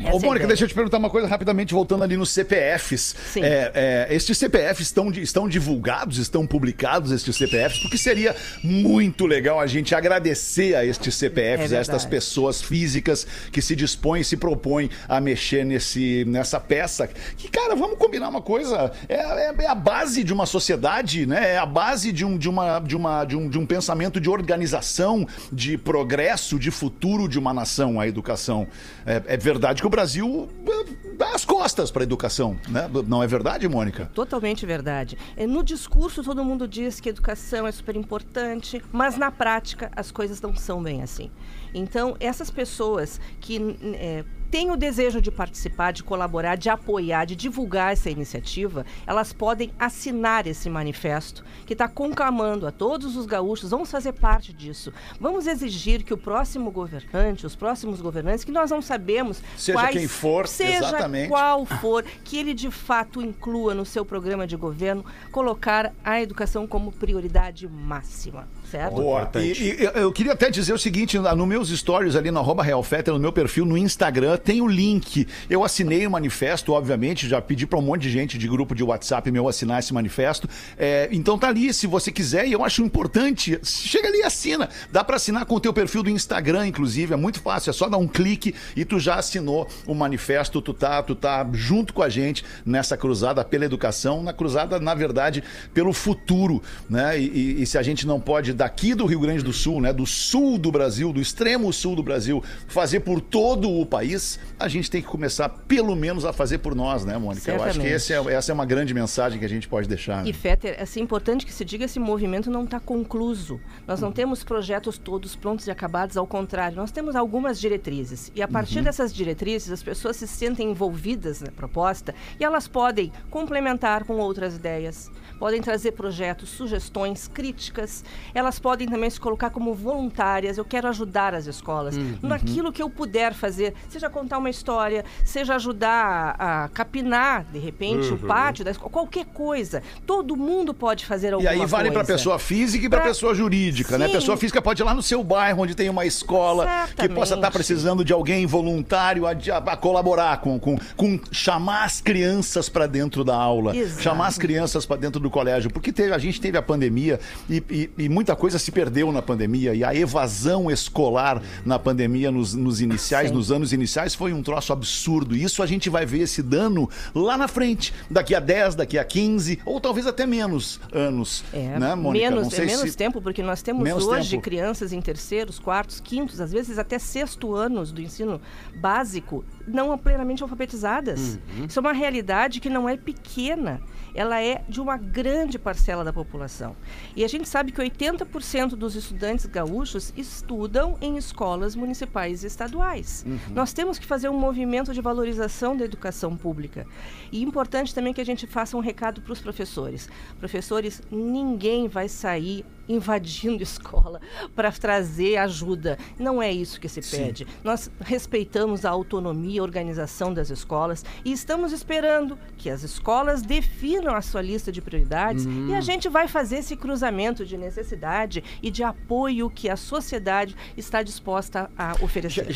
Essa 0.00 0.08
é 0.08 0.12
Ô, 0.12 0.16
a 0.16 0.20
Mônica, 0.20 0.28
ideia. 0.36 0.48
deixa 0.48 0.64
eu 0.64 0.68
te 0.68 0.74
perguntar 0.74 0.98
uma 0.98 1.08
coisa 1.10 1.28
rapidamente, 1.28 1.72
voltando 1.72 2.02
ali 2.02 2.16
nos 2.16 2.30
CPFs. 2.30 3.14
Sim. 3.32 3.42
É, 3.44 3.70
é, 3.72 4.14
estes 4.14 4.36
CPFs 4.36 4.80
estão, 4.88 5.10
estão 5.12 5.48
divulgados, 5.48 6.18
estão 6.18 6.44
publicados, 6.44 7.12
estes 7.12 7.36
CPFs, 7.36 7.78
porque 7.82 7.96
seria 7.96 8.34
muito 8.64 9.26
legal 9.26 9.60
a 9.60 9.66
gente 9.68 9.94
agradecer 9.94 10.74
a 10.74 10.84
estes 10.84 11.14
CPFs, 11.14 11.70
É 11.70 11.76
a 11.76 11.80
estas 11.80 12.04
pessoas 12.04 12.60
físicas 12.60 13.24
que 13.52 13.62
se 13.62 13.76
dispõem, 13.76 14.24
se 14.24 14.36
propõem 14.36 14.90
a 15.08 15.20
mexer 15.20 15.64
nesse, 15.64 16.24
nessa 16.26 16.58
peça. 16.58 17.08
Que, 17.36 17.48
cara, 17.48 17.76
vamos 17.76 17.96
combinar 17.96 18.28
uma 18.28 18.42
coisa: 18.42 18.90
é, 19.08 19.14
é- 19.14 19.54
é 19.60 19.66
a 19.68 19.74
base 19.74 20.24
de 20.24 20.32
uma 20.32 20.46
sociedade, 20.46 21.26
né? 21.26 21.52
É 21.52 21.58
a 21.58 21.66
base 21.66 22.10
de 22.10 22.24
um, 22.24 22.36
de 22.36 22.48
uma, 22.48 22.80
de 22.80 22.96
uma, 22.96 23.24
de 23.24 23.36
um, 23.36 23.48
de 23.48 23.56
um 23.58 23.64
pensamento 23.66 24.20
de 24.20 24.28
organização, 24.28 25.28
de 25.52 25.78
progresso, 25.78 26.58
de 26.58 26.72
futuro 26.72 27.28
de 27.28 27.38
uma 27.38 27.54
nação, 27.54 28.00
a 28.00 28.08
educação. 28.08 28.66
É, 29.06 29.22
é 29.28 29.36
verdade 29.36 29.59
que 29.80 29.86
o 29.86 29.90
Brasil 29.90 30.48
eh, 30.66 31.14
dá 31.16 31.34
as 31.34 31.44
costas 31.44 31.90
para 31.90 32.02
a 32.02 32.04
educação, 32.04 32.58
né? 32.68 32.88
Não 33.06 33.22
é 33.22 33.26
verdade, 33.26 33.68
Mônica? 33.68 34.10
Totalmente 34.14 34.64
verdade. 34.66 35.16
É, 35.36 35.46
No 35.46 35.62
discurso, 35.62 36.22
todo 36.22 36.44
mundo 36.44 36.66
diz 36.66 36.98
que 37.00 37.08
educação 37.08 37.66
é 37.66 37.72
super 37.72 37.94
importante, 37.96 38.82
mas 38.92 39.16
na 39.16 39.30
prática 39.30 39.90
as 39.94 40.10
coisas 40.10 40.40
não 40.40 40.54
são 40.56 40.82
bem 40.82 41.02
assim. 41.02 41.30
Então, 41.74 42.16
essas 42.18 42.50
pessoas 42.50 43.20
que 43.40 43.76
é, 43.94 44.24
têm 44.50 44.70
o 44.70 44.76
desejo 44.76 45.20
de 45.20 45.30
participar, 45.30 45.92
de 45.92 46.02
colaborar, 46.02 46.56
de 46.56 46.68
apoiar, 46.68 47.24
de 47.24 47.36
divulgar 47.36 47.92
essa 47.92 48.10
iniciativa, 48.10 48.84
elas 49.06 49.32
podem 49.32 49.70
assinar 49.78 50.46
esse 50.46 50.68
manifesto 50.68 51.44
que 51.64 51.72
está 51.72 51.86
conclamando 51.88 52.66
a 52.66 52.72
todos 52.72 53.16
os 53.16 53.26
gaúchos, 53.26 53.70
vamos 53.70 53.90
fazer 53.90 54.12
parte 54.12 54.52
disso. 54.52 54.92
Vamos 55.20 55.46
exigir 55.46 56.02
que 56.02 56.12
o 56.12 56.18
próximo 56.18 56.70
governante, 56.70 57.46
os 57.46 57.54
próximos 57.54 58.00
governantes, 58.00 58.44
que 58.44 58.52
nós 58.52 58.70
não 58.70 58.82
sabemos 58.82 59.42
Seja 59.56 59.78
quais, 59.78 59.96
quem 59.96 60.08
for, 60.08 60.48
seja 60.48 60.88
exatamente. 60.88 61.28
qual 61.28 61.64
for, 61.64 62.04
que 62.24 62.36
ele 62.36 62.54
de 62.54 62.70
fato 62.70 63.22
inclua 63.22 63.74
no 63.74 63.84
seu 63.84 64.04
programa 64.04 64.46
de 64.46 64.56
governo 64.56 65.04
colocar 65.30 65.92
a 66.04 66.20
educação 66.20 66.66
como 66.66 66.90
prioridade 66.92 67.68
máxima, 67.68 68.48
certo? 68.70 68.94
Boa. 68.94 69.30
E, 69.36 69.38
e 69.82 69.90
eu- 69.94 70.12
queria 70.12 70.32
até 70.32 70.50
dizer 70.50 70.72
o 70.72 70.78
seguinte, 70.78 71.18
no 71.18 71.46
meus 71.46 71.68
stories 71.70 72.16
ali 72.16 72.30
no 72.30 72.38
arroba 72.38 72.62
Real 72.62 72.82
Fetter, 72.82 73.12
no 73.14 73.20
meu 73.20 73.32
perfil 73.32 73.64
no 73.64 73.76
Instagram, 73.76 74.36
tem 74.36 74.60
o 74.60 74.66
link. 74.66 75.26
Eu 75.48 75.64
assinei 75.64 76.06
o 76.06 76.10
manifesto, 76.10 76.72
obviamente, 76.72 77.28
já 77.28 77.40
pedi 77.40 77.66
para 77.66 77.78
um 77.78 77.82
monte 77.82 78.02
de 78.02 78.10
gente 78.10 78.38
de 78.38 78.48
grupo 78.48 78.74
de 78.74 78.82
WhatsApp 78.84 79.30
meu 79.30 79.48
assinar 79.48 79.78
esse 79.80 79.92
manifesto. 79.94 80.48
É, 80.78 81.08
então 81.12 81.38
tá 81.38 81.48
ali, 81.48 81.72
se 81.72 81.86
você 81.86 82.10
quiser, 82.12 82.46
e 82.46 82.52
eu 82.52 82.64
acho 82.64 82.82
importante, 82.82 83.58
chega 83.62 84.08
ali 84.08 84.18
e 84.18 84.22
assina. 84.22 84.68
Dá 84.92 85.02
para 85.02 85.16
assinar 85.16 85.44
com 85.46 85.54
o 85.54 85.60
teu 85.60 85.72
perfil 85.72 86.02
do 86.02 86.10
Instagram, 86.10 86.66
inclusive, 86.66 87.12
é 87.12 87.16
muito 87.16 87.40
fácil, 87.40 87.70
é 87.70 87.72
só 87.72 87.88
dar 87.88 87.98
um 87.98 88.06
clique 88.08 88.54
e 88.76 88.84
tu 88.84 88.98
já 88.98 89.16
assinou 89.16 89.66
o 89.86 89.94
manifesto, 89.94 90.60
tu 90.60 90.72
tá, 90.74 91.02
tu 91.02 91.14
tá 91.14 91.46
junto 91.52 91.92
com 91.92 92.02
a 92.02 92.08
gente 92.08 92.44
nessa 92.64 92.96
cruzada 92.96 93.44
pela 93.44 93.64
educação, 93.64 94.22
na 94.22 94.32
cruzada, 94.32 94.78
na 94.78 94.94
verdade, 94.94 95.42
pelo 95.74 95.92
futuro, 95.92 96.62
né? 96.88 97.18
E, 97.18 97.26
e- 97.28 97.62
e 97.62 97.66
se 97.66 97.76
a 97.78 97.82
gente 97.82 98.06
não 98.06 98.20
pode 98.20 98.52
daqui 98.60 98.94
do 98.94 99.06
Rio 99.06 99.20
Grande 99.20 99.42
do 99.42 99.54
Sul, 99.54 99.80
né, 99.80 99.90
do 99.90 100.04
sul 100.04 100.58
do 100.58 100.70
Brasil, 100.70 101.14
do 101.14 101.20
extremo 101.20 101.72
sul 101.72 101.96
do 101.96 102.02
Brasil, 102.02 102.44
fazer 102.68 103.00
por 103.00 103.18
todo 103.18 103.70
o 103.70 103.86
país, 103.86 104.38
a 104.58 104.68
gente 104.68 104.90
tem 104.90 105.00
que 105.00 105.08
começar 105.08 105.48
pelo 105.48 105.96
menos 105.96 106.26
a 106.26 106.32
fazer 106.32 106.58
por 106.58 106.74
nós, 106.74 107.02
né, 107.02 107.16
Mônica? 107.16 107.50
Eu 107.50 107.54
acho 107.54 107.80
que 107.80 107.88
Certamente. 107.88 108.30
é- 108.30 108.34
essa 108.34 108.52
é 108.52 108.54
uma 108.54 108.66
grande 108.66 108.92
mensagem 108.92 109.38
que 109.38 109.46
a 109.46 109.48
gente 109.48 109.66
pode 109.66 109.88
deixar. 109.88 110.22
né? 110.24 110.28
E 110.28 110.32
Fetter, 110.34 110.74
é 110.78 110.82
assim, 110.82 111.00
importante 111.00 111.46
que 111.46 111.52
se 111.54 111.64
diga, 111.64 111.86
esse 111.86 111.98
movimento 111.98 112.50
não 112.50 112.64
está 112.64 112.78
concluso. 112.78 113.58
Nós 113.88 113.98
não 113.98 114.12
temos 114.12 114.44
projetos 114.44 114.98
todos 114.98 115.34
prontos 115.34 115.66
e 115.66 115.70
acabados, 115.70 116.18
ao 116.18 116.26
contrário, 116.26 116.76
nós 116.76 116.90
temos 116.90 117.16
algumas 117.16 117.58
diretrizes. 117.58 118.30
E 118.34 118.42
a 118.42 118.48
partir 118.48 118.78
Uhum. 118.80 118.84
dessas 118.84 119.10
diretrizes, 119.14 119.70
as 119.72 119.82
pessoas 119.82 120.16
se 120.16 120.26
sentem 120.28 120.70
envolvidas 120.70 121.40
na 121.40 121.50
proposta 121.50 122.14
e 122.38 122.44
elas 122.44 122.68
podem 122.68 123.10
complementar 123.30 124.04
com 124.04 124.18
outras 124.18 124.56
ideias, 124.56 125.10
podem 125.38 125.62
trazer 125.62 125.92
projetos, 125.92 126.50
sugestões, 126.50 127.26
críticas. 127.26 128.04
Elas 128.34 128.49
podem 128.58 128.88
também 128.88 129.08
se 129.10 129.20
colocar 129.20 129.50
como 129.50 129.74
voluntárias. 129.74 130.58
Eu 130.58 130.64
quero 130.64 130.88
ajudar 130.88 131.34
as 131.34 131.46
escolas 131.46 131.96
Uhum. 131.96 132.16
naquilo 132.22 132.72
que 132.72 132.82
eu 132.82 132.88
puder 132.90 133.32
fazer, 133.34 133.74
seja 133.88 134.08
contar 134.10 134.38
uma 134.38 134.50
história, 134.50 135.04
seja 135.24 135.54
ajudar 135.56 136.36
a, 136.38 136.68
capinar, 136.72 137.44
de 137.52 137.58
repente, 137.58 138.08
Uhum. 138.08 138.14
o 138.14 138.18
pátio 138.18 138.64
da 138.64 138.70
escola, 138.70 138.90
qualquer 138.90 139.26
coisa. 139.26 139.82
Todo 140.06 140.36
mundo 140.36 140.72
pode 140.74 141.04
fazer 141.06 141.28
E 141.28 141.32
alguma 141.34 141.50
aí 141.50 141.58
coisa. 141.58 141.76
vale 141.76 141.90
para 141.90 142.04
pessoa 142.04 142.38
física 142.38 142.86
e 142.86 142.88
para 142.88 143.00
Pra- 143.00 143.08
pessoa 143.08 143.34
jurídica, 143.34 143.96
né? 143.98 144.06
Sim. 144.06 144.12
Pessoa 144.12 144.36
física 144.36 144.60
pode 144.62 144.82
ir 144.82 144.84
lá 144.84 144.94
no 144.94 145.02
seu 145.02 145.22
bairro, 145.22 145.62
onde 145.62 145.74
tem 145.74 145.88
uma 145.88 146.04
escola, 146.06 146.64
que 146.96 147.08
possa 147.08 147.34
estar 147.34 147.36
Exatamente. 147.36 147.52
precisando 147.52 148.04
de 148.04 148.12
alguém 148.12 148.46
voluntário 148.46 149.26
a, 149.26 149.30
a- 149.32 149.72
a 149.72 149.76
colaborar 149.76 150.40
com, 150.40 150.58
com, 150.58 150.78
com 150.96 151.20
chamar 151.30 151.84
as 151.84 152.00
crianças 152.00 152.68
para 152.68 152.86
dentro 152.86 153.24
da 153.24 153.34
aula, 153.36 153.76
Exato. 153.76 154.02
chamar 154.02 154.26
as 154.26 154.38
crianças 154.38 154.84
para 154.86 154.96
dentro 154.96 155.20
do 155.20 155.30
colégio, 155.30 155.70
porque 155.70 155.92
teve- 155.92 156.14
a 156.14 156.18
gente 156.18 156.40
teve 156.40 156.56
a 156.58 156.62
pandemia 156.62 157.18
e, 157.48 157.62
e- 157.70 157.90
e 158.04 158.08
muita 158.08 158.34
coisa 158.40 158.58
se 158.58 158.72
perdeu 158.72 159.12
na 159.12 159.20
pandemia 159.22 159.74
e 159.74 159.84
a 159.84 159.94
evasão 159.94 160.70
escolar 160.70 161.40
na 161.64 161.78
pandemia 161.78 162.30
nos, 162.32 162.54
nos 162.54 162.80
iniciais, 162.80 163.28
Sim. 163.28 163.34
nos 163.34 163.52
anos 163.52 163.72
iniciais 163.72 164.14
foi 164.14 164.32
um 164.32 164.42
troço 164.42 164.72
absurdo. 164.72 165.36
E 165.36 165.44
isso 165.44 165.62
a 165.62 165.66
gente 165.66 165.88
vai 165.90 166.06
ver 166.06 166.20
esse 166.22 166.42
dano 166.42 166.88
lá 167.14 167.36
na 167.36 167.46
frente, 167.46 167.92
daqui 168.10 168.34
a 168.34 168.40
10, 168.40 168.74
daqui 168.74 168.98
a 168.98 169.04
15 169.04 169.60
ou 169.64 169.78
talvez 169.78 170.06
até 170.06 170.26
menos 170.26 170.80
anos, 170.92 171.44
É, 171.52 171.78
né, 171.78 171.94
Mônica? 171.94 172.30
menos, 172.30 172.52
é 172.58 172.64
menos 172.64 172.90
se- 172.90 172.96
tempo, 172.96 173.20
porque 173.20 173.42
nós 173.42 173.60
temos 173.62 173.82
Menos 173.84 174.04
hoje 174.06 174.30
tempo. 174.30 174.42
crianças 174.42 174.92
em 174.92 175.00
terceiros, 175.00 175.58
quartos, 175.58 176.00
quintos, 176.00 176.40
às 176.40 176.50
vezes 176.50 176.78
até 176.78 176.98
sexto 176.98 177.54
anos 177.54 177.92
do 177.92 178.00
ensino 178.00 178.40
básico, 178.74 179.44
não 179.68 179.96
plenamente 179.98 180.42
alfabetizadas. 180.42 181.38
Uhum. 181.58 181.66
Isso 181.66 181.78
é 181.78 181.80
uma 181.80 181.92
realidade 181.92 182.58
que 182.60 182.70
não 182.70 182.88
é 182.88 182.96
pequena, 182.96 183.80
ela 184.14 184.42
é 184.42 184.64
de 184.68 184.80
uma 184.80 184.96
grande 184.96 185.58
parcela 185.58 186.04
da 186.04 186.12
população. 186.12 186.76
E 187.14 187.24
a 187.24 187.28
gente 187.28 187.48
sabe 187.48 187.72
que 187.72 187.80
80% 187.80 188.70
dos 188.70 188.94
estudantes 188.94 189.46
gaúchos 189.46 190.12
estudam 190.16 190.96
em 191.00 191.16
escolas 191.16 191.74
municipais 191.74 192.42
e 192.44 192.46
estaduais. 192.46 193.24
Uhum. 193.26 193.38
Nós 193.54 193.72
temos 193.72 193.98
que 193.98 194.06
fazer 194.06 194.28
um 194.28 194.38
movimento 194.38 194.92
de 194.92 195.00
valorização 195.00 195.76
da 195.76 195.84
educação 195.84 196.36
pública. 196.36 196.86
E 197.30 197.42
importante 197.42 197.94
também 197.94 198.12
que 198.12 198.20
a 198.20 198.26
gente 198.26 198.46
faça 198.46 198.76
um 198.76 198.80
recado 198.80 199.20
para 199.20 199.32
os 199.32 199.40
professores. 199.40 200.08
Professores, 200.38 201.02
ninguém 201.10 201.88
vai 201.88 202.08
sair 202.08 202.64
invadindo 202.90 203.62
escola 203.64 204.20
para 204.54 204.70
trazer 204.72 205.36
ajuda. 205.36 205.98
Não 206.18 206.42
é 206.42 206.52
isso 206.52 206.80
que 206.80 206.88
se 206.88 207.00
Sim. 207.02 207.16
pede. 207.24 207.46
Nós 207.62 207.90
respeitamos 208.00 208.84
a 208.84 208.90
autonomia 208.90 209.56
e 209.58 209.60
organização 209.60 210.32
das 210.32 210.50
escolas 210.50 211.04
e 211.24 211.32
estamos 211.32 211.72
esperando 211.72 212.38
que 212.56 212.68
as 212.70 212.82
escolas 212.82 213.42
definam 213.42 214.14
a 214.14 214.22
sua 214.22 214.42
lista 214.42 214.70
de 214.70 214.80
prioridades 214.80 215.44
Uhum. 215.46 215.68
e 215.68 215.74
a 215.74 215.80
gente 215.80 216.08
vai 216.08 216.28
fazer 216.28 216.56
esse 216.58 216.76
cruzamento 216.76 217.44
de 217.44 217.56
necessidade 217.56 218.42
e 218.62 218.70
de 218.70 218.82
apoio 218.82 219.48
que 219.50 219.68
a 219.68 219.76
sociedade 219.76 220.56
está 220.76 221.02
disposta 221.02 221.70
a 221.76 221.94
oferecer. 222.02 222.46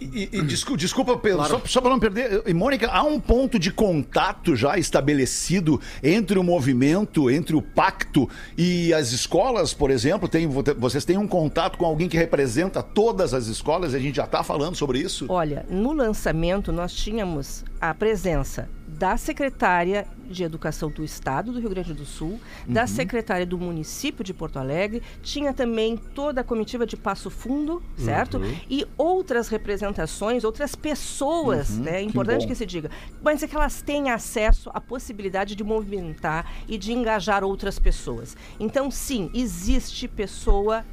E, 0.00 0.28
e 0.32 0.42
descu- 0.42 0.76
desculpa, 0.76 1.16
Pedro, 1.16 1.38
Claro. 1.38 1.60
só, 1.60 1.66
só 1.66 1.80
para 1.80 1.90
não 1.90 1.98
perder. 1.98 2.42
E, 2.46 2.54
Mônica, 2.54 2.88
há 2.88 3.02
um 3.02 3.18
ponto 3.18 3.58
de 3.58 3.70
contato 3.72 4.54
já 4.56 4.78
estabelecido 4.78 5.80
entre 6.02 6.38
o 6.38 6.44
movimento, 6.44 7.30
entre 7.30 7.56
o 7.56 7.62
pacto 7.62 8.28
e 8.56 8.92
as 8.94 9.12
escolas, 9.12 9.74
por 9.74 9.90
exemplo? 9.90 10.28
Tem, 10.28 10.46
vo- 10.46 10.62
vocês 10.78 11.04
têm 11.04 11.16
um 11.18 11.26
contato 11.26 11.76
com 11.78 11.84
alguém 11.84 12.08
que 12.08 12.16
representa 12.16 12.82
todas 12.82 13.34
as 13.34 13.46
escolas? 13.46 13.94
A 13.94 13.98
gente 13.98 14.16
já 14.16 14.24
está 14.24 14.42
falando 14.42 14.76
sobre 14.76 14.98
isso? 15.00 15.26
Olha, 15.28 15.66
no 15.68 15.92
lançamento 15.92 16.70
nós 16.72 16.92
tínhamos 16.94 17.64
a 17.80 17.92
presença 17.94 18.68
da 18.98 19.16
secretária 19.16 20.06
de 20.28 20.42
Educação 20.42 20.90
do 20.90 21.04
Estado 21.04 21.52
do 21.52 21.60
Rio 21.60 21.70
Grande 21.70 21.94
do 21.94 22.04
Sul, 22.04 22.40
da 22.66 22.82
Uhum. 22.82 22.86
secretária 22.88 23.46
do 23.46 23.56
município 23.56 24.24
de 24.24 24.34
Porto 24.34 24.58
Alegre, 24.58 25.02
tinha 25.22 25.52
também 25.54 25.96
toda 25.96 26.40
a 26.40 26.44
comitiva 26.44 26.84
de 26.84 26.96
Passo 26.96 27.30
Fundo, 27.30 27.82
certo? 27.96 28.38
Uhum. 28.38 28.56
E 28.68 28.84
outras 28.98 29.48
representações, 29.48 30.42
outras 30.44 30.74
pessoas, 30.74 31.70
Uhum, 31.70 31.84
né? 31.84 31.98
É 31.98 32.02
que 32.02 32.08
importante 32.08 32.42
bom. 32.42 32.48
que 32.48 32.54
se 32.54 32.66
diga. 32.66 32.90
Mas 33.22 33.42
é 33.42 33.46
que 33.46 33.54
elas 33.56 33.80
têm 33.80 34.10
acesso 34.10 34.70
à 34.74 34.80
possibilidade 34.80 35.54
de 35.54 35.62
movimentar 35.64 36.50
e 36.66 36.76
de 36.76 36.92
engajar 36.92 37.44
outras 37.44 37.78
pessoas. 37.78 38.36
Então, 38.58 38.90
sim, 38.90 39.30
existe 39.32 40.08
pessoa 40.08 40.84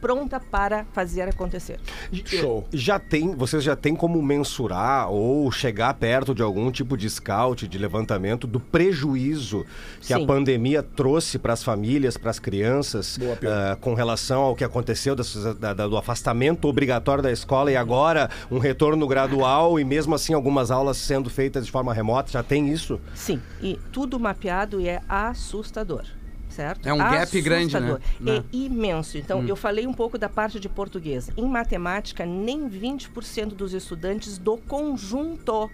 pronta 0.00 0.40
para 0.40 0.84
fazer 0.92 1.22
acontecer. 1.28 1.78
Show. 2.24 2.66
Já 2.72 2.98
tem, 2.98 3.34
vocês 3.34 3.62
já 3.62 3.76
têm 3.76 3.94
como 3.94 4.20
mensurar 4.22 5.10
ou 5.10 5.50
chegar 5.52 5.92
perto 5.94 6.34
de 6.34 6.42
algum 6.42 6.70
tipo 6.70 6.96
de 6.96 7.08
scout, 7.08 7.66
de 7.68 7.78
levantamento 7.78 8.46
do 8.46 8.58
prejuízo 8.60 9.64
que 10.00 10.12
a 10.12 10.18
Sim. 10.18 10.26
pandemia 10.26 10.82
trouxe 10.82 11.38
para 11.38 11.52
as 11.52 11.62
famílias, 11.62 12.16
para 12.16 12.30
as 12.30 12.38
crianças, 12.38 13.18
ah, 13.46 13.76
com 13.80 13.94
relação 13.94 14.42
ao 14.42 14.56
que 14.56 14.64
aconteceu 14.64 15.14
das- 15.14 15.34
da- 15.58 15.74
da- 15.74 15.86
do 15.88 15.96
afastamento 15.96 16.66
obrigatório 16.68 17.22
da 17.22 17.30
escola 17.32 17.70
e 17.70 17.76
agora 17.76 18.30
um 18.50 18.58
retorno 18.58 19.06
gradual 19.06 19.78
e 19.78 19.84
mesmo 19.84 20.14
assim 20.14 20.32
algumas 20.34 20.70
aulas 20.70 20.96
sendo 20.96 21.28
feitas 21.30 21.66
de 21.66 21.72
forma 21.72 21.92
remota. 21.92 22.30
Já 22.30 22.42
tem 22.42 22.68
isso? 22.70 23.00
Sim, 23.14 23.40
e 23.62 23.78
tudo 23.92 24.18
mapeado 24.18 24.80
e 24.80 24.88
é 24.88 25.00
assustador. 25.08 26.04
Certo? 26.50 26.86
É 26.86 26.92
um 26.92 26.98
gap 26.98 27.40
grande? 27.40 27.76
Assustador. 27.76 28.00
Né? 28.20 28.36
É 28.38 28.56
imenso. 28.56 29.16
Então, 29.16 29.40
Hum. 29.40 29.46
eu 29.46 29.56
falei 29.56 29.86
um 29.86 29.92
pouco 29.92 30.18
da 30.18 30.28
parte 30.28 30.58
de 30.60 30.68
português. 30.68 31.30
Em 31.36 31.46
matemática, 31.46 32.26
nem 32.26 32.68
20% 32.68 33.54
dos 33.54 33.72
estudantes 33.72 34.36
do 34.36 34.56
conjunto 34.56 35.70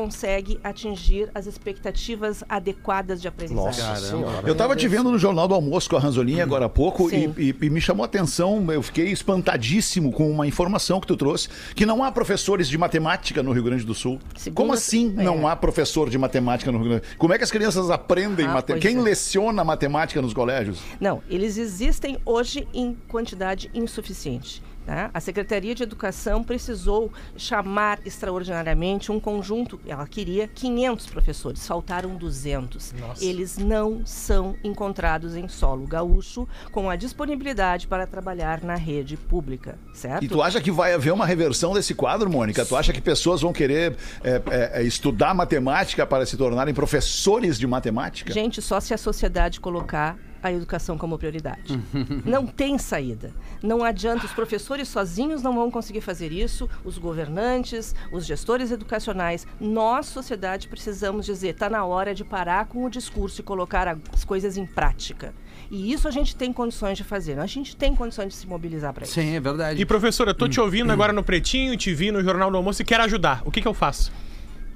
consegue 0.00 0.60
atingir 0.62 1.30
as 1.34 1.46
expectativas 1.46 2.44
adequadas 2.50 3.18
de 3.22 3.28
aprendizagem. 3.28 4.20
Eu 4.44 4.54
tava 4.54 4.76
te 4.76 4.86
vendo 4.86 5.10
no 5.10 5.18
Jornal 5.18 5.48
do 5.48 5.54
Almoço 5.54 5.88
com 5.88 5.96
a 5.96 5.98
Ranzolini 5.98 6.38
agora 6.42 6.66
há 6.66 6.68
pouco 6.68 7.10
e, 7.10 7.24
e- 7.38 7.56
e 7.62 7.70
me 7.70 7.80
chamou 7.80 8.02
a 8.02 8.06
atenção, 8.06 8.70
eu 8.70 8.82
fiquei 8.82 9.06
espantadíssimo 9.06 10.12
com 10.12 10.30
uma 10.30 10.46
informação 10.46 11.00
que 11.00 11.06
tu 11.06 11.16
trouxe, 11.16 11.48
que 11.74 11.86
não 11.86 12.04
há 12.04 12.12
professores 12.12 12.68
de 12.68 12.76
matemática 12.76 13.42
no 13.42 13.52
Rio 13.52 13.62
Grande 13.62 13.86
do 13.86 13.94
Sul. 13.94 14.18
Segundo- 14.36 14.56
Como 14.58 14.74
assim 14.74 15.14
é. 15.16 15.22
não 15.22 15.48
há 15.48 15.56
professor 15.56 16.10
de 16.10 16.18
matemática 16.18 16.70
no 16.70 16.76
Rio 16.76 16.88
Grande 16.88 17.00
do 17.00 17.06
Sul? 17.08 17.16
Como 17.16 17.32
é 17.32 17.38
que 17.38 17.44
as 17.44 17.50
crianças 17.50 17.88
aprendem 17.90 18.44
Ah, 18.44 18.52
matemática? 18.52 18.86
Quem 18.86 18.98
é. 18.98 19.00
leciona 19.02 19.64
matemática 19.64 20.20
nos 20.20 20.34
colégios? 20.34 20.78
Não, 21.00 21.22
eles 21.26 21.56
existem 21.56 22.18
hoje 22.26 22.68
em 22.74 22.94
quantidade 23.08 23.70
insuficiente. 23.72 24.62
Né? 24.86 25.10
A 25.12 25.20
Secretaria 25.20 25.74
de 25.74 25.82
Educação 25.82 26.44
precisou 26.44 27.12
chamar 27.36 27.98
extraordinariamente 28.04 29.10
um 29.10 29.18
conjunto, 29.18 29.80
ela 29.86 30.06
queria 30.06 30.48
500 30.48 31.06
professores, 31.06 31.66
faltaram 31.66 32.14
200. 32.16 32.94
Eles 33.20 33.58
não 33.58 34.06
são 34.06 34.56
encontrados 34.62 35.34
em 35.34 35.48
solo 35.48 35.86
gaúcho 35.86 36.46
com 36.70 36.88
a 36.88 36.96
disponibilidade 36.96 37.86
para 37.86 38.06
trabalhar 38.06 38.62
na 38.62 38.76
rede 38.76 39.16
pública, 39.16 39.78
certo? 39.92 40.24
E 40.24 40.28
tu 40.28 40.40
acha 40.40 40.60
que 40.60 40.70
vai 40.70 40.94
haver 40.94 41.12
uma 41.12 41.26
reversão 41.26 41.74
desse 41.74 41.94
quadro, 41.94 42.30
Mônica? 42.30 42.64
Tu 42.64 42.76
acha 42.76 42.92
que 42.92 43.00
pessoas 43.00 43.40
vão 43.40 43.52
querer 43.52 43.96
é, 44.22 44.42
é, 44.50 44.70
é, 44.74 44.82
estudar 44.82 45.34
matemática 45.34 46.06
para 46.06 46.24
se 46.24 46.36
tornarem 46.36 46.72
professores 46.72 47.58
de 47.58 47.66
matemática? 47.66 48.32
Gente, 48.32 48.62
só 48.62 48.78
se 48.78 48.94
a 48.94 48.98
sociedade 48.98 49.60
colocar 49.60 50.16
a 50.48 50.52
educação 50.52 50.98
como 50.98 51.18
prioridade. 51.18 51.78
não 52.24 52.46
tem 52.46 52.78
saída. 52.78 53.32
Não 53.62 53.82
adianta, 53.84 54.26
os 54.26 54.32
professores 54.32 54.88
sozinhos 54.88 55.42
não 55.42 55.54
vão 55.54 55.70
conseguir 55.70 56.00
fazer 56.00 56.32
isso, 56.32 56.68
os 56.84 56.98
governantes, 56.98 57.94
os 58.12 58.26
gestores 58.26 58.70
educacionais. 58.70 59.46
Nós, 59.60 60.06
sociedade, 60.06 60.68
precisamos 60.68 61.26
dizer, 61.26 61.48
está 61.48 61.70
na 61.70 61.84
hora 61.84 62.14
de 62.14 62.24
parar 62.24 62.66
com 62.66 62.84
o 62.84 62.90
discurso 62.90 63.40
e 63.40 63.44
colocar 63.44 63.96
as 64.12 64.24
coisas 64.24 64.56
em 64.56 64.66
prática. 64.66 65.34
E 65.70 65.92
isso 65.92 66.06
a 66.06 66.10
gente 66.10 66.36
tem 66.36 66.52
condições 66.52 66.96
de 66.96 67.04
fazer. 67.04 67.38
A 67.38 67.46
gente 67.46 67.76
tem 67.76 67.94
condições 67.94 68.28
de 68.28 68.34
se 68.34 68.46
mobilizar 68.46 68.92
para 68.92 69.04
isso. 69.04 69.14
Sim, 69.14 69.34
é 69.34 69.40
verdade. 69.40 69.80
E 69.80 69.84
professora, 69.84 70.30
eu 70.30 70.34
tô 70.34 70.48
te 70.48 70.60
ouvindo 70.60 70.92
agora 70.92 71.12
no 71.12 71.22
Pretinho, 71.22 71.76
te 71.76 71.92
vi 71.92 72.10
no 72.10 72.22
Jornal 72.22 72.50
do 72.50 72.56
Almoço 72.56 72.82
e 72.82 72.84
quero 72.84 73.02
ajudar. 73.04 73.42
O 73.44 73.50
que 73.50 73.60
que 73.60 73.68
eu 73.68 73.74
faço? 73.74 74.12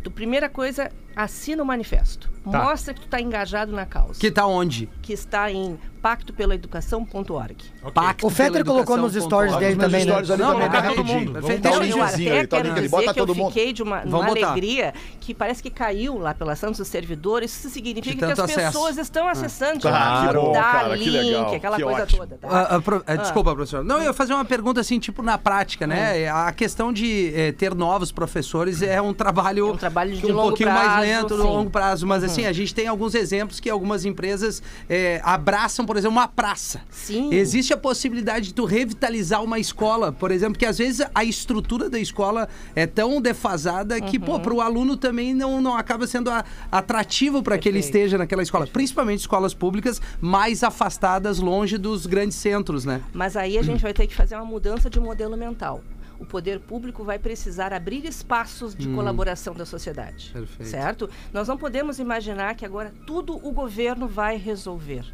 Tu, 0.03 0.11
primeira 0.11 0.49
coisa, 0.49 0.91
assina 1.15 1.63
o 1.63 1.67
manifesto. 1.67 2.31
Tá. 2.51 2.65
Mostra 2.65 2.95
que 2.95 3.01
tu 3.01 3.05
está 3.05 3.21
engajado 3.21 3.71
na 3.73 3.85
causa. 3.85 4.19
Que 4.19 4.31
tá 4.31 4.47
onde? 4.47 4.89
que 5.03 5.13
está 5.13 5.51
em 5.51 5.79
pactopelaeducação.org. 6.01 7.57
Pacto 7.93 8.27
O 8.27 8.31
Fetter 8.31 8.65
colocou 8.65 8.97
nos 8.97 9.15
stories 9.15 9.55
dele 9.57 9.75
Nos 9.75 9.85
também, 9.85 10.05
né? 10.05 10.11
stories 10.13 10.31
ali 10.31 10.43
Não, 10.43 10.53
colocar 10.55 10.81
bem 10.81 10.95
todo 10.97 11.05
mundo. 11.05 11.33
Vamos 11.41 11.61
dar 11.61 11.71
um 11.73 12.03
até 12.03 12.17
ali, 12.25 12.47
tá 12.47 12.89
bota 12.89 13.13
que 13.15 13.21
eu 13.21 13.27
todo 13.27 13.35
mundo. 13.37 13.49
fiquei 13.53 13.73
de 13.73 13.83
uma, 13.83 14.03
uma 14.03 14.27
alegria 14.27 14.95
que 15.21 15.35
parece 15.35 15.63
que 15.63 15.71
caiu 15.71 16.19
lá 16.19 16.33
pela 16.35 16.57
Santos 16.57 16.79
dos 16.79 16.89
servidores. 16.89 17.51
Isso 17.55 17.71
significa 17.71 18.27
que 18.27 18.33
as 18.33 18.39
acesso. 18.39 18.59
pessoas 18.73 18.99
estão 18.99 19.29
acessando. 19.29 19.87
Ah, 19.89 20.27
que 20.29 20.35
bom, 20.35 20.53
Dá 20.53 20.63
cara, 20.63 20.97
que 20.99 21.05
link, 21.05 21.11
legal, 21.27 21.55
aquela 21.55 21.77
que 21.77 21.83
coisa 21.83 22.03
ótimo. 22.03 22.19
toda. 22.21 22.39
Tá? 22.39 22.49
Ah, 22.51 22.77
ah, 22.77 22.81
pro- 22.81 23.03
ah, 23.07 23.17
Desculpa, 23.17 23.55
professor. 23.55 23.85
Não, 23.85 23.99
eu 23.99 24.05
ia 24.05 24.13
fazer 24.13 24.33
uma 24.35 24.45
pergunta 24.45 24.81
assim, 24.81 24.99
tipo, 24.99 25.23
na 25.23 25.37
prática, 25.39 25.87
né? 25.87 26.29
A 26.29 26.53
questão 26.53 26.93
de 26.93 27.33
eh, 27.35 27.53
ter 27.53 27.75
novos 27.75 28.11
professores 28.13 28.81
é 28.83 29.01
um 29.03 29.13
trabalho, 29.13 29.69
É 29.69 29.73
um 29.73 29.77
trabalho 29.77 30.17
de 30.17 30.27
um 30.27 30.35
pouquinho 30.35 30.71
mais 30.73 31.01
lento, 31.01 31.37
no 31.37 31.45
longo 31.45 31.71
prazo. 31.71 32.07
Mas 32.07 32.25
assim, 32.31 32.47
a 32.47 32.53
gente 32.53 32.75
tem 32.75 32.87
alguns 32.87 33.15
exemplos 33.15 33.61
que 33.61 33.69
algumas 33.71 34.05
empresas 34.05 34.63
eh, 34.89 35.21
abraçam, 35.25 35.85
por 35.85 35.97
exemplo, 35.97 36.17
uma 36.17 36.29
praça. 36.29 36.81
Sim. 36.91 37.33
Existe 37.33 37.73
a 37.73 37.77
possibilidade 37.77 38.47
de 38.49 38.55
tu 38.55 38.65
revitalizar 38.65 39.43
uma 39.43 39.59
escola, 39.59 40.13
por 40.13 40.31
exemplo, 40.31 40.59
que 40.59 40.67
às 40.67 40.79
vezes 40.79 41.07
a 41.15 41.25
estrutura 41.25 41.89
da 41.91 41.99
escola 41.99 42.49
é 42.75 42.87
tão 42.87 43.21
defasada 43.21 44.01
que, 44.01 44.19
pô, 44.19 44.39
para 44.41 44.55
o 44.55 44.61
aluno 44.61 44.97
também 44.97 45.35
não, 45.35 45.61
não 45.61 45.77
acaba 45.77 46.07
sendo 46.07 46.31
a- 46.31 46.45
atrativo 46.71 47.43
para 47.43 47.59
que 47.59 47.69
ele 47.69 47.79
esteja 47.79 48.17
naquela 48.17 48.43
escola. 48.43 48.67
Principalmente 48.67 49.21
escolas 49.21 49.53
públicas 49.55 50.01
mais 50.21 50.63
afastadas, 50.63 51.39
longe 51.39 51.77
dos 51.79 52.07
grandes 52.07 52.37
centros, 52.37 52.85
né? 52.85 53.01
Mas 53.13 53.37
aí 53.37 53.59
a 53.59 53.63
gente 53.63 53.81
vai 53.83 53.93
ter 53.93 54.07
que 54.07 54.15
fazer 54.15 54.37
uma 54.37 54.45
mudança 54.45 54.89
de 54.89 54.99
modelo 55.01 55.37
mental. 55.37 55.83
O 56.21 56.27
poder 56.27 56.61
público 56.61 57.03
vai 57.03 57.19
precisar 57.19 57.73
abrir 57.73 58.05
espaços 58.05 58.75
de 58.75 58.87
colaboração 58.89 59.55
da 59.55 59.65
sociedade. 59.65 60.31
Perfeito. 60.33 60.69
Certo? 60.71 61.11
Nós 61.33 61.49
não 61.49 61.57
podemos 61.57 61.99
imaginar 61.99 62.55
que 62.55 62.65
agora 62.67 62.93
tudo 63.07 63.35
o 63.37 63.51
governo 63.51 64.07
vai 64.07 64.37
resolver. 64.37 65.05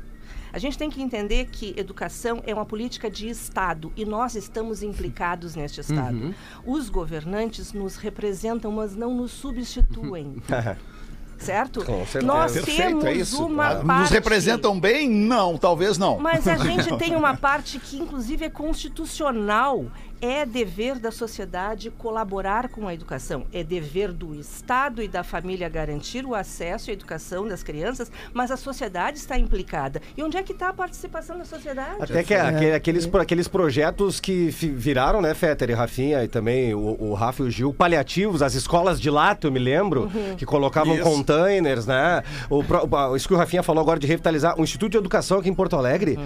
A 0.52 0.58
gente 0.58 0.76
tem 0.76 0.90
que 0.90 1.00
entender 1.02 1.46
que 1.46 1.74
educação 1.76 2.42
é 2.46 2.52
uma 2.52 2.64
política 2.64 3.08
de 3.10 3.28
Estado 3.28 3.92
e 3.96 4.04
nós 4.04 4.34
estamos 4.34 4.82
implicados 4.82 5.54
neste 5.54 5.80
Estado. 5.80 6.34
Os 6.64 6.88
governantes 6.88 7.72
nos 7.72 7.96
representam, 7.96 8.72
mas 8.72 8.96
não 8.96 9.14
nos 9.14 9.30
substituem. 9.30 10.42
certo? 11.38 11.84
Com 11.84 12.06
certeza. 12.06 12.26
Nós 12.26 12.52
Perfeito, 12.52 12.76
temos 12.82 13.04
é 13.04 13.12
isso. 13.12 13.44
uma 13.44 13.68
Ah, 13.68 13.84
parte... 13.84 14.00
Nos 14.00 14.10
representam 14.10 14.80
bem? 14.80 15.10
Não, 15.10 15.58
talvez 15.58 15.98
não. 15.98 16.18
Mas 16.18 16.48
a 16.48 16.56
gente 16.64 16.96
tem 16.96 17.14
uma 17.14 17.36
parte 17.36 17.78
que, 17.78 17.98
inclusive, 17.98 18.46
é 18.46 18.50
constitucional. 18.50 19.84
É 20.20 20.46
dever 20.46 20.98
da 20.98 21.10
sociedade 21.10 21.90
colaborar 21.90 22.68
com 22.68 22.88
a 22.88 22.94
educação. 22.94 23.44
É 23.52 23.62
dever 23.62 24.12
do 24.12 24.34
Estado 24.34 25.02
e 25.02 25.08
da 25.08 25.22
família 25.22 25.68
garantir 25.68 26.24
o 26.24 26.34
acesso 26.34 26.90
à 26.90 26.92
educação 26.92 27.46
das 27.46 27.62
crianças, 27.62 28.10
mas 28.32 28.50
a 28.50 28.56
sociedade 28.56 29.18
está 29.18 29.38
implicada. 29.38 30.00
E 30.16 30.22
onde 30.22 30.36
é 30.36 30.42
que 30.42 30.52
está 30.52 30.68
a 30.70 30.72
participação 30.72 31.36
da 31.36 31.44
sociedade? 31.44 31.96
Até 32.02 32.22
que 32.24 32.32
é, 32.34 32.40
aquele- 32.40 32.72
aqueles, 32.74 33.14
aqueles 33.14 33.48
projetos 33.48 34.18
que 34.18 34.48
viraram, 34.50 35.20
né, 35.20 35.34
Fetter 35.34 35.70
e 35.70 35.74
Rafinha, 35.74 36.24
e 36.24 36.28
também 36.28 36.74
o, 36.74 36.96
o 36.98 37.14
Rafa 37.14 37.42
e 37.42 37.46
o 37.46 37.50
Gil, 37.50 37.72
paliativos, 37.74 38.40
as 38.42 38.54
escolas 38.54 39.00
de 39.00 39.10
lato, 39.10 39.46
eu 39.48 39.52
me 39.52 39.58
lembro, 39.58 40.10
que 40.38 40.46
colocavam 40.46 40.94
Isso. 40.94 41.04
containers, 41.04 41.86
né? 41.86 42.22
O, 42.48 42.60
o- 42.62 43.16
isso 43.16 43.28
que 43.28 43.34
o 43.34 43.36
Rafinha 43.36 43.62
falou 43.62 43.82
agora 43.82 43.98
de 44.00 44.06
revitalizar 44.06 44.58
o 44.58 44.62
Instituto 44.64 44.92
de 44.92 44.98
Educação 44.98 45.38
aqui 45.38 45.48
em 45.48 45.54
Porto 45.54 45.76
Alegre. 45.76 46.18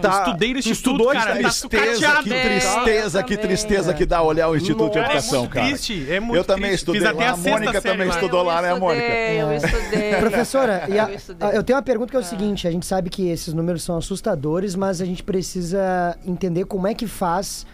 Tá, 0.00 0.24
Estudei 0.26 0.48
no 0.54 0.54
tu 0.62 0.68
instituto, 0.68 0.90
estudou, 0.96 1.12
cara, 1.12 1.20
tá- 1.26 1.42
tá 1.42 1.48
Tristeza, 1.48 1.94
sucateado. 1.94 2.22
que 2.24 2.34
É, 2.34 2.42
tristeza, 2.48 3.22
que 3.22 3.36
tristeza 3.36 3.94
que 3.94 4.06
dá 4.06 4.22
olhar 4.22 4.48
o 4.48 4.56
Instituto 4.56 4.92
de 4.92 4.98
Nossa, 4.98 5.10
Educação, 5.12 5.36
é 5.36 5.40
muito 5.42 5.52
cara. 5.54 5.66
triste, 5.68 6.06
é 6.10 6.20
muito 6.20 6.36
eu 6.36 6.44
também 6.44 6.62
triste. 6.70 6.78
estudei 6.80 7.00
Fiz 7.00 7.10
até 7.10 7.24
lá, 7.24 7.30
a 7.32 7.36
Mônica 7.36 7.80
também 7.82 8.08
estudou 8.08 8.42
lá, 8.42 8.62
né, 8.62 8.74
Mônica? 8.74 9.06
Eu 9.06 9.52
estudei. 9.54 10.14
Professora, 10.20 10.84
e 10.88 10.98
a- 10.98 11.08
Eu 11.08 11.14
estudei. 11.14 11.48
a- 11.48 11.52
eu 11.52 11.62
tenho 11.62 11.76
uma 11.76 11.82
pergunta 11.82 12.10
que 12.10 12.16
é 12.16 12.20
o 12.20 12.24
seguinte: 12.24 12.66
a 12.66 12.70
gente 12.70 12.86
sabe 12.86 13.10
que 13.10 13.28
esses 13.28 13.52
números 13.54 13.82
são 13.82 13.96
assustadores, 13.96 14.74
mas 14.74 15.00
a 15.00 15.04
gente 15.04 15.22
precisa 15.22 16.16
entender 16.26 16.64
como 16.64 16.86
é 16.86 16.94
que 16.94 17.06
faz 17.06 17.66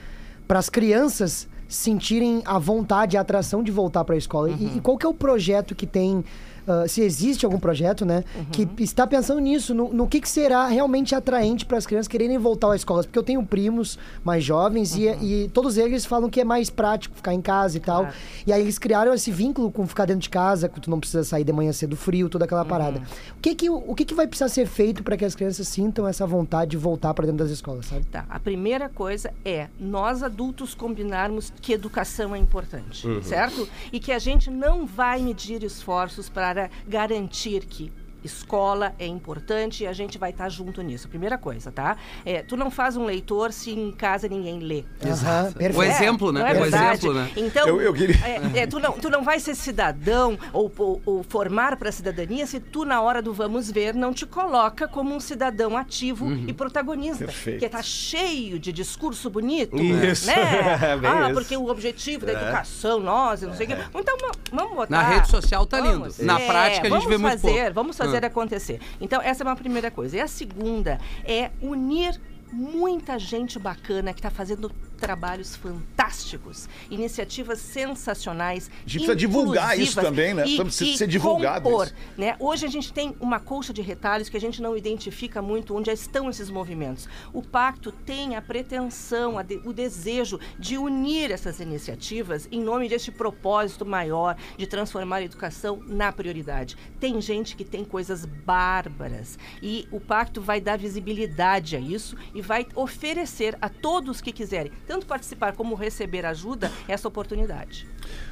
para 0.47 0.59
as 0.59 0.69
crianças 0.69 1.49
sentirem 1.67 2.43
a 2.45 2.59
vontade, 2.59 3.17
a 3.17 3.21
atração 3.21 3.63
de 3.63 3.73
voltar 3.73 4.05
para 4.05 4.15
a 4.15 4.19
escola. 4.19 4.51
E- 4.51 4.77
E, 4.77 4.81
qual 4.81 4.97
que 4.97 5.05
é 5.07 5.09
o 5.09 5.15
projeto 5.15 5.75
que 5.75 5.87
tem. 5.87 6.25
Ah, 6.67 6.87
se 6.89 7.03
existe 7.03 7.45
algum 7.45 7.59
projeto, 7.59 8.05
né, 8.05 8.25
que 8.51 8.69
está 8.79 9.07
pensando 9.07 9.41
nisso, 9.41 9.75
no, 9.75 9.93
no 9.93 10.07
que, 10.07 10.21
que 10.21 10.29
será 10.29 10.67
realmente 10.67 11.15
atraente 11.15 11.67
para 11.67 11.77
as 11.77 11.87
crianças 11.87 12.09
quererem 12.09 12.39
voltar 12.39 12.69
às 12.69 12.77
escolas. 12.77 13.07
Porque 13.07 13.19
eu 13.19 13.23
tenho 13.23 13.45
primos 13.45 13.99
mais 14.23 14.43
jovens 14.43 14.97
e, 14.97 15.07
e 15.07 15.51
todos 15.53 15.77
eles 15.77 16.07
falam 16.07 16.31
que 16.31 16.41
é 16.41 16.45
mais 16.45 16.71
prático 16.71 17.17
ficar 17.17 17.35
em 17.35 17.41
casa 17.41 17.77
e 17.77 17.81
tal. 17.81 18.03
Claro. 18.03 18.17
E 18.47 18.53
aí 18.53 18.61
eles 18.61 18.79
criaram 18.79 19.13
esse 19.13 19.31
vínculo 19.31 19.71
com 19.71 19.87
ficar 19.87 20.07
dentro 20.07 20.23
de 20.23 20.31
casa, 20.31 20.69
que 20.69 20.81
tu 20.81 20.91
não 20.91 20.99
precisa 20.99 21.25
sair 21.25 21.45
de 21.45 21.53
manhã 21.53 21.73
cedo 21.73 21.97
frio, 21.97 22.29
toda 22.29 22.45
aquela 22.45 22.65
parada. 22.65 23.03
O 23.37 23.41
que 23.41 23.55
que, 23.55 23.69
o 23.71 23.95
que 23.95 24.05
que 24.05 24.15
vai 24.15 24.27
precisar 24.27 24.49
ser 24.49 24.67
feito 24.67 25.03
para 25.03 25.17
que 25.17 25.25
as 25.25 25.35
crianças 25.35 25.69
sintam 25.69 26.07
essa 26.09 26.27
vontade 26.27 26.73
de 26.73 26.77
voltar 26.77 27.13
para 27.13 27.27
dentro 27.27 27.45
das 27.45 27.51
escolas, 27.51 27.87
sabe? 27.87 28.05
Tá, 28.07 28.25
a 28.29 28.41
primeira 28.41 28.89
coisa 28.89 29.33
é 29.45 29.69
nós 29.79 30.23
adultos 30.23 30.75
combinarmos 30.75 31.53
que 31.61 31.73
educação 31.73 32.35
é 32.35 32.39
importante, 32.39 33.07
certo? 33.23 33.69
E 33.93 34.01
que 34.01 34.13
a 34.13 34.19
gente 34.19 34.51
não 34.51 34.87
vai 34.87 35.21
medir 35.21 35.63
esforços 35.63 36.29
para 36.29 36.54
garantir 36.89 37.67
que 37.67 37.91
Escola 38.25 38.95
é 38.99 39.07
importante 39.07 39.85
e 39.85 39.87
a 39.87 39.93
gente 39.93 40.17
vai 40.19 40.31
estar 40.31 40.49
junto 40.49 40.81
nisso. 40.83 41.09
Primeira 41.09 41.37
coisa, 41.37 41.71
tá? 41.71 41.97
É, 42.25 42.43
tu 42.43 42.57
não 42.57 42.71
faz 42.71 42.97
um 42.97 43.05
leitor 43.05 43.53
se 43.53 43.71
em 43.71 43.93
casa 43.93 44.27
ninguém 44.29 44.59
lê. 44.61 44.85
Aham, 45.05 45.53
perfeito. 45.53 45.79
O 45.79 45.83
exemplo, 45.83 46.33
né? 46.33 46.41
É 46.57 46.61
o 46.61 46.65
exemplo, 46.65 47.13
né? 47.15 47.31
Então, 47.37 47.69
Eu- 47.69 47.81
eu 47.81 47.93
queria- 47.95 48.17
é, 48.25 48.61
é, 48.61 48.67
tu, 48.67 48.79
não, 48.81 48.93
tu 48.93 49.11
não 49.11 49.23
vai 49.23 49.39
ser 49.39 49.55
cidadão 49.55 50.39
ou, 50.53 50.73
ou- 50.79 51.03
ou 51.05 51.23
formar 51.23 51.77
para 51.77 51.89
a 51.89 51.93
cidadania 51.93 52.47
se 52.47 52.59
tu, 52.61 52.85
na 52.85 53.01
hora 53.03 53.21
do 53.21 53.33
vamos 53.35 53.71
ver, 53.71 53.95
não 53.95 54.13
te 54.13 54.25
coloca 54.27 54.89
como 54.89 55.15
um 55.15 55.21
cidadão 55.21 55.77
ativo 55.77 56.25
Uhum. 56.27 56.45
e 56.49 56.53
protagonista. 56.53 57.25
Perfeito. 57.27 57.61
Que 57.61 57.69
tá 57.69 57.83
cheio 57.83 58.59
de 58.59 58.73
discurso 58.73 59.29
bonito, 59.29 59.77
Isso. 59.77 60.27
né? 60.27 60.35
Bem 61.01 61.11
ah, 61.11 61.25
isso. 61.31 61.35
porque 61.35 61.57
o 61.57 61.69
objetivo 61.69 62.25
da 62.27 62.33
educação, 62.33 63.01
nós, 63.01 63.43
não 63.43 63.53
sei 63.55 63.67
o 63.67 63.69
quê. 63.71 63.77
Então, 63.95 64.17
va- 64.19 64.31
vamos 64.53 64.75
botar... 64.77 64.91
Na 64.91 65.03
rede 65.03 65.29
social 65.29 65.67
tá 65.67 65.81
lindo. 65.81 65.99
Vamos, 66.01 66.19
Na 66.19 66.41
é, 66.41 66.47
prática, 66.47 66.81
a 66.81 66.85
gente 66.85 66.91
vamos 66.91 67.05
vê 67.07 67.19
muito 67.19 67.33
fazer, 67.41 67.59
pouco. 67.61 67.75
Vamos 67.75 67.97
fazer 67.97 68.14
Ah. 68.23 68.27
acontecer. 68.27 68.81
Então, 69.01 69.21
essa 69.21 69.43
é 69.43 69.47
uma 69.47 69.57
primeira 69.57 69.91
coisa. 69.91 70.17
E 70.17 70.21
a 70.21 70.29
segunda 70.29 71.01
é 71.25 71.51
unir 71.61 72.21
muita 72.53 73.19
gente 73.19 73.59
bacana 73.59 74.13
que 74.13 74.21
está 74.21 74.31
fazendo 74.31 74.71
trabalhos 75.05 75.55
fantásticos, 75.57 76.69
iniciativas 76.91 77.59
sensacionais. 77.61 78.69
A 78.69 78.89
gente 78.89 78.93
precisa 78.93 79.17
divulgar 79.17 79.79
isso 79.79 80.01
também, 80.01 80.33
né? 80.35 80.47
E, 80.47 80.57
Precisa 80.65 80.91
e 80.91 80.97
ser 80.97 81.07
divulgado 81.07 81.69
compor, 81.69 81.93
né? 82.17 82.37
Hoje 82.41 82.65
a 82.65 82.71
gente 82.71 82.93
tem 82.93 83.15
uma 83.21 83.39
colcha 83.39 83.73
de 83.73 83.83
retalhos 83.83 84.29
que 84.29 84.37
a 84.37 84.41
gente 84.41 84.63
não 84.63 84.77
identifica 84.77 85.43
muito 85.43 85.77
onde 85.77 85.91
estão 85.91 86.31
esses 86.31 86.49
movimentos. 86.51 87.07
O 87.33 87.43
pacto 87.43 87.93
tem 87.93 88.35
a 88.37 88.43
pretensão, 88.43 89.39
a 89.39 89.43
de- 89.43 89.61
o 89.65 89.73
desejo 89.73 90.41
de 90.59 90.79
unir 90.79 91.31
essas 91.31 91.61
iniciativas 91.61 92.49
em 92.51 92.61
nome 92.63 92.89
deste 92.89 93.13
propósito 93.13 93.85
maior 93.85 94.37
de 94.57 94.67
transformar 94.67 95.17
a 95.17 95.23
educação 95.23 95.83
na 95.87 96.11
prioridade. 96.13 96.77
Tem 96.99 97.21
gente 97.21 97.55
que 97.57 97.65
tem 97.65 97.85
coisas 97.85 98.25
bárbaras 98.25 99.39
e 99.63 99.87
o 99.91 100.01
pacto 100.01 100.41
vai 100.41 100.61
dar 100.61 100.79
visibilidade 100.79 101.77
a 101.77 101.81
isso 101.81 102.17
e 102.35 102.41
vai 102.41 102.67
oferecer 102.75 103.57
a 103.61 103.69
todos 103.69 104.21
que 104.21 104.33
quiserem, 104.33 104.73
tanto 104.95 105.07
participar 105.07 105.57
como 105.57 105.75
receber 105.75 106.25
ajuda, 106.25 106.71
essa 106.87 107.09
oportunidade. 107.09 107.85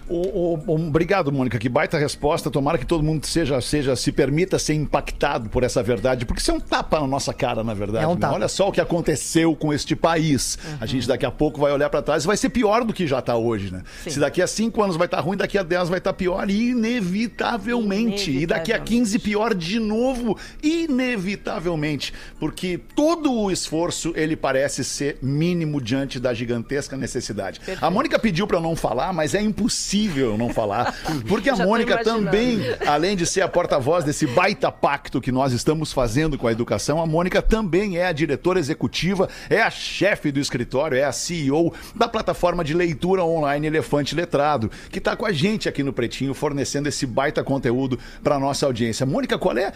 O- 0.09 0.17
o- 0.57 0.65
o- 0.67 0.89
obrigado, 0.89 1.31
Mônica. 1.33 1.59
Que 1.59 1.69
baita 1.69 1.97
resposta. 1.97 2.51
Tomara 2.51 2.77
que 2.77 2.85
todo 2.85 3.03
mundo 3.05 3.25
seja, 3.25 3.61
seja, 3.61 3.95
se 3.97 4.11
permita 4.11 4.59
ser 4.59 4.75
impactado 4.75 5.49
por 5.49 5.63
essa 5.63 5.81
verdade, 5.83 6.27
porque 6.27 6.43
isso 6.43 6.51
é 6.51 6.55
um 6.55 6.61
tapa 6.61 7.01
na 7.01 7.07
nossa 7.07 7.33
cara, 7.33 7.63
na 7.65 7.73
verdade. 7.73 8.05
É 8.05 8.09
um 8.09 8.15
né? 8.15 8.21
tapa. 8.21 8.35
Olha 8.35 8.49
só 8.49 8.69
o 8.69 8.73
que 8.73 8.81
aconteceu 8.81 9.55
com 9.55 9.73
este 9.73 9.95
país. 9.95 10.59
A 10.81 10.87
gente 10.87 11.07
daqui 11.07 11.25
a 11.25 11.31
pouco 11.31 11.61
vai 11.61 11.73
olhar 11.73 11.89
pra 11.89 12.03
trás 12.03 12.25
e 12.25 12.27
vai 12.27 12.37
ser 12.37 12.51
pior 12.51 12.85
do 12.85 12.93
que 12.93 13.07
já 13.07 13.23
tá 13.23 13.37
hoje, 13.37 13.73
né? 13.73 13.83
Sim. 14.03 14.11
Se 14.11 14.21
daqui 14.21 14.43
a 14.43 14.47
cinco 14.47 14.83
anos 14.83 14.97
vai 14.97 15.07
estar 15.07 15.21
ruim, 15.21 15.37
daqui 15.37 15.57
a 15.57 15.63
10 15.63 15.89
vai 15.89 15.99
estar 15.99 16.13
pior, 16.13 16.51
inevitavelmente. 16.51 18.31
E 18.33 18.45
daqui 18.45 18.73
a 18.73 18.81
15 18.81 19.19
pior 19.21 19.55
de 19.55 19.79
novo, 19.79 20.37
inevitavelmente. 20.63 22.13
Porque 22.39 22.79
todo 22.95 23.33
o 23.33 23.51
esforço 23.51 24.13
ele 24.17 24.37
parece 24.37 24.85
ser 24.85 25.17
mínimo 25.23 25.81
diante 25.81 26.19
da 26.19 26.35
gigantesca 26.35 26.97
necessidade. 26.97 27.61
A 27.81 27.89
Mônica 27.91 28.19
pediu 28.19 28.47
pra 28.47 28.59
eu 28.59 28.63
não 28.63 28.75
falar, 28.77 29.13
mas 29.13 29.35
é 29.35 29.41
impossível 29.41 29.62
não 30.39 30.51
falar. 30.51 30.95
Porque 31.29 31.51
a 31.51 31.55
Já 31.55 31.65
Mônica 31.65 32.03
também, 32.03 32.61
além 32.87 33.17
de 33.17 33.27
ser 33.27 33.43
a 33.43 33.49
porta-voz 33.49 34.05
desse 34.05 34.27
baita 34.27 34.71
pacto 34.71 35.21
que 35.21 35.33
nós 35.33 35.53
estamos 35.53 35.93
fazendo 35.93 36.39
com 36.39 36.47
a 36.47 36.53
educação, 36.53 37.01
a 37.01 37.07
Mônica 37.07 37.41
também 37.41 37.99
é 37.99 38.07
a 38.07 38.13
diretora 38.13 38.59
executiva, 38.59 39.29
é 39.49 39.61
a 39.61 39.71
chefe 39.71 40.31
do 40.31 40.41
escritório, 40.41 40.97
é 40.97 41.05
a 41.05 41.13
CEO 41.13 41.75
da 41.95 42.09
plataforma 42.09 42.65
de 42.65 42.75
leitura 42.75 43.25
online 43.25 43.67
Elefante 43.67 44.15
Letrado, 44.15 44.71
que 44.91 44.99
está 44.99 45.17
com 45.17 45.27
a 45.27 45.33
gente 45.33 45.69
aqui 45.69 45.83
no 45.83 45.93
Pretinho, 45.93 46.35
fornecendo 46.35 46.89
esse 46.89 47.07
baita 47.07 47.43
conteúdo 47.43 47.99
para 48.23 48.39
nossa 48.39 48.67
audiência. 48.67 49.07
Mônica, 49.07 49.39
qual 49.39 49.57
é? 49.57 49.73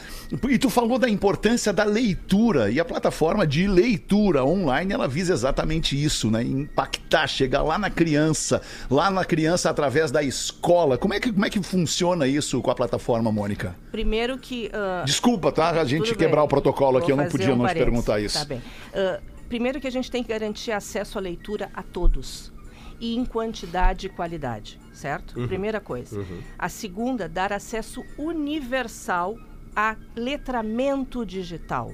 E 0.49 0.59
tu 0.59 0.71
falou 0.71 0.99
da 0.99 1.09
importância 1.09 1.73
da 1.73 1.85
leitura, 1.85 2.71
e 2.71 2.81
a 2.81 2.85
plataforma 2.85 3.47
de 3.47 3.67
leitura 3.67 4.45
online, 4.45 4.93
ela 4.93 5.09
visa 5.09 5.33
exatamente 5.33 6.03
isso, 6.03 6.31
né? 6.31 6.43
Impactar, 6.43 7.27
chegar 7.27 7.63
lá 7.63 7.79
na 7.79 7.91
criança, 7.91 8.61
lá 8.91 9.11
na 9.11 9.25
criança 9.25 9.71
através 9.77 10.11
da 10.11 10.23
escola. 10.23 10.97
Como 10.97 11.13
é 11.13 11.21
que, 11.21 11.31
como 11.31 11.45
é 11.45 11.51
que 11.51 11.63
funciona 11.63 12.27
isso 12.27 12.63
com 12.63 12.71
a 12.71 12.75
plataforma, 12.75 13.31
Mônica? 13.31 13.77
Primeiro 13.93 14.39
que. 14.39 14.71
ah, 14.73 15.05
Desculpa, 15.05 15.53
tá? 15.53 15.71
A 15.71 15.85
gente 15.85 16.07
Tudo 16.09 16.19
quebrar 16.19 16.41
bem. 16.41 16.47
o 16.47 16.49
protocolo 16.49 16.97
aqui, 16.97 17.13
Vou 17.13 17.19
eu 17.21 17.25
não 17.25 17.31
podia 17.31 17.53
um 17.53 17.59
não 17.59 17.67
te 17.67 17.75
perguntar 17.75 18.19
isso. 18.19 18.39
Tá 18.39 18.45
bem. 18.47 18.63
Ah, 18.95 19.21
primeiro 19.51 19.79
que 19.79 19.87
a 19.87 19.93
gente 19.93 20.11
tem 20.11 20.23
que 20.23 20.31
garantir 20.31 20.73
acesso 20.73 21.19
à 21.19 21.21
leitura 21.21 21.69
a 21.75 21.83
todos. 21.83 22.51
E 22.99 23.15
em 23.15 23.27
quantidade 23.27 24.07
e 24.07 24.09
qualidade, 24.09 24.81
certo? 24.95 25.39
Uhum. 25.39 25.47
Primeira 25.47 25.79
coisa. 25.79 26.19
Uhum. 26.19 26.41
A 26.59 26.71
segunda, 26.71 27.29
dar 27.29 27.53
acesso 27.53 28.03
universal 28.17 29.37
a 29.75 29.97
letramento 30.17 31.27
digital. 31.27 31.93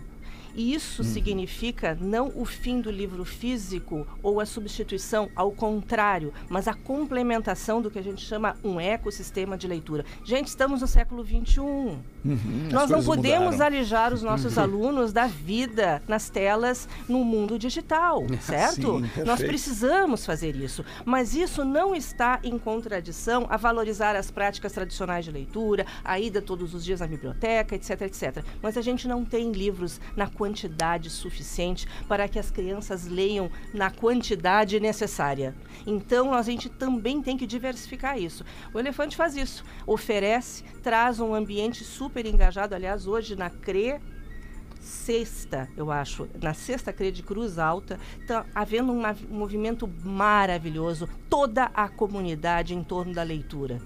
E 0.55 0.75
isso 0.75 1.03
Uhum. 1.03 1.09
significa 1.09 1.97
não 2.01 2.33
o 2.35 2.45
fim 2.45 2.81
do 2.81 2.91
livro 2.91 3.25
físico 3.25 4.07
ou 4.23 4.41
a 4.41 4.47
substituição, 4.47 5.29
ao 5.35 5.51
contrário, 5.53 6.33
mas 6.49 6.69
a 6.69 6.75
complementação 6.75 7.81
do 7.83 7.91
que 7.91 7.99
a 7.99 8.03
gente 8.03 8.25
chama 8.25 8.57
um 8.63 8.79
ecossistema 8.81 9.57
de 9.57 9.67
leitura. 9.67 10.05
Gente, 10.25 10.49
estamos 10.49 10.81
no 10.81 10.87
século 10.87 11.25
XXI. 11.25 11.61
Uhum, 11.61 12.69
Nós 12.71 12.89
não 12.91 13.03
podemos 13.03 13.53
mudaram. 13.55 13.67
alijar 13.77 14.13
os 14.13 14.23
nossos 14.23 14.57
alunos 14.59 15.13
da 15.13 15.27
vida 15.27 16.03
nas 16.07 16.29
telas 16.31 16.89
no 17.09 17.25
mundo 17.25 17.59
digital, 17.59 18.23
certo? 18.41 19.01
Sim. 19.01 19.25
Nós 19.25 19.41
precisamos 19.43 20.25
fazer 20.25 20.55
isso, 20.57 20.85
mas 21.05 21.35
isso 21.35 21.65
não 21.65 21.95
está 21.95 22.39
em 22.45 22.59
contradição 22.59 23.47
a 23.51 23.57
valorizar 23.57 24.15
as 24.17 24.31
práticas 24.31 24.73
tradicionais 24.73 25.25
de 25.25 25.31
leitura, 25.33 25.87
a 26.05 26.19
ida 26.21 26.41
todos 26.41 26.75
os 26.75 26.85
dias 26.85 27.01
na 27.01 27.07
biblioteca, 27.07 27.75
etc, 27.75 28.03
etc. 28.03 28.45
Mas 28.63 28.77
a 28.77 28.83
gente 28.83 29.09
não 29.09 29.25
tem 29.25 29.51
livros 29.53 30.01
na 30.17 30.29
quantidade 30.43 31.09
suficiente 31.09 31.87
para 32.09 32.27
que 32.27 32.37
as 32.37 32.51
crianças 32.51 33.07
leiam 33.07 33.49
na 33.73 33.93
quantidade 33.93 34.81
necessária. 34.81 35.55
Então, 35.87 36.35
a 36.35 36.43
gente 36.43 36.69
também 36.69 37.23
tem 37.23 37.37
que 37.37 37.47
diversificar 37.47 38.19
isso. 38.19 38.45
O 38.75 38.81
Elefante 38.81 39.17
faz 39.17 39.37
isso, 39.37 39.65
oferece, 39.87 40.65
traz 40.83 41.21
um 41.21 41.33
ambiente 41.33 41.85
super 41.85 42.27
engajado. 42.27 42.75
Aliás, 42.75 43.07
hoje 43.07 43.37
na 43.37 43.51
CRE, 43.51 44.01
sexta, 44.83 45.69
eu 45.77 45.91
acho, 45.91 46.29
na 46.43 46.53
sexta 46.53 46.93
CRE 46.93 47.13
de 47.13 47.23
Cruz 47.23 47.59
Alta, 47.59 47.99
está 48.21 48.45
havendo 48.55 48.93
um 48.93 49.03
movimento 49.31 49.89
maravilhoso, 50.05 51.09
toda 51.31 51.71
a 51.75 51.89
comunidade 51.89 52.75
em 52.75 52.83
torno 52.83 53.15
da 53.15 53.23
leitura. 53.23 53.81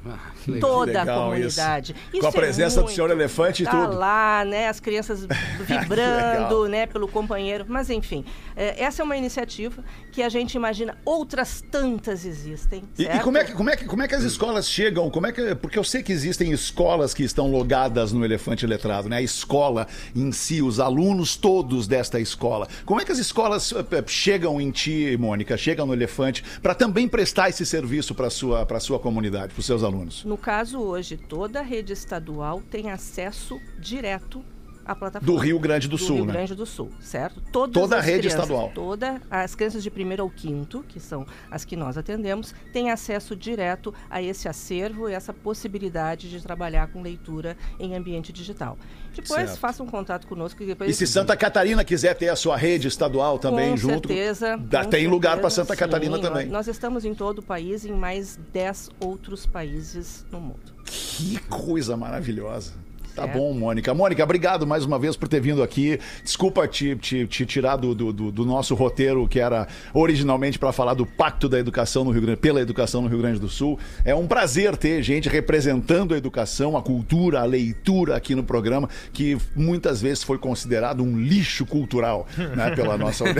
legal. 0.49 0.71
toda 0.71 1.03
a 1.03 1.07
comunidade. 1.07 1.93
isso. 1.93 2.21
Com 2.21 2.27
a 2.27 2.29
Isso 2.31 2.39
é 2.39 2.41
presença 2.41 2.77
do 2.77 2.85
muito. 2.85 2.95
senhor 2.95 3.11
elefante 3.11 3.63
e 3.63 3.67
tá 3.67 3.71
tudo. 3.71 3.97
lá, 3.97 4.45
né, 4.45 4.69
as 4.69 4.81
crianças 4.81 5.27
vibrando, 5.61 6.63
legal. 6.63 6.69
né, 6.69 6.87
pelo 6.87 7.07
companheiro. 7.07 7.67
Mas 7.69 7.91
enfim, 7.91 8.25
é, 8.57 8.83
essa 8.83 9.03
é 9.03 9.05
uma 9.05 9.17
iniciativa 9.17 9.85
que 10.11 10.23
a 10.23 10.29
gente 10.29 10.55
imagina 10.55 10.97
outras 11.05 11.61
tantas 11.61 12.25
existem. 12.25 12.83
E, 12.99 13.05
e 13.05 13.21
como, 13.21 13.37
é 13.37 13.45
que, 13.45 13.53
como, 13.53 13.71
é 13.71 13.77
que, 13.77 13.85
como 13.85 14.03
é 14.03 14.09
que 14.09 14.15
as 14.15 14.25
escolas 14.25 14.69
chegam? 14.69 15.11
Como 15.11 15.27
é 15.27 15.33
que, 15.33 15.55
porque 15.57 15.79
eu 15.79 15.85
sei 15.85 16.03
que 16.03 16.13
existem 16.13 16.51
escolas 16.53 17.13
que 17.13 17.23
estão 17.23 17.51
logadas 17.51 18.13
no 18.13 18.25
Elefante 18.25 18.67
Letrado, 18.67 19.09
né? 19.09 19.19
A 19.19 19.23
escola 19.23 19.87
em 20.15 20.33
si, 20.33 20.63
os 20.63 20.81
alunos 20.87 21.37
todos 21.37 21.87
desta 21.87 22.19
escola. 22.21 22.69
Como 22.85 23.01
é 23.01 23.05
que 23.05 23.13
as 23.13 23.19
escolas 23.19 23.73
eh, 23.73 24.05
chegam 24.07 24.61
em 24.61 24.71
ti, 24.71 25.17
Mônica, 25.19 25.57
chegam 25.57 25.87
no 25.87 25.93
Elefante, 25.93 26.43
para 26.63 26.75
também 26.75 27.09
prestar 27.09 27.49
esse 27.49 27.67
serviço 27.67 28.15
para 28.15 28.29
a 28.29 28.31
sua, 28.31 28.67
sua 28.81 28.99
comunidade, 28.99 29.53
para 29.53 29.61
os 29.61 29.67
seus 29.67 29.83
alunos? 29.83 30.25
No 30.25 30.39
caso 30.39 30.79
hoje, 30.79 31.17
toda 31.17 31.61
a 31.61 31.63
rede 31.63 31.93
estadual 31.93 32.63
tem 32.71 32.91
acesso 32.91 33.61
direto 33.79 34.45
à 34.87 34.95
plataforma. 34.95 35.33
Do 35.35 35.39
Rio 35.39 35.59
Grande 35.59 35.89
do 35.89 35.99
Sul, 35.99 36.17
Rio 36.17 36.25
né? 36.27 36.33
Grande 36.33 36.55
do 36.55 36.65
Sul, 36.67 36.91
certo? 37.01 37.41
Todas 37.53 37.75
Toda 37.75 37.97
a 37.97 38.01
rede 38.01 38.29
crianças, 38.29 38.41
estadual. 38.45 38.71
Toda 38.75 39.21
as 39.31 39.55
crianças 39.55 39.83
de 39.83 39.91
primeiro 39.91 40.23
ao 40.23 40.31
quinto, 40.31 40.85
que 40.89 41.01
são 41.01 41.27
as 41.51 41.65
que 41.65 41.77
nós 41.77 41.97
atendemos, 41.99 42.55
têm 42.73 42.91
acesso 42.91 43.35
direto 43.37 43.93
a 44.11 44.23
esse 44.23 44.49
acervo 44.49 45.09
e 45.09 45.13
essa 45.13 45.33
possibilidade 45.33 46.31
de 46.31 46.41
trabalhar 46.43 46.87
com 46.89 47.03
leitura 47.03 47.57
em 47.81 47.95
ambiente 47.95 48.33
digital. 48.33 48.79
Depois 49.15 49.49
Certo. 49.49 49.59
façam 49.59 49.87
contato 49.87 50.27
conosco 50.27 50.59
que 50.59 50.67
depois 50.67 50.91
E 50.91 50.95
se 50.95 51.07
Santa 51.07 51.37
Catarina 51.37 51.83
quiser 51.85 52.15
ter 52.15 52.29
a 52.29 52.37
sua 52.37 52.57
rede 52.57 52.87
estadual 52.87 53.39
também 53.39 53.71
com 53.71 53.77
junto, 53.77 54.09
certeza, 54.09 54.57
dá- 54.59 54.85
tem 54.85 55.07
lugar 55.09 55.39
para 55.41 55.49
Santa 55.51 55.75
Catarina 55.75 56.17
sim. 56.17 56.23
também. 56.23 56.45
Nós, 56.47 56.67
nós 56.67 56.69
estamos 56.69 57.05
em 57.05 57.15
todo 57.15 57.39
o 57.39 57.43
país, 57.43 57.85
em 57.85 57.93
mais 57.93 58.39
10 58.53 58.91
outros 59.01 59.47
países 59.47 60.25
no 60.31 60.41
mundo. 60.41 60.75
Que 60.85 61.39
coisa 61.49 61.97
maravilhosa. 61.97 62.73
Tá 63.17 63.27
bom, 63.27 63.53
Mônica. 63.55 63.93
Mônica, 63.95 64.23
obrigado 64.23 64.67
mais 64.67 64.85
uma 64.85 64.99
vez 64.99 65.17
por 65.17 65.27
ter 65.27 65.41
vindo 65.41 65.63
aqui. 65.63 65.99
Desculpa 66.23 66.69
te, 66.69 66.95
te, 66.97 67.27
te 67.27 67.47
tirar 67.47 67.77
do, 67.77 67.95
do, 67.95 68.13
do- 68.13 68.45
nosso 68.47 68.75
roteiro, 68.75 69.27
que 69.27 69.41
era 69.41 69.67
originalmente 69.95 70.59
para 70.59 70.71
falar 70.73 70.95
do 70.95 71.05
Pacto 71.07 71.49
da 71.49 71.59
Educação 71.59 72.05
no 72.05 72.11
Rio 72.11 72.21
Grande, 72.23 72.39
pela 72.39 72.61
educação 72.61 73.01
no 73.03 73.09
Rio 73.09 73.19
Grande 73.19 73.41
do 73.41 73.49
Sul. 73.49 73.79
É 74.05 74.15
um 74.15 74.27
prazer 74.27 74.77
ter 74.77 75.03
gente 75.03 75.29
representando 75.29 76.15
a 76.15 76.17
educação, 76.19 76.77
a 76.77 76.83
cultura, 76.83 77.41
a 77.41 77.45
leitura 77.45 78.15
aqui 78.17 78.35
no 78.35 78.45
programa, 78.45 78.89
que 79.13 79.37
muitas 79.57 80.01
vezes 80.03 80.23
foi 80.23 80.39
considerado 80.39 81.03
um 81.03 81.19
lixo 81.19 81.65
cultural 81.67 82.27
né, 82.55 82.71
pela 82.77 82.97
nossa. 82.99 83.25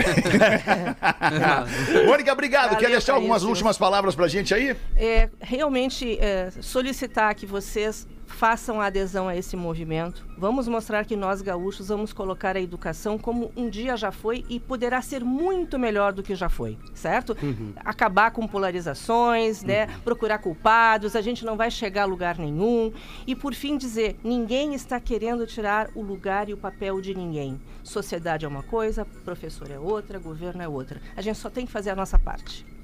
Mônica, 2.05 2.33
obrigado. 2.33 2.69
Quer 2.71 2.75
Valeu, 2.75 2.89
deixar 2.91 3.13
algumas 3.13 3.37
Caísio. 3.37 3.49
últimas 3.49 3.77
palavras 3.77 4.15
pra 4.15 4.27
gente 4.27 4.53
aí? 4.53 4.75
é, 4.95 5.29
realmente 5.39 6.17
é, 6.19 6.49
solicitar 6.61 7.33
que 7.35 7.45
vocês 7.45 8.07
façam 8.27 8.79
a 8.79 8.85
adesão 8.85 9.27
a 9.27 9.35
esse 9.35 9.55
movimento. 9.55 10.27
Vamos 10.37 10.67
mostrar 10.67 11.05
que 11.05 11.15
nós 11.15 11.41
gaúchos 11.41 11.87
vamos 11.87 12.13
colocar 12.13 12.55
a 12.55 12.61
educação 12.61 13.17
como 13.17 13.51
um 13.55 13.69
dia 13.69 13.97
já 13.97 14.11
foi 14.11 14.45
e 14.47 14.59
poderá 14.59 15.01
ser 15.01 15.23
muito 15.23 15.79
melhor 15.79 16.13
do 16.13 16.21
que 16.21 16.35
já 16.35 16.49
foi, 16.49 16.77
certo? 16.93 17.35
Acabar 17.77 18.31
com 18.31 18.47
polarizações, 18.47 19.63
né? 19.63 19.87
Procurar 20.03 20.37
culpados, 20.37 21.15
a 21.15 21.21
gente 21.21 21.43
não 21.43 21.57
vai 21.57 21.71
chegar 21.71 22.03
a 22.03 22.05
lugar 22.05 22.37
nenhum. 22.37 22.91
E 23.25 23.35
por 23.35 23.53
fim 23.55 23.77
dizer, 23.77 24.19
ninguém 24.23 24.75
está 24.75 24.99
querendo 24.99 25.47
tirar 25.47 25.89
o 25.95 26.01
lugar 26.01 26.49
e 26.49 26.53
o 26.53 26.57
papel 26.57 27.01
de 27.01 27.15
ninguém. 27.15 27.59
Sociedade 27.83 28.45
é 28.45 28.47
uma 28.47 28.63
coisa, 28.63 29.05
professor 29.23 29.71
é 29.71 29.79
outra, 29.79 30.19
governo 30.19 30.61
é 30.61 30.67
outra. 30.67 31.01
A 31.15 31.21
gente 31.21 31.39
só 31.39 31.49
tem 31.49 31.65
que 31.65 31.71
fazer 31.71 31.89
a 31.89 31.95
nossa 31.95 32.19
parte. 32.19 32.76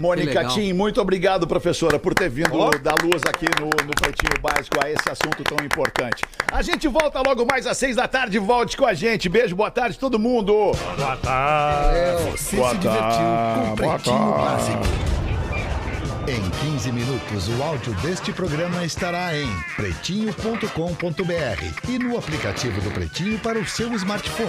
Mônica. 0.00 0.46
Tim, 0.46 0.72
muito 0.72 0.98
obrigado, 0.98 1.46
professora, 1.46 1.98
por 1.98 2.14
ter 2.14 2.30
vindo 2.30 2.70
dar 2.82 2.94
luz 3.02 3.22
aqui 3.28 3.44
no, 3.60 3.66
no 3.66 3.94
Pretinho 3.94 4.40
Básico 4.40 4.82
a 4.82 4.90
esse 4.90 5.10
assunto 5.10 5.44
tão 5.44 5.62
importante. 5.62 6.24
A 6.50 6.62
gente 6.62 6.88
volta 6.88 7.20
logo 7.20 7.44
mais 7.44 7.66
às 7.66 7.76
seis 7.76 7.96
da 7.96 8.08
tarde. 8.08 8.38
Volte 8.38 8.78
com 8.78 8.86
a 8.86 8.94
gente. 8.94 9.28
Beijo, 9.28 9.54
boa 9.54 9.70
tarde, 9.70 9.98
todo 9.98 10.18
mundo. 10.18 10.72
Boa 10.96 11.16
tarde. 11.18 12.30
Você 12.32 12.56
Boa 12.56 12.70
se 12.70 12.78
divertiu 12.78 13.02
com 13.02 13.10
tarde, 13.10 13.72
o 13.72 13.76
boa 13.76 13.94
Pretinho. 13.94 14.30
Básico. 14.30 15.20
Em 16.30 16.70
15 16.70 16.92
minutos, 16.92 17.48
o 17.48 17.62
áudio 17.62 17.92
deste 17.94 18.32
programa 18.32 18.84
estará 18.84 19.36
em 19.36 19.48
pretinho.com.br 19.74 21.88
e 21.88 21.98
no 21.98 22.16
aplicativo 22.16 22.80
do 22.80 22.90
Pretinho 22.92 23.36
para 23.40 23.58
o 23.58 23.66
seu 23.66 23.92
smartphone. 23.94 24.48